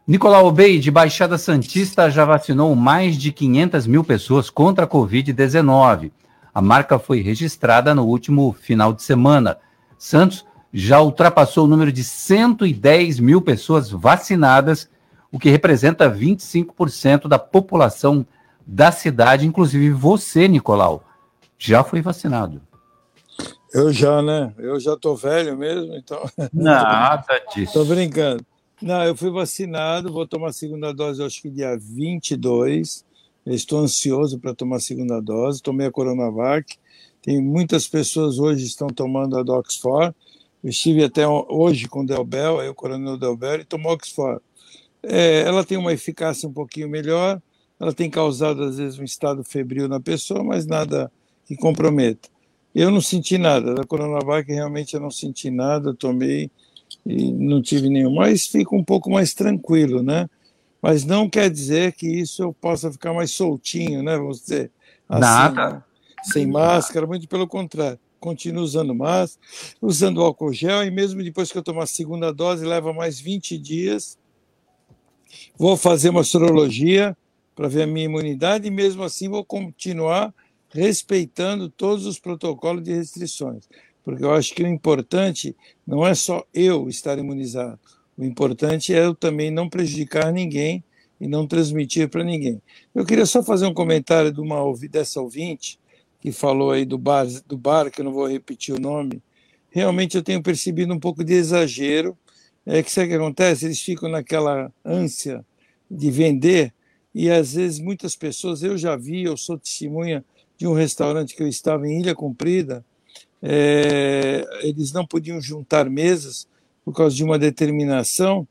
Nicolau 0.06 0.46
Obey, 0.46 0.78
de 0.78 0.90
Baixada 0.90 1.36
Santista, 1.36 2.10
já 2.10 2.24
vacinou 2.24 2.74
mais 2.74 3.18
de 3.18 3.30
500 3.30 3.86
mil 3.86 4.02
pessoas 4.02 4.48
contra 4.48 4.86
a 4.86 4.88
Covid-19. 4.88 6.10
A 6.54 6.62
marca 6.62 6.98
foi 6.98 7.20
registrada 7.20 7.94
no 7.94 8.06
último 8.06 8.56
final 8.58 8.94
de 8.94 9.02
semana. 9.02 9.58
Santos 9.98 10.46
já 10.72 10.98
ultrapassou 11.02 11.66
o 11.66 11.68
número 11.68 11.92
de 11.92 12.02
110 12.02 13.20
mil 13.20 13.42
pessoas 13.42 13.90
vacinadas, 13.90 14.88
o 15.30 15.38
que 15.38 15.50
representa 15.50 16.10
25% 16.10 17.28
da 17.28 17.38
população 17.38 18.26
da 18.66 18.92
cidade, 18.92 19.46
inclusive 19.46 19.90
você, 19.90 20.48
Nicolau, 20.48 21.04
já 21.58 21.82
foi 21.84 22.00
vacinado. 22.00 22.60
Eu 23.72 23.92
já, 23.92 24.20
né? 24.20 24.52
Eu 24.58 24.78
já 24.78 24.96
tô 24.96 25.14
velho 25.14 25.56
mesmo, 25.56 25.94
então. 25.94 26.22
Nada 26.52 27.40
disso. 27.54 27.72
Tô 27.72 27.84
brincando. 27.84 28.44
Não, 28.80 29.02
eu 29.04 29.16
fui 29.16 29.30
vacinado, 29.30 30.12
vou 30.12 30.26
tomar 30.26 30.48
a 30.48 30.52
segunda 30.52 30.92
dose, 30.92 31.22
acho 31.22 31.40
que 31.40 31.48
dia 31.48 31.78
22. 31.80 33.04
Eu 33.46 33.54
estou 33.54 33.80
ansioso 33.80 34.38
para 34.38 34.54
tomar 34.54 34.76
a 34.76 34.80
segunda 34.80 35.20
dose. 35.20 35.62
Tomei 35.62 35.86
a 35.86 35.90
Coronavac. 35.90 36.76
Tem 37.22 37.40
muitas 37.40 37.86
pessoas 37.86 38.38
hoje 38.38 38.64
estão 38.64 38.88
tomando 38.88 39.38
a 39.38 39.42
Doxfor. 39.42 40.12
Eu 40.62 40.70
estive 40.70 41.04
até 41.04 41.26
hoje 41.26 41.88
com 41.88 42.00
o 42.00 42.06
Delbel, 42.06 42.60
aí 42.60 42.68
o 42.68 42.74
coronel 42.74 43.16
Delbel, 43.16 43.60
e 43.60 43.64
tomou 43.64 43.92
Oxford. 43.92 44.40
É, 45.02 45.40
ela 45.42 45.64
tem 45.64 45.76
uma 45.76 45.92
eficácia 45.92 46.48
um 46.48 46.52
pouquinho 46.52 46.88
melhor, 46.88 47.42
ela 47.83 47.93
tem 47.93 48.09
causado, 48.09 48.62
às 48.62 48.76
vezes, 48.76 48.97
um 48.97 49.03
estado 49.03 49.43
febril 49.43 49.89
na 49.89 49.99
pessoa, 49.99 50.45
mas 50.45 50.66
nada 50.66 51.11
que 51.45 51.57
comprometa. 51.57 52.28
Eu 52.72 52.93
não 52.93 53.01
senti 53.01 53.37
nada, 53.37 53.74
da 53.74 53.83
Coronavac 53.83 54.49
realmente 54.51 54.95
eu 54.95 55.01
não 55.01 55.11
senti 55.11 55.51
nada, 55.51 55.93
tomei 55.93 56.49
e 57.05 57.33
não 57.33 57.61
tive 57.61 57.89
nenhum, 57.89 58.14
mas 58.14 58.47
fico 58.47 58.76
um 58.76 58.85
pouco 58.85 59.11
mais 59.11 59.35
tranquilo, 59.35 60.01
né? 60.01 60.30
Mas 60.80 61.05
não 61.05 61.28
quer 61.28 61.51
dizer 61.51 61.93
que 61.95 62.07
isso 62.07 62.45
eu 62.45 62.53
possa 62.53 62.91
ficar 62.93 63.12
mais 63.12 63.33
soltinho, 63.33 64.01
né? 64.01 64.16
Vamos 64.16 64.43
dizer. 64.43 64.70
Assim, 65.09 65.20
nada. 65.20 65.85
Sem 66.22 66.47
máscara, 66.47 67.05
muito 67.05 67.26
pelo 67.26 67.49
contrário 67.49 67.99
continuo 68.20 68.62
usando 68.62 68.95
máscara, 68.95 69.45
usando 69.83 70.22
álcool 70.22 70.53
gel, 70.53 70.85
e 70.85 70.93
mesmo 70.93 71.24
depois 71.24 71.51
que 71.51 71.59
eu 71.59 71.62
tomar 71.64 71.83
a 71.83 71.87
segunda 71.89 72.33
dose, 72.33 72.64
leva 72.64 72.93
mais 72.93 73.18
20 73.18 73.59
dias. 73.59 74.16
Vou 75.59 75.76
fazer 75.76 76.11
uma 76.11 76.22
sorologia 76.22 77.16
para 77.55 77.68
ver 77.68 77.82
a 77.82 77.86
minha 77.86 78.07
imunidade, 78.07 78.66
e 78.66 78.70
mesmo 78.70 79.03
assim 79.03 79.28
vou 79.28 79.44
continuar 79.44 80.34
respeitando 80.70 81.68
todos 81.68 82.07
os 82.07 82.18
protocolos 82.18 82.82
de 82.82 82.92
restrições, 82.92 83.68
porque 84.05 84.24
eu 84.24 84.32
acho 84.32 84.55
que 84.55 84.62
o 84.62 84.66
importante 84.66 85.55
não 85.86 86.07
é 86.07 86.14
só 86.14 86.44
eu 86.53 86.88
estar 86.88 87.18
imunizado, 87.18 87.78
o 88.16 88.24
importante 88.24 88.94
é 88.94 89.05
eu 89.05 89.14
também 89.14 89.50
não 89.50 89.68
prejudicar 89.68 90.32
ninguém 90.32 90.82
e 91.20 91.28
não 91.28 91.46
transmitir 91.46 92.09
para 92.09 92.24
ninguém. 92.24 92.61
Eu 92.94 93.05
queria 93.07 93.26
só 93.26 93.42
fazer 93.42 93.66
um 93.66 93.74
comentário 93.74 94.32
de 94.32 94.40
uma, 94.40 94.57
dessa 94.90 95.20
ouvinte, 95.20 95.78
que 96.20 96.30
falou 96.30 96.70
aí 96.70 96.84
do 96.84 96.96
bar, 96.96 97.26
do 97.46 97.57
bar, 97.57 97.90
que 97.90 98.00
eu 98.00 98.05
não 98.05 98.12
vou 98.12 98.26
repetir 98.26 98.74
o 98.74 98.80
nome, 98.80 99.22
realmente 99.70 100.16
eu 100.16 100.22
tenho 100.22 100.42
percebido 100.42 100.92
um 100.92 101.00
pouco 101.00 101.24
de 101.24 101.32
exagero. 101.32 102.16
É 102.64 102.80
que 102.80 102.92
sabe 102.92 103.07
o 103.07 103.11
que 103.11 103.16
acontece? 103.16 103.64
Eles 103.64 103.80
ficam 103.80 104.09
naquela 104.09 104.72
ânsia 104.84 105.44
de 105.90 106.11
vender 106.12 106.72
e 107.14 107.30
às 107.30 107.54
vezes 107.54 107.78
muitas 107.78 108.16
pessoas, 108.16 108.62
eu 108.62 108.76
já 108.76 108.96
vi, 108.96 109.24
eu 109.24 109.36
sou 109.36 109.58
testemunha 109.58 110.24
de 110.56 110.66
um 110.66 110.72
restaurante 110.72 111.34
que 111.34 111.42
eu 111.42 111.48
estava 111.48 111.86
em 111.86 112.00
Ilha 112.00 112.14
Comprida, 112.14 112.84
é, 113.42 114.44
eles 114.62 114.92
não 114.92 115.06
podiam 115.06 115.40
juntar 115.40 115.90
mesas 115.90 116.46
por 116.84 116.94
causa 116.94 117.14
de 117.14 117.24
uma 117.24 117.38
determinação 117.38 118.46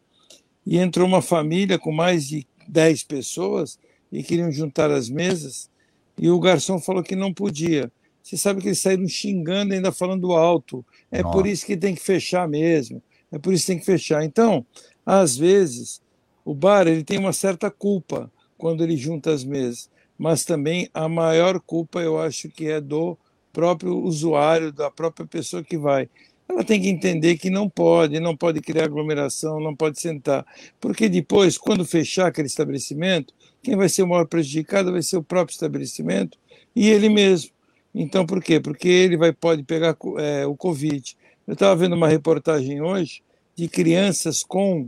e 0.65 0.77
entrou 0.77 1.07
uma 1.07 1.21
família 1.21 1.79
com 1.79 1.91
mais 1.91 2.27
de 2.27 2.45
10 2.67 3.03
pessoas 3.03 3.79
e 4.11 4.21
queriam 4.21 4.51
juntar 4.51 4.91
as 4.91 5.09
mesas 5.09 5.69
e 6.17 6.29
o 6.29 6.39
garçom 6.39 6.79
falou 6.79 7.01
que 7.01 7.15
não 7.15 7.33
podia. 7.33 7.91
Você 8.21 8.37
sabe 8.37 8.61
que 8.61 8.67
eles 8.67 8.79
saíram 8.79 9.07
xingando, 9.07 9.73
ainda 9.73 9.91
falando 9.91 10.33
alto. 10.33 10.85
É 11.11 11.23
Nossa. 11.23 11.35
por 11.35 11.47
isso 11.47 11.65
que 11.65 11.75
tem 11.75 11.95
que 11.95 12.01
fechar 12.01 12.47
mesmo. 12.47 13.01
É 13.31 13.39
por 13.39 13.53
isso 13.53 13.63
que 13.63 13.71
tem 13.71 13.79
que 13.79 13.85
fechar. 13.85 14.23
Então, 14.23 14.65
às 15.05 15.35
vezes, 15.35 16.01
o 16.45 16.53
bar 16.53 16.87
ele 16.87 17.03
tem 17.03 17.17
uma 17.17 17.33
certa 17.33 17.71
culpa 17.71 18.31
quando 18.61 18.83
ele 18.83 18.95
junta 18.95 19.33
as 19.33 19.43
mesas, 19.43 19.89
mas 20.15 20.45
também 20.45 20.87
a 20.93 21.09
maior 21.09 21.59
culpa 21.59 21.99
eu 21.99 22.21
acho 22.21 22.47
que 22.47 22.67
é 22.67 22.79
do 22.79 23.17
próprio 23.51 23.97
usuário, 23.97 24.71
da 24.71 24.91
própria 24.91 25.25
pessoa 25.25 25.63
que 25.63 25.75
vai. 25.75 26.07
Ela 26.47 26.63
tem 26.63 26.79
que 26.79 26.87
entender 26.87 27.39
que 27.39 27.49
não 27.49 27.67
pode, 27.67 28.19
não 28.19 28.37
pode 28.37 28.61
criar 28.61 28.83
aglomeração, 28.83 29.59
não 29.59 29.75
pode 29.75 29.99
sentar, 29.99 30.45
porque 30.79 31.09
depois, 31.09 31.57
quando 31.57 31.83
fechar 31.83 32.27
aquele 32.27 32.45
estabelecimento, 32.45 33.33
quem 33.63 33.75
vai 33.75 33.89
ser 33.89 34.03
o 34.03 34.07
maior 34.07 34.27
prejudicado 34.27 34.91
vai 34.91 35.01
ser 35.01 35.17
o 35.17 35.23
próprio 35.23 35.55
estabelecimento 35.55 36.37
e 36.75 36.87
ele 36.87 37.09
mesmo. 37.09 37.49
Então, 37.95 38.27
por 38.27 38.43
quê? 38.43 38.59
Porque 38.59 38.87
ele 38.87 39.17
vai, 39.17 39.33
pode 39.33 39.63
pegar 39.63 39.97
é, 40.19 40.45
o 40.45 40.55
Covid. 40.55 41.17
Eu 41.47 41.53
estava 41.53 41.75
vendo 41.75 41.95
uma 41.95 42.07
reportagem 42.07 42.79
hoje 42.79 43.23
de 43.55 43.67
crianças 43.67 44.43
com 44.43 44.87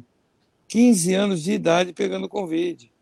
15 0.67 1.13
anos 1.15 1.43
de 1.43 1.53
idade 1.53 1.91
pegando 1.91 2.29
Covid. 2.29 2.92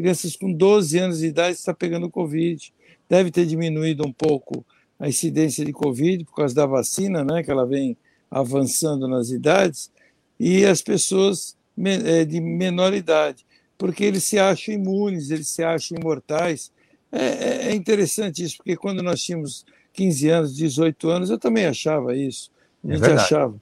Crianças 0.00 0.36
com 0.36 0.52
12 0.52 0.98
anos 0.98 1.18
de 1.20 1.26
idade 1.26 1.56
estão 1.56 1.74
pegando 1.74 2.10
Covid. 2.10 2.72
Deve 3.08 3.30
ter 3.30 3.46
diminuído 3.46 4.06
um 4.06 4.12
pouco 4.12 4.64
a 4.98 5.08
incidência 5.08 5.64
de 5.64 5.72
Covid 5.72 6.24
por 6.24 6.34
causa 6.34 6.54
da 6.54 6.66
vacina, 6.66 7.24
né, 7.24 7.42
que 7.42 7.50
ela 7.50 7.66
vem 7.66 7.96
avançando 8.30 9.08
nas 9.08 9.30
idades, 9.30 9.90
e 10.38 10.64
as 10.64 10.82
pessoas 10.82 11.56
é, 12.04 12.24
de 12.24 12.40
menor 12.40 12.94
idade 12.94 13.44
porque 13.80 14.04
eles 14.04 14.24
se 14.24 14.38
acham 14.38 14.74
imunes, 14.74 15.30
eles 15.30 15.48
se 15.48 15.64
acham 15.64 15.96
imortais. 15.96 16.70
É, 17.10 17.24
é, 17.24 17.68
é 17.68 17.74
interessante 17.74 18.44
isso, 18.44 18.58
porque 18.58 18.76
quando 18.76 19.02
nós 19.02 19.22
tínhamos 19.22 19.64
15 19.94 20.28
anos, 20.28 20.54
18 20.54 21.08
anos, 21.08 21.30
eu 21.30 21.38
também 21.38 21.64
achava 21.64 22.14
isso. 22.14 22.50
A 22.84 22.92
é 22.92 22.96
gente 22.96 23.08
é 23.08 23.14
achava. 23.14 23.54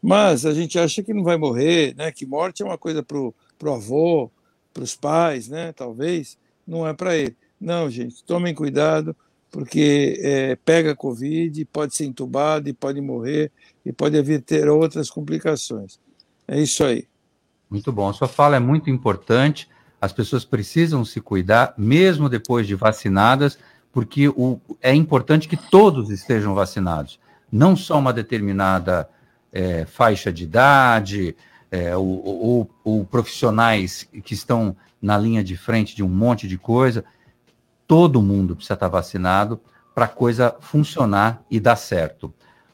Mas 0.00 0.46
a 0.46 0.54
gente 0.54 0.78
acha 0.78 1.02
que 1.02 1.12
não 1.12 1.22
vai 1.22 1.36
morrer, 1.36 1.94
né? 1.94 2.10
que 2.10 2.24
morte 2.24 2.62
é 2.62 2.64
uma 2.64 2.78
coisa 2.78 3.02
para 3.02 3.18
o 3.18 3.34
avô, 3.66 4.30
para 4.76 4.84
os 4.84 4.94
pais, 4.94 5.48
né? 5.48 5.72
talvez, 5.72 6.36
não 6.66 6.86
é 6.86 6.92
para 6.92 7.16
ele. 7.16 7.34
Não, 7.58 7.88
gente, 7.88 8.22
tomem 8.22 8.54
cuidado, 8.54 9.16
porque 9.50 10.20
é, 10.22 10.56
pega 10.56 10.94
Covid, 10.94 11.64
pode 11.64 11.94
ser 11.94 12.04
entubado 12.04 12.68
e 12.68 12.74
pode 12.74 13.00
morrer, 13.00 13.50
e 13.86 13.90
pode 13.90 14.18
haver 14.18 14.42
ter 14.42 14.68
outras 14.68 15.08
complicações. 15.08 15.98
É 16.46 16.60
isso 16.60 16.84
aí. 16.84 17.08
Muito 17.70 17.90
bom. 17.90 18.10
A 18.10 18.12
sua 18.12 18.28
fala 18.28 18.56
é 18.56 18.60
muito 18.60 18.90
importante. 18.90 19.66
As 19.98 20.12
pessoas 20.12 20.44
precisam 20.44 21.06
se 21.06 21.22
cuidar, 21.22 21.72
mesmo 21.78 22.28
depois 22.28 22.66
de 22.66 22.74
vacinadas, 22.74 23.58
porque 23.90 24.28
o, 24.28 24.60
é 24.82 24.94
importante 24.94 25.48
que 25.48 25.56
todos 25.56 26.10
estejam 26.10 26.54
vacinados. 26.54 27.18
Não 27.50 27.74
só 27.74 27.98
uma 27.98 28.12
determinada 28.12 29.08
é, 29.50 29.86
faixa 29.86 30.30
de 30.30 30.44
idade, 30.44 31.34
é, 31.76 31.96
ou, 31.96 32.24
ou, 32.24 32.70
ou 32.82 33.04
profissionais 33.04 34.08
que 34.24 34.34
estão 34.34 34.74
na 35.00 35.18
linha 35.18 35.44
de 35.44 35.56
frente 35.56 35.94
de 35.94 36.02
um 36.02 36.08
monte 36.08 36.48
de 36.48 36.56
coisa. 36.56 37.04
Todo 37.86 38.22
mundo 38.22 38.56
precisa 38.56 38.74
estar 38.74 38.88
vacinado 38.88 39.60
para 39.94 40.06
a 40.06 40.08
coisa 40.08 40.54
funcionar 40.60 41.42
e 41.50 41.60
dar 41.60 41.76
certo. 41.76 42.32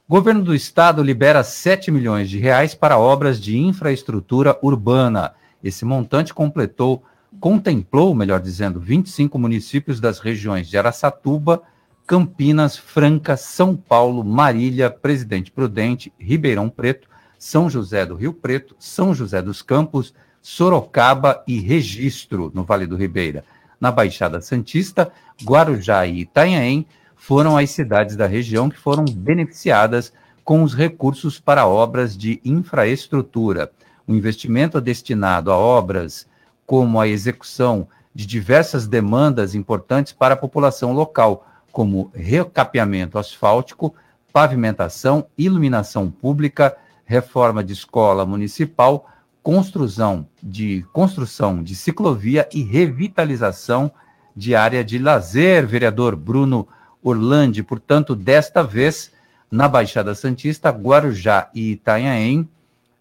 Governo 0.09 0.43
do 0.43 0.55
Estado 0.55 1.03
libera 1.03 1.43
7 1.43 1.91
milhões 1.91 2.29
de 2.29 2.39
reais 2.39 2.75
para 2.75 2.99
obras 2.99 3.41
de 3.41 3.57
infraestrutura 3.59 4.59
urbana. 4.63 5.33
Esse 5.63 5.85
montante 5.85 6.35
completou, 6.35 7.03
contemplou, 7.41 8.15
melhor 8.15 8.41
dizendo, 8.41 8.81
25 8.81 9.39
municípios 9.39 10.01
das 10.01 10.19
regiões 10.19 10.69
de 10.69 10.77
Araçatuba, 10.77 11.63
Campinas, 12.07 12.77
Franca, 12.77 13.37
São 13.37 13.77
Paulo, 13.77 14.25
Marília, 14.25 14.91
Presidente 14.91 15.51
Prudente, 15.51 16.13
Ribeirão 16.19 16.69
Preto, 16.69 17.09
São 17.43 17.69
José 17.69 18.07
do 18.07 18.15
Rio 18.15 18.33
Preto, 18.33 18.77
São 18.79 19.13
José 19.13 19.43
dos 19.43 19.63
Campos, 19.63 20.15
Sorocaba 20.41 21.43
e 21.45 21.59
Registro, 21.59 22.53
no 22.55 22.63
Vale 22.63 22.87
do 22.87 22.95
Ribeira. 22.95 23.45
Na 23.81 23.91
Baixada 23.91 24.41
Santista, 24.41 25.11
Guarujá 25.43 26.07
e 26.07 26.21
Itanhaém, 26.21 26.87
foram 27.17 27.57
as 27.59 27.69
cidades 27.73 28.15
da 28.15 28.29
região 28.29 28.71
que 28.71 28.79
foram 28.79 29.05
beneficiadas 29.05 30.13
com 30.45 30.63
os 30.63 30.73
recursos 30.73 31.41
para 31.41 31.67
obras 31.67 32.17
de 32.17 32.41
infraestrutura. 32.45 33.73
O 34.07 34.15
investimento 34.15 34.81
destinado 34.81 35.51
a 35.51 35.57
obras 35.57 36.29
como 36.65 37.01
a 37.01 37.09
execução 37.09 37.89
de 38.15 38.25
diversas 38.25 38.87
demandas 38.87 39.57
importantes 39.57 40.13
para 40.13 40.35
a 40.35 40.39
população 40.39 40.93
local, 40.93 41.45
como 41.73 42.09
recapeamento 42.15 43.19
asfáltico, 43.19 43.93
pavimentação, 44.33 45.27
iluminação 45.37 46.09
pública, 46.09 46.77
reforma 47.13 47.63
de 47.63 47.75
escola 47.75 48.25
municipal, 48.25 49.07
construção 49.43 50.27
de 50.43 50.83
construção 50.95 51.63
de 51.63 51.75
ciclovia 51.75 52.49
e 52.55 52.63
revitalização 52.63 53.93
de 54.35 54.55
área 54.55 54.83
de 54.83 54.99
lazer. 54.99 55.67
Vereador 55.67 56.17
Bruno 56.17 56.67
Orlando, 57.03 57.63
portanto, 57.65 58.17
desta 58.17 58.63
vez, 58.63 59.13
na 59.51 59.69
Baixada 59.69 60.15
Santista, 60.15 60.71
Guarujá 60.71 61.51
e 61.55 61.73
Itanhaém 61.73 62.49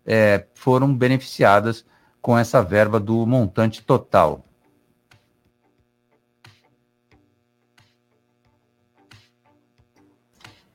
é, 0.05 0.43
foram 0.55 0.93
beneficiadas 0.93 1.85
com 2.21 2.37
essa 2.37 2.61
verba 2.61 2.99
do 2.99 3.25
montante 3.25 3.81
total. 3.81 4.43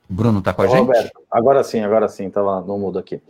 Bruno 0.09 0.39
está 0.39 0.53
com 0.53 0.61
a 0.61 0.65
Roberto, 0.65 1.01
gente? 1.03 1.13
Agora 1.31 1.63
sim, 1.63 1.81
agora 1.81 2.07
sim, 2.07 2.27
estava 2.27 2.61
no 2.61 2.77
mudo 2.77 2.99
aqui. 2.99 3.21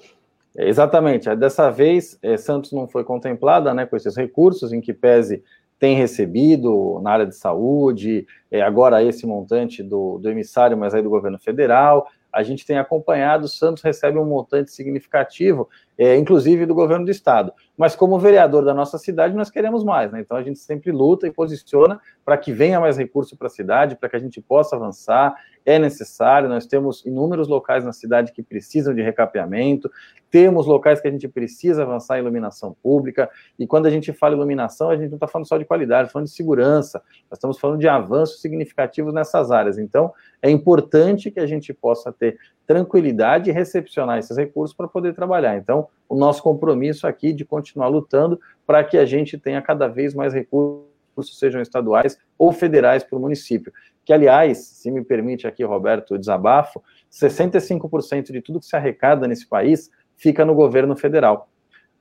É, 0.55 0.67
exatamente, 0.67 1.33
dessa 1.35 1.69
vez 1.69 2.17
é, 2.21 2.37
Santos 2.37 2.71
não 2.71 2.87
foi 2.87 3.03
contemplada 3.03 3.73
né, 3.73 3.85
com 3.85 3.95
esses 3.95 4.15
recursos, 4.15 4.73
em 4.73 4.81
que 4.81 4.93
pese 4.93 5.43
tem 5.79 5.95
recebido 5.95 6.99
na 7.03 7.11
área 7.11 7.25
de 7.25 7.35
saúde, 7.35 8.25
é, 8.49 8.61
agora 8.61 9.03
esse 9.03 9.27
montante 9.27 9.83
do, 9.83 10.17
do 10.17 10.29
emissário, 10.29 10.77
mas 10.77 10.93
aí 10.93 11.01
do 11.01 11.09
governo 11.09 11.37
federal. 11.37 12.07
A 12.33 12.43
gente 12.43 12.65
tem 12.65 12.77
acompanhado, 12.77 13.45
o 13.45 13.47
Santos 13.47 13.81
recebe 13.81 14.19
um 14.19 14.25
montante 14.25 14.71
significativo, 14.71 15.69
é, 15.97 16.15
inclusive 16.17 16.65
do 16.65 16.75
governo 16.75 17.05
do 17.05 17.11
estado. 17.11 17.53
mas 17.77 17.95
como 17.95 18.19
vereador 18.19 18.65
da 18.65 18.73
nossa 18.73 18.97
cidade, 18.97 19.35
nós 19.35 19.49
queremos 19.49 19.83
mais, 19.83 20.11
né? 20.11 20.19
Então 20.19 20.35
a 20.35 20.43
gente 20.43 20.59
sempre 20.59 20.91
luta 20.91 21.25
e 21.25 21.31
posiciona 21.31 21.99
para 22.25 22.37
que 22.37 22.51
venha 22.51 22.79
mais 22.79 22.97
recurso 22.97 23.37
para 23.37 23.47
a 23.47 23.49
cidade, 23.49 23.95
para 23.95 24.09
que 24.09 24.15
a 24.15 24.19
gente 24.19 24.41
possa 24.41 24.75
avançar. 24.75 25.35
É 25.67 25.77
necessário, 25.77 26.47
nós 26.47 26.65
temos 26.65 27.05
inúmeros 27.05 27.49
locais 27.49 27.83
na 27.83 27.91
cidade 27.91 28.31
que 28.31 28.41
precisam 28.41 28.95
de 28.95 29.01
recapeamento, 29.01 29.91
temos 30.31 30.65
locais 30.65 31.01
que 31.01 31.09
a 31.09 31.11
gente 31.11 31.27
precisa 31.27 31.83
avançar 31.83 32.17
em 32.17 32.21
iluminação 32.21 32.73
pública, 32.81 33.29
e 33.59 33.67
quando 33.67 33.85
a 33.85 33.89
gente 33.89 34.13
fala 34.13 34.33
iluminação, 34.33 34.89
a 34.89 34.95
gente 34.95 35.09
não 35.09 35.17
está 35.17 35.27
falando 35.27 35.45
só 35.45 35.57
de 35.57 35.65
qualidade, 35.65 36.09
falando 36.09 36.27
de 36.27 36.33
segurança, 36.33 37.03
nós 37.29 37.37
estamos 37.37 37.59
falando 37.59 37.81
de 37.81 37.87
avanços 37.89 38.39
significativos 38.39 39.13
nessas 39.13 39.51
áreas. 39.51 39.77
Então, 39.77 40.13
é 40.41 40.49
importante 40.49 41.29
que 41.29 41.39
a 41.41 41.45
gente 41.45 41.73
possa 41.73 42.13
ter 42.13 42.37
tranquilidade 42.65 43.49
e 43.49 43.53
recepcionar 43.53 44.19
esses 44.19 44.37
recursos 44.37 44.73
para 44.73 44.87
poder 44.87 45.13
trabalhar. 45.13 45.57
Então, 45.57 45.89
o 46.07 46.15
nosso 46.15 46.41
compromisso 46.41 47.05
aqui 47.05 47.33
de 47.33 47.43
continuar 47.43 47.89
lutando 47.89 48.39
para 48.65 48.85
que 48.85 48.97
a 48.97 49.05
gente 49.05 49.37
tenha 49.37 49.61
cada 49.61 49.89
vez 49.89 50.13
mais 50.13 50.33
recursos, 50.33 50.87
sejam 51.37 51.61
estaduais 51.61 52.17
ou 52.37 52.53
federais 52.53 53.03
para 53.03 53.17
o 53.17 53.21
município. 53.21 53.73
Que, 54.07 54.13
aliás, 54.13 54.59
se 54.59 54.89
me 54.89 55.03
permite 55.03 55.45
aqui, 55.45 55.65
Roberto, 55.65 56.13
o 56.15 56.17
desabafo, 56.17 56.81
65% 57.11 58.31
de 58.31 58.41
tudo 58.41 58.61
que 58.61 58.65
se 58.65 58.73
arrecada 58.73 59.27
nesse 59.27 59.45
país 59.45 59.91
fica 60.15 60.45
no 60.45 60.55
governo 60.55 60.95
federal. 60.95 61.49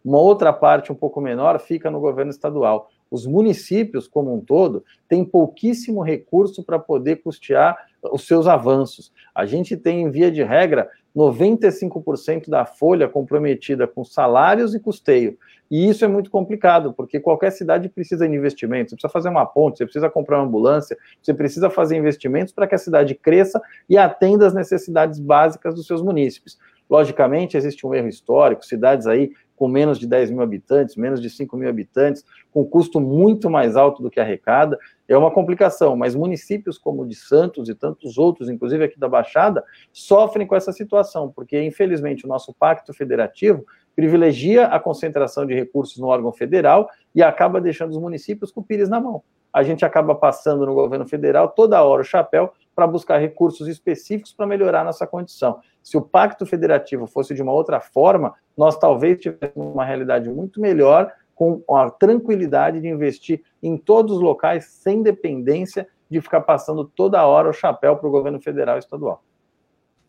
Uma 0.04 0.20
outra 0.20 0.52
parte, 0.52 0.92
um 0.92 0.94
pouco 0.94 1.20
menor, 1.20 1.58
fica 1.58 1.90
no 1.90 1.98
governo 1.98 2.30
estadual. 2.30 2.88
Os 3.10 3.26
municípios, 3.26 4.06
como 4.06 4.32
um 4.32 4.40
todo, 4.40 4.84
têm 5.08 5.24
pouquíssimo 5.24 6.00
recurso 6.00 6.62
para 6.62 6.78
poder 6.78 7.16
custear 7.16 7.76
os 8.12 8.24
seus 8.24 8.46
avanços. 8.46 9.12
A 9.34 9.44
gente 9.44 9.76
tem, 9.76 10.02
em 10.02 10.08
via 10.08 10.30
de 10.30 10.44
regra, 10.44 10.88
95% 11.16 12.50
da 12.50 12.66
folha 12.66 13.08
comprometida 13.08 13.86
com 13.86 14.04
salários 14.04 14.74
e 14.74 14.80
custeio. 14.80 15.38
E 15.70 15.88
isso 15.88 16.04
é 16.04 16.08
muito 16.08 16.30
complicado, 16.30 16.92
porque 16.92 17.18
qualquer 17.18 17.50
cidade 17.50 17.88
precisa 17.88 18.28
de 18.28 18.34
investimentos. 18.36 18.90
Você 18.90 18.96
precisa 18.96 19.12
fazer 19.12 19.28
uma 19.30 19.46
ponte, 19.46 19.78
você 19.78 19.84
precisa 19.84 20.10
comprar 20.10 20.38
uma 20.38 20.46
ambulância, 20.46 20.96
você 21.20 21.32
precisa 21.32 21.70
fazer 21.70 21.96
investimentos 21.96 22.52
para 22.52 22.66
que 22.66 22.74
a 22.74 22.78
cidade 22.78 23.14
cresça 23.14 23.60
e 23.88 23.96
atenda 23.96 24.46
às 24.46 24.54
necessidades 24.54 25.18
básicas 25.18 25.74
dos 25.74 25.86
seus 25.86 26.02
munícipes. 26.02 26.58
Logicamente, 26.88 27.56
existe 27.56 27.86
um 27.86 27.94
erro 27.94 28.08
histórico, 28.08 28.64
cidades 28.64 29.06
aí 29.06 29.32
com 29.56 29.66
menos 29.66 29.98
de 29.98 30.06
10 30.06 30.30
mil 30.30 30.42
habitantes, 30.42 30.96
menos 30.96 31.20
de 31.20 31.30
5 31.30 31.56
mil 31.56 31.68
habitantes, 31.68 32.22
com 32.52 32.64
custo 32.64 33.00
muito 33.00 33.48
mais 33.48 33.74
alto 33.74 34.02
do 34.02 34.10
que 34.10 34.20
arrecada, 34.20 34.78
é 35.08 35.16
uma 35.16 35.30
complicação, 35.30 35.96
mas 35.96 36.14
municípios 36.14 36.76
como 36.76 37.02
o 37.02 37.08
de 37.08 37.14
Santos 37.14 37.68
e 37.68 37.74
tantos 37.74 38.18
outros, 38.18 38.50
inclusive 38.50 38.84
aqui 38.84 38.98
da 38.98 39.08
Baixada, 39.08 39.64
sofrem 39.92 40.46
com 40.46 40.54
essa 40.54 40.72
situação, 40.72 41.32
porque 41.34 41.60
infelizmente 41.62 42.26
o 42.26 42.28
nosso 42.28 42.52
pacto 42.52 42.92
federativo 42.92 43.64
privilegia 43.94 44.66
a 44.66 44.78
concentração 44.78 45.46
de 45.46 45.54
recursos 45.54 45.96
no 45.96 46.08
órgão 46.08 46.30
federal 46.30 46.88
e 47.14 47.22
acaba 47.22 47.60
deixando 47.60 47.90
os 47.90 47.98
municípios 47.98 48.52
com 48.52 48.60
o 48.60 48.64
pires 48.64 48.90
na 48.90 49.00
mão. 49.00 49.22
A 49.50 49.62
gente 49.62 49.86
acaba 49.86 50.14
passando 50.14 50.66
no 50.66 50.74
governo 50.74 51.08
federal 51.08 51.48
toda 51.48 51.82
hora 51.82 52.02
o 52.02 52.04
chapéu 52.04 52.52
para 52.76 52.86
buscar 52.86 53.16
recursos 53.16 53.66
específicos 53.66 54.34
para 54.34 54.46
melhorar 54.46 54.84
nossa 54.84 55.06
condição. 55.06 55.60
Se 55.82 55.96
o 55.96 56.02
pacto 56.02 56.44
federativo 56.44 57.06
fosse 57.06 57.34
de 57.34 57.40
uma 57.40 57.52
outra 57.52 57.80
forma, 57.80 58.34
nós 58.54 58.78
talvez 58.78 59.18
tivéssemos 59.18 59.72
uma 59.72 59.84
realidade 59.84 60.28
muito 60.28 60.60
melhor, 60.60 61.10
com 61.34 61.62
a 61.74 61.90
tranquilidade 61.90 62.80
de 62.80 62.88
investir 62.88 63.42
em 63.62 63.76
todos 63.76 64.16
os 64.16 64.22
locais, 64.22 64.66
sem 64.66 65.02
dependência 65.02 65.88
de 66.10 66.20
ficar 66.20 66.42
passando 66.42 66.84
toda 66.84 67.26
hora 67.26 67.50
o 67.50 67.52
chapéu 67.52 67.96
para 67.96 68.08
o 68.08 68.10
governo 68.10 68.40
federal 68.40 68.76
e 68.76 68.78
estadual. 68.78 69.22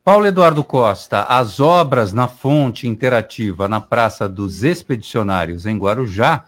Paulo 0.04 0.26
Eduardo 0.26 0.64
Costa, 0.64 1.24
as 1.24 1.60
obras 1.60 2.14
na 2.14 2.30
fonte 2.30 2.88
interativa 2.88 3.68
na 3.68 3.82
Praça 3.82 4.28
dos 4.28 4.64
Expedicionários, 4.64 5.66
em 5.66 5.78
Guarujá, 5.78 6.46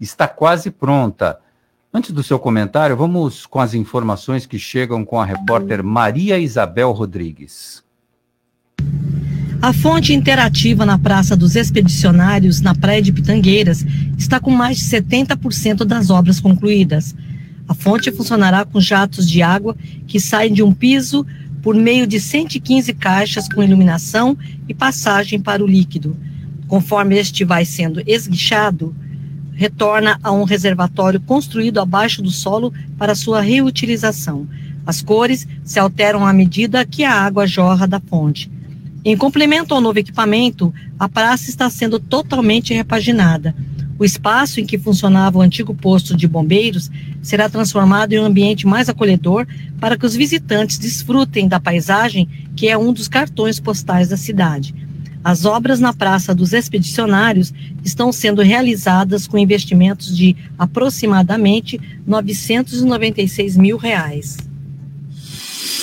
está 0.00 0.26
quase 0.26 0.70
pronta. 0.70 1.38
Antes 1.94 2.10
do 2.10 2.22
seu 2.22 2.38
comentário, 2.38 2.96
vamos 2.96 3.44
com 3.44 3.60
as 3.60 3.74
informações 3.74 4.46
que 4.46 4.58
chegam 4.58 5.04
com 5.04 5.20
a 5.20 5.26
repórter 5.26 5.84
Maria 5.84 6.38
Isabel 6.38 6.90
Rodrigues. 6.90 7.84
A 9.60 9.74
fonte 9.74 10.14
interativa 10.14 10.86
na 10.86 10.98
Praça 10.98 11.36
dos 11.36 11.54
Expedicionários, 11.54 12.62
na 12.62 12.74
Praia 12.74 13.02
de 13.02 13.12
Pitangueiras, 13.12 13.84
está 14.16 14.40
com 14.40 14.50
mais 14.50 14.78
de 14.78 14.84
70% 14.84 15.84
das 15.84 16.08
obras 16.08 16.40
concluídas. 16.40 17.14
A 17.68 17.74
fonte 17.74 18.10
funcionará 18.10 18.64
com 18.64 18.80
jatos 18.80 19.28
de 19.28 19.42
água 19.42 19.76
que 20.06 20.18
saem 20.18 20.54
de 20.54 20.62
um 20.62 20.72
piso 20.72 21.26
por 21.60 21.74
meio 21.74 22.06
de 22.06 22.18
115 22.18 22.94
caixas 22.94 23.46
com 23.52 23.62
iluminação 23.62 24.34
e 24.66 24.72
passagem 24.72 25.38
para 25.38 25.62
o 25.62 25.66
líquido. 25.66 26.16
Conforme 26.66 27.18
este 27.18 27.44
vai 27.44 27.66
sendo 27.66 28.02
esguichado, 28.06 28.96
retorna 29.62 30.18
a 30.24 30.32
um 30.32 30.42
reservatório 30.42 31.20
construído 31.20 31.78
abaixo 31.78 32.20
do 32.20 32.32
solo 32.32 32.74
para 32.98 33.14
sua 33.14 33.40
reutilização. 33.40 34.44
As 34.84 35.00
cores 35.00 35.46
se 35.62 35.78
alteram 35.78 36.26
à 36.26 36.32
medida 36.32 36.84
que 36.84 37.04
a 37.04 37.14
água 37.14 37.46
jorra 37.46 37.86
da 37.86 38.00
fonte. 38.00 38.50
Em 39.04 39.16
complemento 39.16 39.72
ao 39.72 39.80
novo 39.80 40.00
equipamento, 40.00 40.74
a 40.98 41.08
praça 41.08 41.48
está 41.48 41.70
sendo 41.70 42.00
totalmente 42.00 42.74
repaginada. 42.74 43.54
O 44.00 44.04
espaço 44.04 44.58
em 44.58 44.66
que 44.66 44.76
funcionava 44.76 45.38
o 45.38 45.42
antigo 45.42 45.72
posto 45.72 46.16
de 46.16 46.26
bombeiros 46.26 46.90
será 47.22 47.48
transformado 47.48 48.12
em 48.12 48.18
um 48.18 48.24
ambiente 48.24 48.66
mais 48.66 48.88
acolhedor 48.88 49.46
para 49.78 49.96
que 49.96 50.04
os 50.04 50.16
visitantes 50.16 50.76
desfrutem 50.76 51.46
da 51.46 51.60
paisagem, 51.60 52.28
que 52.56 52.68
é 52.68 52.76
um 52.76 52.92
dos 52.92 53.06
cartões 53.06 53.60
postais 53.60 54.08
da 54.08 54.16
cidade. 54.16 54.74
As 55.24 55.44
obras 55.44 55.78
na 55.78 55.92
Praça 55.92 56.34
dos 56.34 56.52
Expedicionários 56.52 57.52
estão 57.84 58.12
sendo 58.12 58.42
realizadas 58.42 59.26
com 59.26 59.38
investimentos 59.38 60.16
de 60.16 60.36
aproximadamente 60.58 61.80
996 62.06 63.56
mil 63.56 63.76
reais. 63.76 64.36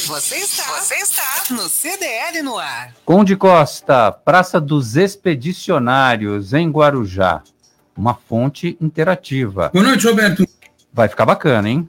Você 0.07 0.35
está, 0.37 0.63
você 0.79 0.95
está 0.95 1.23
no 1.51 1.69
CDL 1.69 2.41
no 2.41 2.57
ar. 2.57 2.93
Conde 3.05 3.35
Costa, 3.35 4.11
Praça 4.11 4.59
dos 4.59 4.97
Expedicionários, 4.97 6.53
em 6.53 6.69
Guarujá. 6.69 7.43
Uma 7.95 8.15
fonte 8.15 8.75
interativa. 8.81 9.69
Boa 9.71 9.85
noite, 9.85 10.07
Roberto. 10.07 10.43
Vai 10.91 11.07
ficar 11.07 11.25
bacana, 11.25 11.69
hein? 11.69 11.87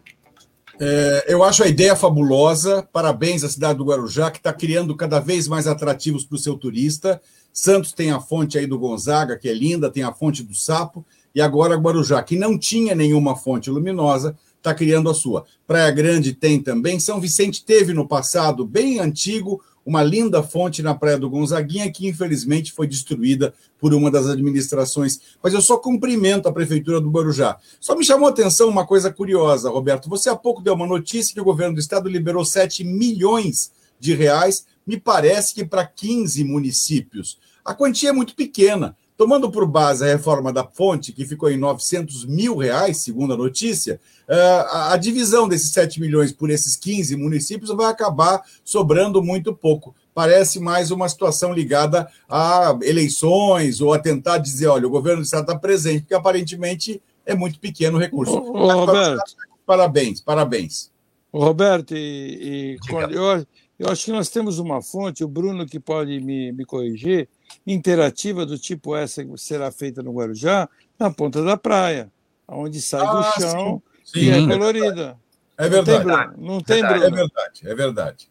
É, 0.78 1.26
eu 1.28 1.44
acho 1.44 1.62
a 1.62 1.68
ideia 1.68 1.94
fabulosa. 1.94 2.86
Parabéns 2.90 3.44
à 3.44 3.48
cidade 3.48 3.78
do 3.78 3.84
Guarujá, 3.84 4.30
que 4.30 4.38
está 4.38 4.52
criando 4.52 4.96
cada 4.96 5.18
vez 5.18 5.46
mais 5.46 5.66
atrativos 5.66 6.24
para 6.24 6.36
o 6.36 6.38
seu 6.38 6.56
turista. 6.56 7.20
Santos 7.52 7.92
tem 7.92 8.10
a 8.10 8.20
fonte 8.20 8.58
aí 8.58 8.66
do 8.66 8.78
Gonzaga, 8.78 9.36
que 9.36 9.48
é 9.48 9.54
linda, 9.54 9.90
tem 9.90 10.02
a 10.02 10.12
fonte 10.12 10.42
do 10.42 10.54
Sapo, 10.54 11.04
e 11.34 11.40
agora 11.40 11.76
Guarujá, 11.76 12.22
que 12.22 12.36
não 12.36 12.58
tinha 12.58 12.94
nenhuma 12.94 13.36
fonte 13.36 13.70
luminosa, 13.70 14.36
está 14.56 14.74
criando 14.74 15.08
a 15.08 15.14
sua. 15.14 15.44
Praia 15.66 15.90
Grande 15.90 16.32
tem 16.32 16.62
também. 16.62 17.00
São 17.00 17.20
Vicente 17.20 17.64
teve 17.64 17.92
no 17.92 18.06
passado, 18.06 18.66
bem 18.66 19.00
antigo, 19.00 19.62
uma 19.84 20.02
linda 20.02 20.42
fonte 20.42 20.82
na 20.82 20.94
Praia 20.94 21.18
do 21.18 21.30
Gonzaguinha, 21.30 21.90
que 21.90 22.06
infelizmente 22.06 22.72
foi 22.72 22.86
destruída 22.86 23.54
por 23.78 23.94
uma 23.94 24.10
das 24.10 24.26
administrações. 24.26 25.20
Mas 25.42 25.54
eu 25.54 25.62
só 25.62 25.78
cumprimento 25.78 26.48
a 26.48 26.52
Prefeitura 26.52 27.00
do 27.00 27.10
Guarujá. 27.10 27.56
Só 27.80 27.96
me 27.96 28.04
chamou 28.04 28.28
a 28.28 28.30
atenção 28.30 28.68
uma 28.68 28.86
coisa 28.86 29.10
curiosa, 29.10 29.70
Roberto. 29.70 30.08
Você 30.08 30.28
há 30.28 30.36
pouco 30.36 30.62
deu 30.62 30.74
uma 30.74 30.86
notícia 30.86 31.34
que 31.34 31.40
o 31.40 31.44
governo 31.44 31.74
do 31.74 31.80
estado 31.80 32.08
liberou 32.08 32.44
7 32.44 32.84
milhões 32.84 33.72
de 33.98 34.14
reais, 34.14 34.66
me 34.90 34.98
parece 34.98 35.54
que 35.54 35.64
para 35.64 35.86
15 35.86 36.42
municípios. 36.42 37.38
A 37.64 37.72
quantia 37.72 38.08
é 38.08 38.12
muito 38.12 38.34
pequena. 38.34 38.96
Tomando 39.16 39.50
por 39.50 39.66
base 39.66 40.02
a 40.02 40.08
reforma 40.08 40.52
da 40.52 40.64
fonte, 40.64 41.12
que 41.12 41.26
ficou 41.26 41.48
em 41.50 41.58
900 41.58 42.24
mil 42.24 42.56
reais, 42.56 42.96
segundo 42.96 43.34
a 43.34 43.36
notícia, 43.36 44.00
eh, 44.26 44.64
a 44.66 44.96
divisão 44.96 45.46
desses 45.46 45.70
7 45.72 46.00
milhões 46.00 46.32
por 46.32 46.50
esses 46.50 46.74
15 46.74 47.16
municípios 47.16 47.70
vai 47.76 47.86
acabar 47.86 48.42
sobrando 48.64 49.22
muito 49.22 49.54
pouco. 49.54 49.94
Parece 50.14 50.58
mais 50.58 50.90
uma 50.90 51.08
situação 51.08 51.52
ligada 51.52 52.08
a 52.28 52.76
eleições 52.82 53.82
ou 53.82 53.92
a 53.92 53.98
tentar 53.98 54.38
dizer: 54.38 54.68
olha, 54.68 54.86
o 54.86 54.90
governo 54.90 55.20
do 55.20 55.24
Estado 55.26 55.42
está 55.42 55.56
presente, 55.56 56.00
porque 56.00 56.14
aparentemente 56.14 57.00
é 57.24 57.34
muito 57.34 57.60
pequeno 57.60 57.98
o 57.98 58.00
recurso. 58.00 58.32
Ô, 58.32 58.58
ô, 58.58 58.86
Roberto. 58.86 59.36
Parabéns, 59.66 60.20
parabéns. 60.20 60.90
Ô, 61.30 61.44
Roberto, 61.44 61.94
e, 61.94 62.78
e 62.88 63.14
eu, 63.14 63.46
eu 63.80 63.88
acho 63.88 64.04
que 64.04 64.12
nós 64.12 64.28
temos 64.28 64.58
uma 64.58 64.82
fonte, 64.82 65.24
o 65.24 65.28
Bruno 65.28 65.64
que 65.64 65.80
pode 65.80 66.20
me, 66.20 66.52
me 66.52 66.66
corrigir, 66.66 67.26
interativa 67.66 68.44
do 68.44 68.58
tipo 68.58 68.94
essa 68.94 69.24
que 69.24 69.38
será 69.38 69.72
feita 69.72 70.02
no 70.02 70.12
Guarujá, 70.12 70.68
na 70.98 71.10
ponta 71.10 71.42
da 71.42 71.56
praia, 71.56 72.12
onde 72.46 72.78
sai 72.82 73.00
ah, 73.00 73.10
do 73.10 73.22
chão 73.40 73.82
sim, 74.04 74.20
sim, 74.20 74.26
e 74.26 74.30
é 74.30 74.46
colorida. 74.46 75.16
É 75.56 75.66
verdade. 75.66 76.34
Não 76.36 76.60
tem, 76.60 76.82
Bruno. 76.82 77.06
É 77.06 77.10
verdade, 77.10 77.60
é 77.64 77.74
verdade. 77.74 78.30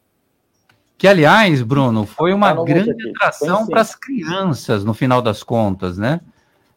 Que, 0.95 1.07
aliás, 1.07 1.63
Bruno, 1.63 2.05
foi 2.05 2.31
uma 2.31 2.55
tá 2.55 2.63
grande 2.63 3.09
atração 3.09 3.65
para 3.65 3.81
as 3.81 3.95
crianças, 3.95 4.85
no 4.85 4.93
final 4.93 5.19
das 5.19 5.41
contas, 5.41 5.97
né? 5.97 6.21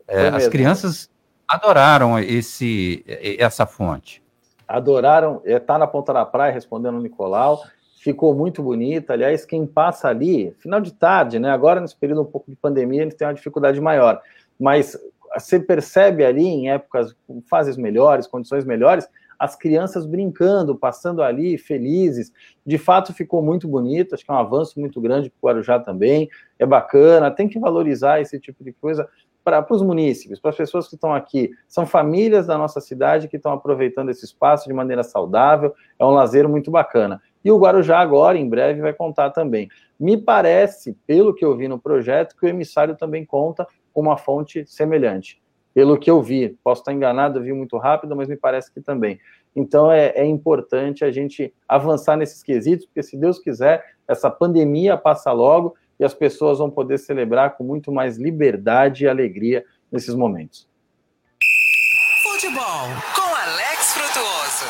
É, 0.09 0.29
as 0.29 0.49
crianças 0.49 1.11
adoraram 1.47 2.18
esse, 2.18 3.05
essa 3.39 3.66
fonte. 3.66 4.23
Adoraram, 4.66 5.43
está 5.45 5.77
na 5.77 5.87
ponta 5.87 6.14
da 6.14 6.25
praia, 6.25 6.55
respondendo 6.55 6.97
o 6.97 7.03
Nicolau 7.03 7.62
ficou 8.03 8.34
muito 8.34 8.62
bonita. 8.62 9.12
Aliás, 9.12 9.46
quem 9.46 9.64
passa 9.64 10.09
ali, 10.09 10.53
final 10.59 10.80
de 10.80 10.92
tarde, 10.92 11.38
né? 11.38 11.50
Agora, 11.50 11.80
nesse 11.80 11.96
período 11.96 12.22
um 12.22 12.26
pouco 12.26 12.50
de 12.50 12.57
pandemia, 12.57 13.03
eles 13.03 13.14
têm 13.14 13.28
uma 13.28 13.34
dificuldade 13.34 13.80
maior. 13.80 14.20
Mas 14.59 14.98
você 15.32 15.61
percebe 15.61 16.24
ali 16.24 16.44
em 16.44 16.68
épocas, 16.68 17.14
fases 17.48 17.76
melhores, 17.76 18.26
condições 18.26 18.64
melhores, 18.64 19.09
as 19.38 19.55
crianças 19.55 20.05
brincando, 20.05 20.76
passando 20.76 21.22
ali 21.22 21.57
felizes. 21.57 22.32
De 22.66 22.76
fato, 22.76 23.14
ficou 23.14 23.40
muito 23.40 23.68
bonito. 23.68 24.16
Acho 24.16 24.24
que 24.24 24.30
é 24.32 24.34
um 24.34 24.38
avanço 24.38 24.80
muito 24.80 25.00
grande 25.00 25.30
para 25.30 25.38
o 25.40 25.46
Guarujá 25.46 25.78
também. 25.78 26.28
É 26.59 26.66
bacana, 26.66 27.30
tem 27.30 27.48
que 27.48 27.59
valorizar 27.59 28.20
esse 28.20 28.38
tipo 28.40 28.64
de 28.64 28.72
coisa 28.72 29.09
para 29.44 29.64
os 29.70 29.82
munícipes, 29.82 30.38
para 30.38 30.50
as 30.50 30.57
pessoas 30.57 30.88
que 30.88 30.94
estão 30.94 31.14
aqui. 31.14 31.50
São 31.68 31.86
famílias 31.86 32.46
da 32.46 32.59
nossa 32.59 32.80
cidade 32.80 33.28
que 33.28 33.36
estão 33.36 33.53
aproveitando 33.53 34.11
esse 34.11 34.24
espaço 34.24 34.68
de 34.68 34.74
maneira 34.74 35.03
saudável. 35.03 35.72
É 35.98 36.05
um 36.05 36.11
lazer 36.11 36.48
muito 36.48 36.70
bacana. 36.70 37.20
E 37.45 37.51
o 37.51 37.59
Guarujá 37.59 37.99
agora, 37.99 38.38
em 38.38 38.49
breve, 38.49 38.80
vai 38.80 38.93
contar 38.93 39.30
também. 39.30 39.68
Me 39.99 40.16
parece, 40.16 40.97
pelo 41.07 41.34
que 41.34 41.45
eu 41.45 41.57
vi 41.57 41.68
no 41.68 41.78
projeto, 41.78 42.36
que 42.36 42.47
o 42.47 42.49
emissário 42.49 42.97
também 42.97 43.24
conta 43.24 43.66
com 43.93 44.01
uma 44.01 44.16
fonte 44.16 44.64
semelhante. 44.66 45.40
Pelo 45.74 45.99
que 45.99 46.11
eu 46.11 46.22
vi, 46.22 46.57
posso 46.62 46.82
estar 46.82 46.93
enganado, 46.93 47.38
eu 47.38 47.43
vi 47.43 47.53
muito 47.53 47.78
rápido, 47.78 48.14
mas 48.14 48.28
me 48.28 48.36
parece 48.36 48.72
que 48.72 48.80
também. 48.80 49.18
Então 49.55 49.90
é, 49.90 50.09
é 50.14 50.24
importante 50.24 51.05
a 51.05 51.11
gente 51.11 51.53
avançar 51.68 52.16
nesses 52.16 52.43
quesitos, 52.43 52.86
porque 52.86 53.03
se 53.03 53.16
Deus 53.16 53.38
quiser, 53.38 53.84
essa 54.07 54.30
pandemia 54.30 54.97
passa 54.97 55.32
logo 55.32 55.74
e 55.99 56.05
as 56.05 56.14
pessoas 56.14 56.59
vão 56.59 56.70
poder 56.70 56.99
celebrar 56.99 57.57
com 57.57 57.64
muito 57.64 57.93
mais 57.93 58.16
liberdade 58.16 59.05
e 59.05 59.09
alegria 59.09 59.64
nesses 59.90 60.14
momentos. 60.14 60.68
Futebol. 62.22 63.22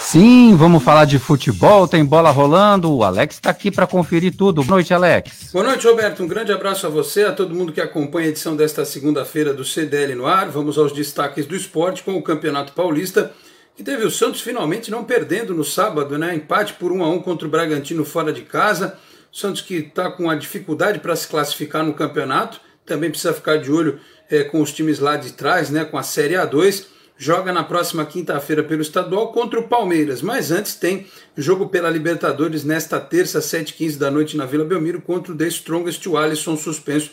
Sim, 0.00 0.54
vamos 0.56 0.82
falar 0.82 1.04
de 1.04 1.18
futebol, 1.18 1.88
tem 1.88 2.04
bola 2.04 2.30
rolando. 2.30 2.92
O 2.92 3.02
Alex 3.02 3.36
está 3.36 3.50
aqui 3.50 3.70
para 3.70 3.86
conferir 3.86 4.36
tudo. 4.36 4.62
Boa 4.62 4.76
noite, 4.76 4.92
Alex. 4.92 5.50
Boa 5.52 5.64
noite, 5.64 5.86
Roberto. 5.86 6.22
Um 6.22 6.28
grande 6.28 6.52
abraço 6.52 6.86
a 6.86 6.90
você, 6.90 7.24
a 7.24 7.32
todo 7.32 7.54
mundo 7.54 7.72
que 7.72 7.80
acompanha 7.80 8.26
a 8.26 8.30
edição 8.30 8.54
desta 8.54 8.84
segunda-feira 8.84 9.54
do 9.54 9.64
CDL 9.64 10.14
no 10.14 10.26
ar. 10.26 10.50
Vamos 10.50 10.76
aos 10.76 10.92
destaques 10.92 11.46
do 11.46 11.56
esporte 11.56 12.02
com 12.02 12.14
o 12.14 12.22
Campeonato 12.22 12.72
Paulista, 12.72 13.32
que 13.74 13.82
teve 13.82 14.04
o 14.04 14.10
Santos 14.10 14.42
finalmente 14.42 14.90
não 14.90 15.04
perdendo 15.04 15.54
no 15.54 15.64
sábado, 15.64 16.18
né? 16.18 16.34
Empate 16.34 16.74
por 16.74 16.92
1 16.92 17.02
a 17.02 17.08
1 17.08 17.18
contra 17.20 17.48
o 17.48 17.50
Bragantino 17.50 18.04
fora 18.04 18.32
de 18.32 18.42
casa. 18.42 18.98
Santos 19.32 19.62
que 19.62 19.76
está 19.76 20.10
com 20.10 20.28
a 20.28 20.34
dificuldade 20.34 20.98
para 20.98 21.16
se 21.16 21.26
classificar 21.26 21.82
no 21.82 21.94
campeonato, 21.94 22.60
também 22.84 23.08
precisa 23.08 23.32
ficar 23.32 23.56
de 23.56 23.72
olho 23.72 23.98
é, 24.30 24.44
com 24.44 24.60
os 24.60 24.72
times 24.72 24.98
lá 24.98 25.16
de 25.16 25.32
trás, 25.32 25.70
né, 25.70 25.84
com 25.84 25.96
a 25.96 26.02
Série 26.02 26.34
A2. 26.34 26.91
Joga 27.16 27.52
na 27.52 27.62
próxima 27.62 28.04
quinta-feira 28.04 28.64
pelo 28.64 28.82
estadual 28.82 29.32
contra 29.32 29.60
o 29.60 29.68
Palmeiras, 29.68 30.22
mas 30.22 30.50
antes 30.50 30.74
tem 30.74 31.06
jogo 31.36 31.68
pela 31.68 31.90
Libertadores 31.90 32.64
nesta 32.64 32.98
terça, 32.98 33.38
7h15 33.38 33.96
da 33.96 34.10
noite 34.10 34.36
na 34.36 34.46
Vila 34.46 34.64
Belmiro 34.64 35.00
contra 35.00 35.32
o 35.32 35.36
The 35.36 35.46
Strongest, 35.46 36.06
o 36.08 36.16
Alisson 36.16 36.56
suspenso 36.56 37.10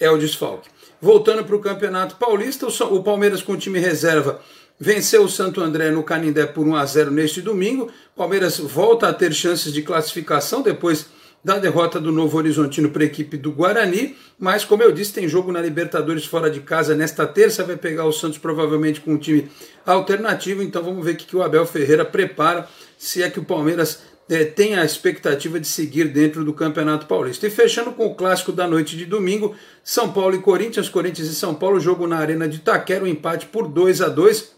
é 0.00 0.10
o 0.10 0.18
desfalque. 0.18 0.68
Voltando 1.00 1.44
para 1.44 1.56
o 1.56 1.60
Campeonato 1.60 2.16
Paulista, 2.16 2.66
o 2.66 3.02
Palmeiras 3.02 3.42
com 3.42 3.52
o 3.52 3.56
time 3.56 3.78
reserva 3.78 4.40
venceu 4.78 5.22
o 5.22 5.28
Santo 5.28 5.60
André 5.60 5.90
no 5.90 6.02
Canindé 6.02 6.46
por 6.46 6.66
1 6.66 6.76
a 6.76 6.84
0 6.84 7.10
neste 7.10 7.40
domingo. 7.40 7.90
Palmeiras 8.16 8.58
volta 8.58 9.08
a 9.08 9.12
ter 9.12 9.32
chances 9.32 9.72
de 9.72 9.82
classificação 9.82 10.62
depois 10.62 11.06
da 11.44 11.58
derrota 11.58 12.00
do 12.00 12.12
Novo 12.12 12.38
Horizontino 12.38 12.90
para 12.90 13.02
a 13.02 13.06
equipe 13.06 13.36
do 13.36 13.50
Guarani, 13.50 14.16
mas 14.38 14.64
como 14.64 14.82
eu 14.82 14.92
disse, 14.92 15.12
tem 15.12 15.26
jogo 15.26 15.50
na 15.50 15.60
Libertadores 15.60 16.24
fora 16.24 16.48
de 16.48 16.60
casa 16.60 16.94
nesta 16.94 17.26
terça, 17.26 17.64
vai 17.64 17.76
pegar 17.76 18.04
o 18.04 18.12
Santos 18.12 18.38
provavelmente 18.38 19.00
com 19.00 19.14
um 19.14 19.18
time 19.18 19.50
alternativo, 19.84 20.62
então 20.62 20.82
vamos 20.82 21.04
ver 21.04 21.14
o 21.14 21.16
que 21.16 21.36
o 21.36 21.42
Abel 21.42 21.66
Ferreira 21.66 22.04
prepara, 22.04 22.68
se 22.96 23.22
é 23.22 23.28
que 23.28 23.40
o 23.40 23.44
Palmeiras 23.44 24.02
é, 24.30 24.44
tem 24.44 24.76
a 24.76 24.84
expectativa 24.84 25.58
de 25.58 25.66
seguir 25.66 26.08
dentro 26.08 26.44
do 26.44 26.52
Campeonato 26.52 27.06
Paulista. 27.06 27.46
E 27.46 27.50
fechando 27.50 27.92
com 27.92 28.06
o 28.06 28.14
clássico 28.14 28.52
da 28.52 28.68
noite 28.68 28.96
de 28.96 29.04
domingo, 29.04 29.54
São 29.82 30.12
Paulo 30.12 30.36
e 30.36 30.40
Corinthians, 30.40 30.88
Corinthians 30.88 31.28
e 31.28 31.34
São 31.34 31.54
Paulo, 31.54 31.80
jogo 31.80 32.06
na 32.06 32.18
Arena 32.18 32.48
de 32.48 32.56
Itaquera, 32.58 33.04
um 33.04 33.08
empate 33.08 33.46
por 33.46 33.66
2 33.66 34.00
a 34.00 34.08
2 34.08 34.52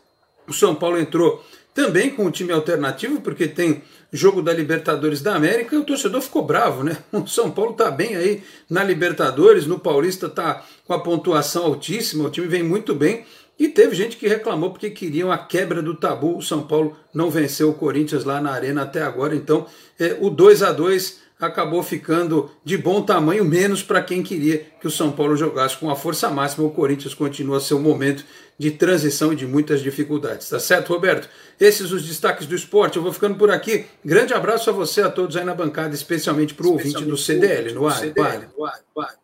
O 0.47 0.53
São 0.53 0.75
Paulo 0.75 0.99
entrou 0.99 1.43
também 1.75 2.11
com 2.11 2.25
o 2.27 2.31
time 2.31 2.53
alternativo, 2.53 3.21
porque 3.21 3.49
tem 3.49 3.83
jogo 4.15 4.41
da 4.41 4.53
Libertadores 4.53 5.21
da 5.21 5.35
América, 5.35 5.75
e 5.75 5.79
o 5.79 5.85
torcedor 5.85 6.21
ficou 6.23 6.45
bravo, 6.45 6.85
né? 6.85 6.97
O 7.13 7.27
São 7.27 7.51
Paulo 7.51 7.73
tá 7.73 7.91
bem 7.91 8.15
aí 8.15 8.45
na 8.71 8.85
Libertadores, 8.85 9.67
no 9.67 9.79
Paulista 9.79 10.29
tá 10.29 10.65
com 10.87 10.95
a 10.95 11.01
pontuação 11.01 11.65
altíssima, 11.65 12.25
o 12.25 12.31
time 12.31 12.47
vem 12.47 12.63
muito 12.63 12.95
bem. 12.95 13.25
E 13.59 13.69
teve 13.69 13.95
gente 13.95 14.17
que 14.17 14.27
reclamou 14.27 14.71
porque 14.71 14.91
queriam 14.91 15.31
a 15.31 15.39
quebra 15.39 15.81
do 15.81 15.95
tabu. 15.95 16.39
O 16.39 16.43
São 16.43 16.67
Paulo 16.67 16.97
não 17.13 17.31
venceu 17.31 17.71
o 17.71 17.75
Corinthians 17.75 18.25
lá 18.25 18.41
na 18.41 18.51
Arena 18.51 18.83
até 18.83 19.01
agora. 19.01 19.35
Então, 19.35 19.67
é, 19.99 20.17
o 20.21 20.29
2 20.29 20.63
a 20.63 20.73
2 20.73 21.21
acabou 21.41 21.83
ficando 21.83 22.51
de 22.65 22.77
bom 22.77 23.03
tamanho, 23.03 23.45
menos 23.45 23.83
para 23.83 24.03
quem 24.03 24.23
queria 24.23 24.67
que 24.81 24.87
o 24.87 24.91
São 24.91 25.13
Paulo 25.13 25.37
jogasse 25.37 25.77
com 25.77 25.91
a 25.91 25.97
força 25.97 26.31
máxima. 26.31 26.67
O 26.67 26.71
Corinthians 26.71 27.15
continua 27.15 27.61
seu 27.61 27.79
momento 27.79 28.25
de 28.59 28.71
transição 28.71 29.33
e 29.33 29.37
de 29.37 29.47
muitas 29.47 29.83
dificuldades. 29.83 30.49
Tá 30.49 30.61
certo, 30.61 30.93
Roberto? 30.93 31.29
Esses 31.59 31.91
os 31.91 32.05
destaques 32.05 32.47
do 32.47 32.55
esporte. 32.55 32.97
Eu 32.97 33.03
vou 33.03 33.13
ficando 33.13 33.35
por 33.37 33.51
aqui. 33.51 33.87
Grande 34.05 34.33
abraço 34.33 34.71
a 34.71 34.73
você, 34.73 35.03
a 35.03 35.11
todos 35.11 35.37
aí 35.37 35.45
na 35.45 35.55
bancada, 35.55 35.95
especialmente 35.95 36.55
para 36.55 36.67
o 36.67 36.73
ouvinte 36.73 37.05
do 37.05 37.17
CDL 37.17 37.73
no 37.73 37.87
ar. 37.87 37.99
CDL, 37.99 38.47
no 38.57 38.65
ar, 38.65 38.81
no 38.95 39.03
ar. 39.03 39.15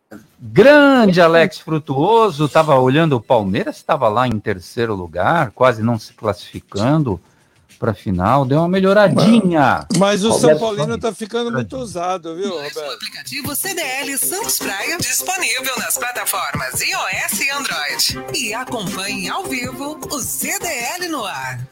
Grande 0.41 1.21
Alex 1.21 1.61
Frutuoso, 1.61 2.47
estava 2.47 2.75
olhando 2.77 3.15
o 3.15 3.21
Palmeiras, 3.21 3.77
estava 3.77 4.09
lá 4.09 4.27
em 4.27 4.41
terceiro 4.41 4.93
lugar, 4.93 5.53
quase 5.53 5.85
não 5.85 6.01
se 6.01 6.13
classificando 6.15 7.21
para 7.81 7.93
a 7.93 7.95
final, 7.95 8.45
deu 8.45 8.59
uma 8.59 8.69
melhoradinha. 8.69 9.87
Mas, 9.93 9.99
mas 9.99 10.25
o 10.25 10.35
São 10.35 10.57
Paulino 10.59 10.97
está 10.97 11.15
ficando 11.15 11.51
muito 11.51 11.79
usado, 11.79 12.37
viu, 12.37 12.51
Roberto? 12.51 12.77
O 12.77 12.93
aplicativo 12.93 13.57
CDL 13.57 14.19
Santos 14.19 14.59
Praia 14.59 14.99
disponível 14.99 15.75
nas 15.79 15.97
plataformas 15.97 16.79
iOS 16.79 17.41
e 17.41 17.51
Android. 17.51 18.39
E 18.39 18.53
acompanhe 18.53 19.31
ao 19.31 19.45
vivo 19.45 19.99
o 20.13 20.21
CDL 20.21 21.09
no 21.09 21.25
ar. 21.25 21.67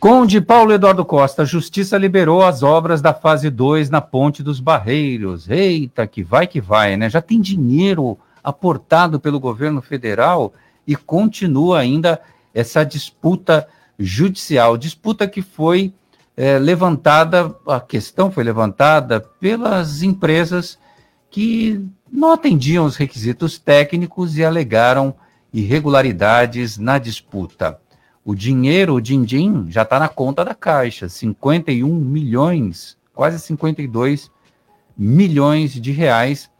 Conde 0.00 0.40
Paulo 0.40 0.72
Eduardo 0.72 1.04
Costa, 1.04 1.42
a 1.42 1.44
Justiça 1.44 1.98
liberou 1.98 2.42
as 2.42 2.62
obras 2.62 3.02
da 3.02 3.12
fase 3.12 3.50
2 3.50 3.90
na 3.90 4.00
Ponte 4.00 4.42
dos 4.42 4.58
Barreiros. 4.58 5.50
Eita, 5.50 6.06
que 6.06 6.22
vai 6.22 6.46
que 6.46 6.62
vai, 6.62 6.96
né? 6.96 7.10
Já 7.10 7.20
tem 7.20 7.38
dinheiro 7.42 8.18
aportado 8.42 9.20
pelo 9.20 9.38
governo 9.38 9.82
federal 9.82 10.54
e 10.86 10.96
continua 10.96 11.80
ainda 11.80 12.18
essa 12.54 12.84
disputa 12.84 13.68
judicial, 14.04 14.76
disputa 14.76 15.28
que 15.28 15.42
foi 15.42 15.92
é, 16.36 16.58
levantada, 16.58 17.54
a 17.66 17.80
questão 17.80 18.30
foi 18.30 18.44
levantada 18.44 19.20
pelas 19.20 20.02
empresas 20.02 20.78
que 21.30 21.84
não 22.10 22.32
atendiam 22.32 22.84
os 22.84 22.96
requisitos 22.96 23.58
técnicos 23.58 24.36
e 24.36 24.44
alegaram 24.44 25.14
irregularidades 25.52 26.78
na 26.78 26.98
disputa. 26.98 27.78
O 28.24 28.34
dinheiro, 28.34 28.94
o 28.94 29.00
din-din, 29.00 29.66
já 29.68 29.82
está 29.82 29.98
na 29.98 30.08
conta 30.08 30.44
da 30.44 30.54
Caixa, 30.54 31.08
51 31.08 31.88
milhões, 31.88 32.96
quase 33.14 33.38
52 33.40 34.30
milhões 34.96 35.72
de 35.72 35.90
reais, 35.90 36.50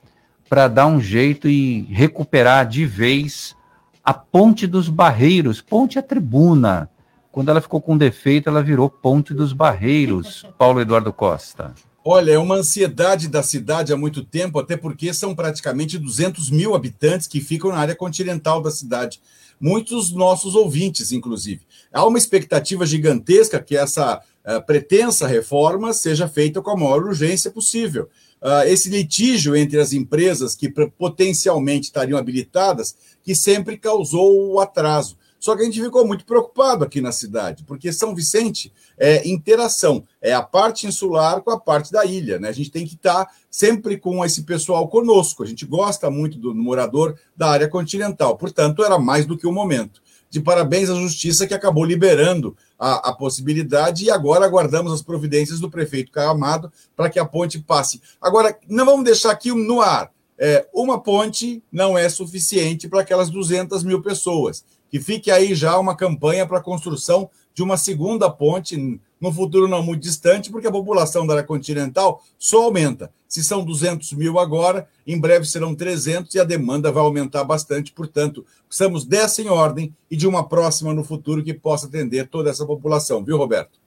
para 0.48 0.68
dar 0.68 0.86
um 0.86 1.00
jeito 1.00 1.48
e 1.48 1.82
recuperar 1.82 2.66
de 2.66 2.84
vez 2.84 3.56
a 4.04 4.12
Ponte 4.12 4.66
dos 4.66 4.88
Barreiros, 4.88 5.60
Ponte 5.60 5.98
à 5.98 6.02
Tribuna, 6.02 6.90
quando 7.32 7.48
ela 7.48 7.62
ficou 7.62 7.80
com 7.80 7.96
defeito, 7.96 8.50
ela 8.50 8.62
virou 8.62 8.90
Ponte 8.90 9.32
dos 9.32 9.54
Barreiros, 9.54 10.44
Paulo 10.58 10.82
Eduardo 10.82 11.12
Costa. 11.12 11.74
Olha, 12.04 12.32
é 12.32 12.38
uma 12.38 12.56
ansiedade 12.56 13.26
da 13.26 13.42
cidade 13.42 13.92
há 13.92 13.96
muito 13.96 14.22
tempo, 14.22 14.58
até 14.58 14.76
porque 14.76 15.14
são 15.14 15.34
praticamente 15.34 15.98
200 15.98 16.50
mil 16.50 16.74
habitantes 16.74 17.26
que 17.26 17.40
ficam 17.40 17.70
na 17.70 17.78
área 17.78 17.96
continental 17.96 18.60
da 18.60 18.70
cidade. 18.70 19.20
Muitos 19.58 20.12
nossos 20.12 20.54
ouvintes, 20.54 21.10
inclusive. 21.10 21.62
Há 21.92 22.04
uma 22.04 22.18
expectativa 22.18 22.84
gigantesca 22.84 23.62
que 23.62 23.76
essa 23.76 24.16
uh, 24.18 24.66
pretensa 24.66 25.26
reforma 25.26 25.92
seja 25.94 26.28
feita 26.28 26.60
com 26.60 26.70
a 26.70 26.76
maior 26.76 27.02
urgência 27.04 27.50
possível. 27.50 28.08
Uh, 28.42 28.66
esse 28.66 28.90
litígio 28.90 29.54
entre 29.54 29.78
as 29.78 29.92
empresas 29.92 30.56
que 30.56 30.68
potencialmente 30.68 31.86
estariam 31.86 32.18
habilitadas, 32.18 32.96
que 33.22 33.34
sempre 33.34 33.78
causou 33.78 34.52
o 34.54 34.60
atraso. 34.60 35.16
Só 35.42 35.56
que 35.56 35.62
a 35.62 35.64
gente 35.64 35.82
ficou 35.82 36.06
muito 36.06 36.24
preocupado 36.24 36.84
aqui 36.84 37.00
na 37.00 37.10
cidade, 37.10 37.64
porque 37.64 37.92
São 37.92 38.14
Vicente 38.14 38.72
é 38.96 39.28
interação, 39.28 40.04
é 40.20 40.32
a 40.32 40.40
parte 40.40 40.86
insular 40.86 41.42
com 41.42 41.50
a 41.50 41.58
parte 41.58 41.90
da 41.90 42.04
ilha, 42.04 42.38
né? 42.38 42.48
A 42.48 42.52
gente 42.52 42.70
tem 42.70 42.86
que 42.86 42.94
estar 42.94 43.24
tá 43.24 43.32
sempre 43.50 43.98
com 43.98 44.24
esse 44.24 44.44
pessoal 44.44 44.86
conosco. 44.86 45.42
A 45.42 45.46
gente 45.46 45.66
gosta 45.66 46.08
muito 46.08 46.38
do 46.38 46.54
morador 46.54 47.18
da 47.36 47.50
área 47.50 47.66
continental, 47.66 48.36
portanto, 48.36 48.84
era 48.84 49.00
mais 49.00 49.26
do 49.26 49.36
que 49.36 49.44
o 49.44 49.50
momento. 49.50 50.00
De 50.30 50.40
parabéns 50.40 50.88
à 50.88 50.94
justiça 50.94 51.44
que 51.44 51.54
acabou 51.54 51.84
liberando 51.84 52.56
a, 52.78 53.10
a 53.10 53.12
possibilidade 53.12 54.04
e 54.04 54.12
agora 54.12 54.46
aguardamos 54.46 54.92
as 54.92 55.02
providências 55.02 55.58
do 55.58 55.68
prefeito 55.68 56.12
Caio 56.12 56.30
Amado 56.30 56.72
para 56.94 57.10
que 57.10 57.18
a 57.18 57.24
ponte 57.24 57.58
passe. 57.58 58.00
Agora, 58.20 58.56
não 58.68 58.86
vamos 58.86 59.04
deixar 59.04 59.32
aqui 59.32 59.50
no 59.50 59.80
ar. 59.80 60.12
É, 60.38 60.66
uma 60.72 61.00
ponte 61.00 61.62
não 61.70 61.98
é 61.98 62.08
suficiente 62.08 62.88
para 62.88 63.00
aquelas 63.00 63.28
200 63.28 63.82
mil 63.82 64.00
pessoas 64.00 64.64
que 64.92 65.00
fique 65.00 65.30
aí 65.30 65.54
já 65.54 65.78
uma 65.78 65.96
campanha 65.96 66.46
para 66.46 66.58
a 66.58 66.62
construção 66.62 67.30
de 67.54 67.62
uma 67.62 67.78
segunda 67.78 68.28
ponte 68.28 69.00
no 69.18 69.32
futuro 69.32 69.66
não 69.66 69.82
muito 69.82 70.02
distante, 70.02 70.50
porque 70.50 70.66
a 70.66 70.70
população 70.70 71.26
da 71.26 71.32
área 71.32 71.46
continental 71.46 72.22
só 72.38 72.64
aumenta. 72.64 73.10
Se 73.26 73.42
são 73.42 73.64
200 73.64 74.12
mil 74.12 74.38
agora, 74.38 74.86
em 75.06 75.18
breve 75.18 75.46
serão 75.46 75.74
300 75.74 76.34
e 76.34 76.40
a 76.40 76.44
demanda 76.44 76.92
vai 76.92 77.02
aumentar 77.02 77.42
bastante. 77.42 77.90
Portanto, 77.90 78.44
precisamos 78.68 79.06
dessa 79.06 79.40
em 79.40 79.48
ordem 79.48 79.94
e 80.10 80.16
de 80.16 80.26
uma 80.26 80.46
próxima 80.46 80.92
no 80.92 81.02
futuro 81.02 81.42
que 81.42 81.54
possa 81.54 81.86
atender 81.86 82.28
toda 82.28 82.50
essa 82.50 82.66
população, 82.66 83.24
viu, 83.24 83.38
Roberto? 83.38 83.80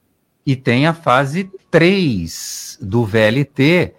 E 0.44 0.56
tem 0.56 0.88
a 0.88 0.94
fase 0.94 1.48
3 1.70 2.78
do 2.80 3.04
VLT, 3.04 3.94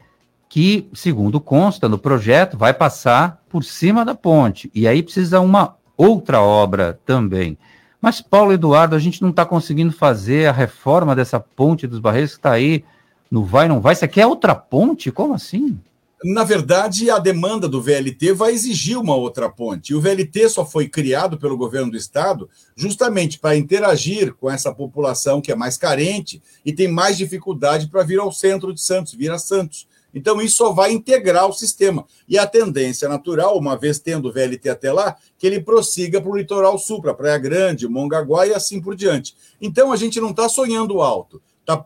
que, 0.49 0.89
segundo 0.93 1.39
consta 1.39 1.87
no 1.87 1.97
projeto, 1.97 2.57
vai 2.57 2.73
passar 2.73 3.41
por 3.47 3.63
cima 3.63 4.03
da 4.03 4.15
ponte. 4.15 4.69
E 4.75 4.87
aí 4.87 5.01
precisa 5.01 5.39
uma 5.39 5.76
outra 5.97 6.41
obra 6.41 6.99
também. 7.05 7.57
Mas, 7.99 8.21
Paulo 8.21 8.53
Eduardo, 8.53 8.95
a 8.95 8.99
gente 8.99 9.21
não 9.21 9.31
está 9.31 9.45
conseguindo 9.45 9.91
fazer 9.91 10.47
a 10.47 10.51
reforma 10.51 11.15
dessa 11.15 11.39
ponte 11.39 11.87
dos 11.87 11.99
Barreiros 11.99 12.31
que 12.31 12.37
está 12.37 12.51
aí 12.51 12.85
no 13.29 13.43
vai, 13.43 13.67
não 13.67 13.81
vai. 13.81 13.95
Você 13.95 14.07
quer 14.07 14.25
outra 14.25 14.55
ponte? 14.55 15.11
Como 15.11 15.33
assim? 15.33 15.77
Na 16.23 16.43
verdade, 16.43 17.11
a 17.11 17.19
demanda 17.19 17.67
do 17.67 17.81
VLT 17.81 18.33
vai 18.33 18.51
exigir 18.51 18.97
uma 18.97 19.15
outra 19.15 19.49
ponte. 19.49 19.91
E 19.91 19.95
o 19.95 20.01
VLT 20.01 20.49
só 20.49 20.65
foi 20.65 20.87
criado 20.87 21.37
pelo 21.37 21.57
governo 21.57 21.91
do 21.91 21.97
estado 21.97 22.49
justamente 22.75 23.37
para 23.37 23.55
interagir 23.55 24.33
com 24.33 24.49
essa 24.49 24.73
população 24.73 25.39
que 25.39 25.51
é 25.51 25.55
mais 25.55 25.77
carente 25.77 26.41
e 26.65 26.73
tem 26.73 26.87
mais 26.87 27.17
dificuldade 27.17 27.87
para 27.87 28.03
vir 28.03 28.19
ao 28.19 28.31
centro 28.31 28.73
de 28.73 28.81
Santos, 28.81 29.13
vir 29.13 29.31
a 29.31 29.37
Santos. 29.37 29.87
Então, 30.17 30.41
isso 30.41 30.57
só 30.57 30.73
vai 30.73 30.91
integrar 30.91 31.47
o 31.47 31.53
sistema. 31.53 32.05
E 32.27 32.37
a 32.37 32.47
tendência 32.47 33.07
natural, 33.07 33.57
uma 33.57 33.77
vez 33.77 33.99
tendo 33.99 34.27
o 34.29 34.31
VLT 34.33 34.67
até 34.69 34.91
lá, 34.91 35.15
que 35.37 35.45
ele 35.45 35.61
prossiga 35.61 36.19
para 36.19 36.31
o 36.31 36.35
litoral 36.35 36.77
sul, 36.79 37.01
para 37.01 37.13
Praia 37.13 37.37
Grande, 37.37 37.87
Mongaguá 37.87 38.47
e 38.47 38.53
assim 38.53 38.81
por 38.81 38.95
diante. 38.95 39.35
Então, 39.61 39.91
a 39.91 39.95
gente 39.95 40.19
não 40.19 40.31
está 40.31 40.49
sonhando 40.49 41.01
alto, 41.01 41.41
está 41.59 41.85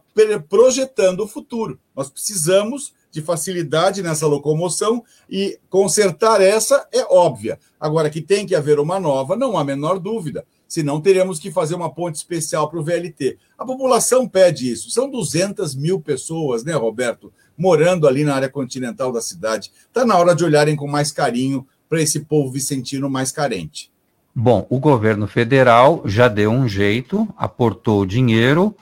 projetando 0.50 1.26
o 1.26 1.28
futuro. 1.28 1.78
Nós 1.96 2.10
precisamos 2.10 2.94
de 3.12 3.22
facilidade 3.22 4.02
nessa 4.02 4.26
locomoção 4.26 5.04
e 5.30 5.60
consertar 5.70 6.40
essa 6.42 6.88
é 6.92 7.04
óbvia. 7.04 7.60
Agora, 7.78 8.10
que 8.10 8.22
tem 8.22 8.48
que 8.48 8.56
haver 8.56 8.80
uma 8.80 9.00
nova, 9.00 9.36
não 9.36 9.58
há 9.58 9.62
a 9.62 9.66
menor 9.66 10.00
dúvida. 10.00 10.46
Senão, 10.72 11.02
teremos 11.02 11.38
que 11.38 11.52
fazer 11.52 11.76
uma 11.76 11.94
ponte 11.94 12.16
especial 12.16 12.70
para 12.70 12.80
o 12.80 12.84
VLT. 12.84 13.38
A 13.58 13.66
população 13.66 14.26
pede 14.26 14.72
isso. 14.72 14.90
São 14.90 15.10
200 15.10 15.76
mil 15.76 16.00
pessoas, 16.00 16.64
né, 16.64 16.74
Roberto? 16.74 17.34
Morando 17.58 18.08
ali 18.08 18.24
na 18.24 18.36
área 18.36 18.50
continental 18.50 19.12
da 19.12 19.22
cidade. 19.22 19.72
Está 19.88 20.06
na 20.06 20.18
hora 20.18 20.36
de 20.36 20.44
olharem 20.44 20.76
com 20.76 20.88
mais 20.88 21.12
carinho 21.12 21.66
para 21.88 22.02
esse 22.02 22.22
povo 22.22 22.52
vicentino 22.52 23.10
mais 23.10 23.32
carente. 23.32 23.92
Bom, 24.34 24.66
o 24.70 24.80
governo 24.80 25.28
federal 25.28 26.02
já 26.06 26.30
deu 26.30 26.52
um 26.52 26.68
jeito, 26.68 27.28
aportou 27.38 28.06
dinheiro. 28.06 28.74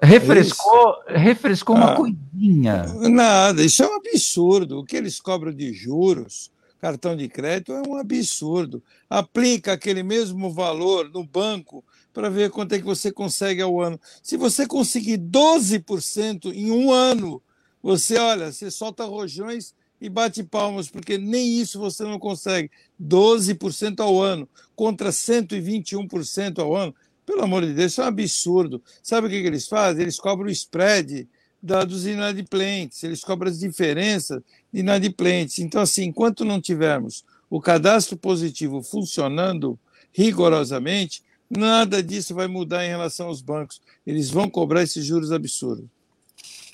Refrescou, 0.00 1.02
é 1.06 1.16
refrescou 1.16 1.74
uma 1.74 1.92
ah, 1.92 1.96
coisinha. 1.96 2.84
Nada, 3.08 3.62
isso 3.64 3.82
é 3.82 3.88
um 3.88 3.96
absurdo. 3.96 4.80
O 4.80 4.84
que 4.84 4.96
eles 4.96 5.18
cobram 5.18 5.52
de 5.52 5.72
juros, 5.72 6.50
cartão 6.78 7.16
de 7.16 7.28
crédito, 7.28 7.72
é 7.72 7.82
um 7.88 7.96
absurdo. 7.96 8.82
Aplica 9.08 9.72
aquele 9.72 10.02
mesmo 10.02 10.52
valor 10.52 11.10
no 11.10 11.24
banco 11.24 11.82
para 12.12 12.28
ver 12.28 12.50
quanto 12.50 12.74
é 12.74 12.78
que 12.78 12.84
você 12.84 13.10
consegue 13.10 13.62
ao 13.62 13.80
ano. 13.80 13.98
Se 14.22 14.36
você 14.36 14.66
conseguir 14.66 15.18
12% 15.18 16.52
em 16.54 16.70
um 16.70 16.92
ano, 16.92 17.42
você, 17.86 18.18
olha, 18.18 18.50
você 18.50 18.68
solta 18.68 19.04
rojões 19.04 19.72
e 20.00 20.08
bate 20.08 20.42
palmas, 20.42 20.88
porque 20.88 21.16
nem 21.16 21.60
isso 21.60 21.78
você 21.78 22.02
não 22.02 22.18
consegue. 22.18 22.68
12% 23.00 24.00
ao 24.00 24.20
ano 24.20 24.48
contra 24.74 25.10
121% 25.10 26.58
ao 26.58 26.74
ano. 26.74 26.92
Pelo 27.24 27.44
amor 27.44 27.64
de 27.64 27.72
Deus, 27.72 27.92
isso 27.92 28.00
é 28.00 28.04
um 28.04 28.08
absurdo. 28.08 28.82
Sabe 29.00 29.28
o 29.28 29.30
que, 29.30 29.40
que 29.40 29.46
eles 29.46 29.68
fazem? 29.68 30.02
Eles 30.02 30.18
cobram 30.18 30.48
o 30.48 30.50
spread 30.50 31.28
da, 31.62 31.84
dos 31.84 32.06
inadimplentes, 32.06 33.04
eles 33.04 33.22
cobram 33.22 33.52
as 33.52 33.60
diferenças 33.60 34.42
de 34.72 34.80
inadimplentes. 34.80 35.60
Então, 35.60 35.80
assim, 35.80 36.06
enquanto 36.06 36.44
não 36.44 36.60
tivermos 36.60 37.24
o 37.48 37.60
cadastro 37.60 38.16
positivo 38.16 38.82
funcionando 38.82 39.78
rigorosamente, 40.12 41.22
nada 41.48 42.02
disso 42.02 42.34
vai 42.34 42.48
mudar 42.48 42.84
em 42.84 42.88
relação 42.88 43.28
aos 43.28 43.40
bancos. 43.40 43.80
Eles 44.04 44.28
vão 44.28 44.50
cobrar 44.50 44.82
esses 44.82 45.04
juros 45.04 45.30
absurdos. 45.30 45.86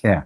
É. 0.02 0.24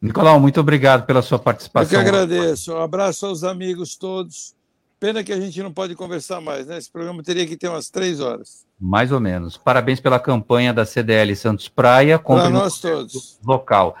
Nicolau, 0.00 0.38
muito 0.38 0.60
obrigado 0.60 1.06
pela 1.06 1.22
sua 1.22 1.38
participação. 1.38 1.98
Eu 1.98 2.04
que 2.04 2.08
agradeço. 2.08 2.74
Um 2.74 2.80
abraço 2.80 3.26
aos 3.26 3.42
amigos 3.42 3.96
todos. 3.96 4.54
Pena 4.98 5.22
que 5.22 5.32
a 5.32 5.40
gente 5.40 5.62
não 5.62 5.72
pode 5.72 5.94
conversar 5.94 6.40
mais, 6.40 6.66
né? 6.66 6.78
Esse 6.78 6.90
programa 6.90 7.22
teria 7.22 7.46
que 7.46 7.56
ter 7.56 7.68
umas 7.68 7.90
três 7.90 8.20
horas. 8.20 8.66
Mais 8.80 9.12
ou 9.12 9.20
menos. 9.20 9.56
Parabéns 9.56 10.00
pela 10.00 10.18
campanha 10.18 10.72
da 10.72 10.86
CDL 10.86 11.34
Santos 11.36 11.68
Praia. 11.68 12.18
Para 12.18 12.48
nós 12.48 12.80
todos. 12.80 13.38
Local. 13.44 13.94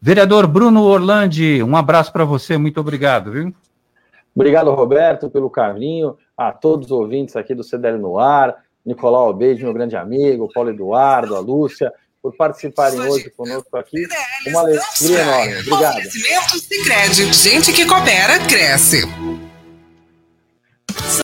Vereador 0.00 0.46
Bruno 0.46 0.82
Orlandi, 0.82 1.62
um 1.62 1.76
abraço 1.76 2.12
para 2.12 2.24
você. 2.24 2.58
Muito 2.58 2.80
obrigado, 2.80 3.30
viu? 3.30 3.54
Obrigado, 4.34 4.70
Roberto, 4.72 5.30
pelo 5.30 5.48
carinho. 5.48 6.16
A 6.36 6.52
todos 6.52 6.86
os 6.86 6.92
ouvintes 6.92 7.36
aqui 7.36 7.54
do 7.54 7.62
CDL 7.62 7.98
no 7.98 8.18
ar. 8.18 8.56
Nicolau 8.84 9.32
beijo, 9.32 9.64
meu 9.64 9.72
grande 9.72 9.96
amigo. 9.96 10.50
Paulo 10.52 10.70
Eduardo, 10.70 11.36
a 11.36 11.40
Lúcia 11.40 11.92
por 12.24 12.34
participarem 12.34 12.98
hoje 13.00 13.28
conosco 13.28 13.76
aqui. 13.76 14.06
Uma 14.46 14.60
alegria 14.60 15.20
enorme. 15.20 15.58
Obrigado. 15.58 15.98
Oferecimento 15.98 16.58
Sicredi. 16.58 17.32
Gente 17.34 17.70
que 17.70 17.84
coopera, 17.84 18.38
cresce. 18.48 19.02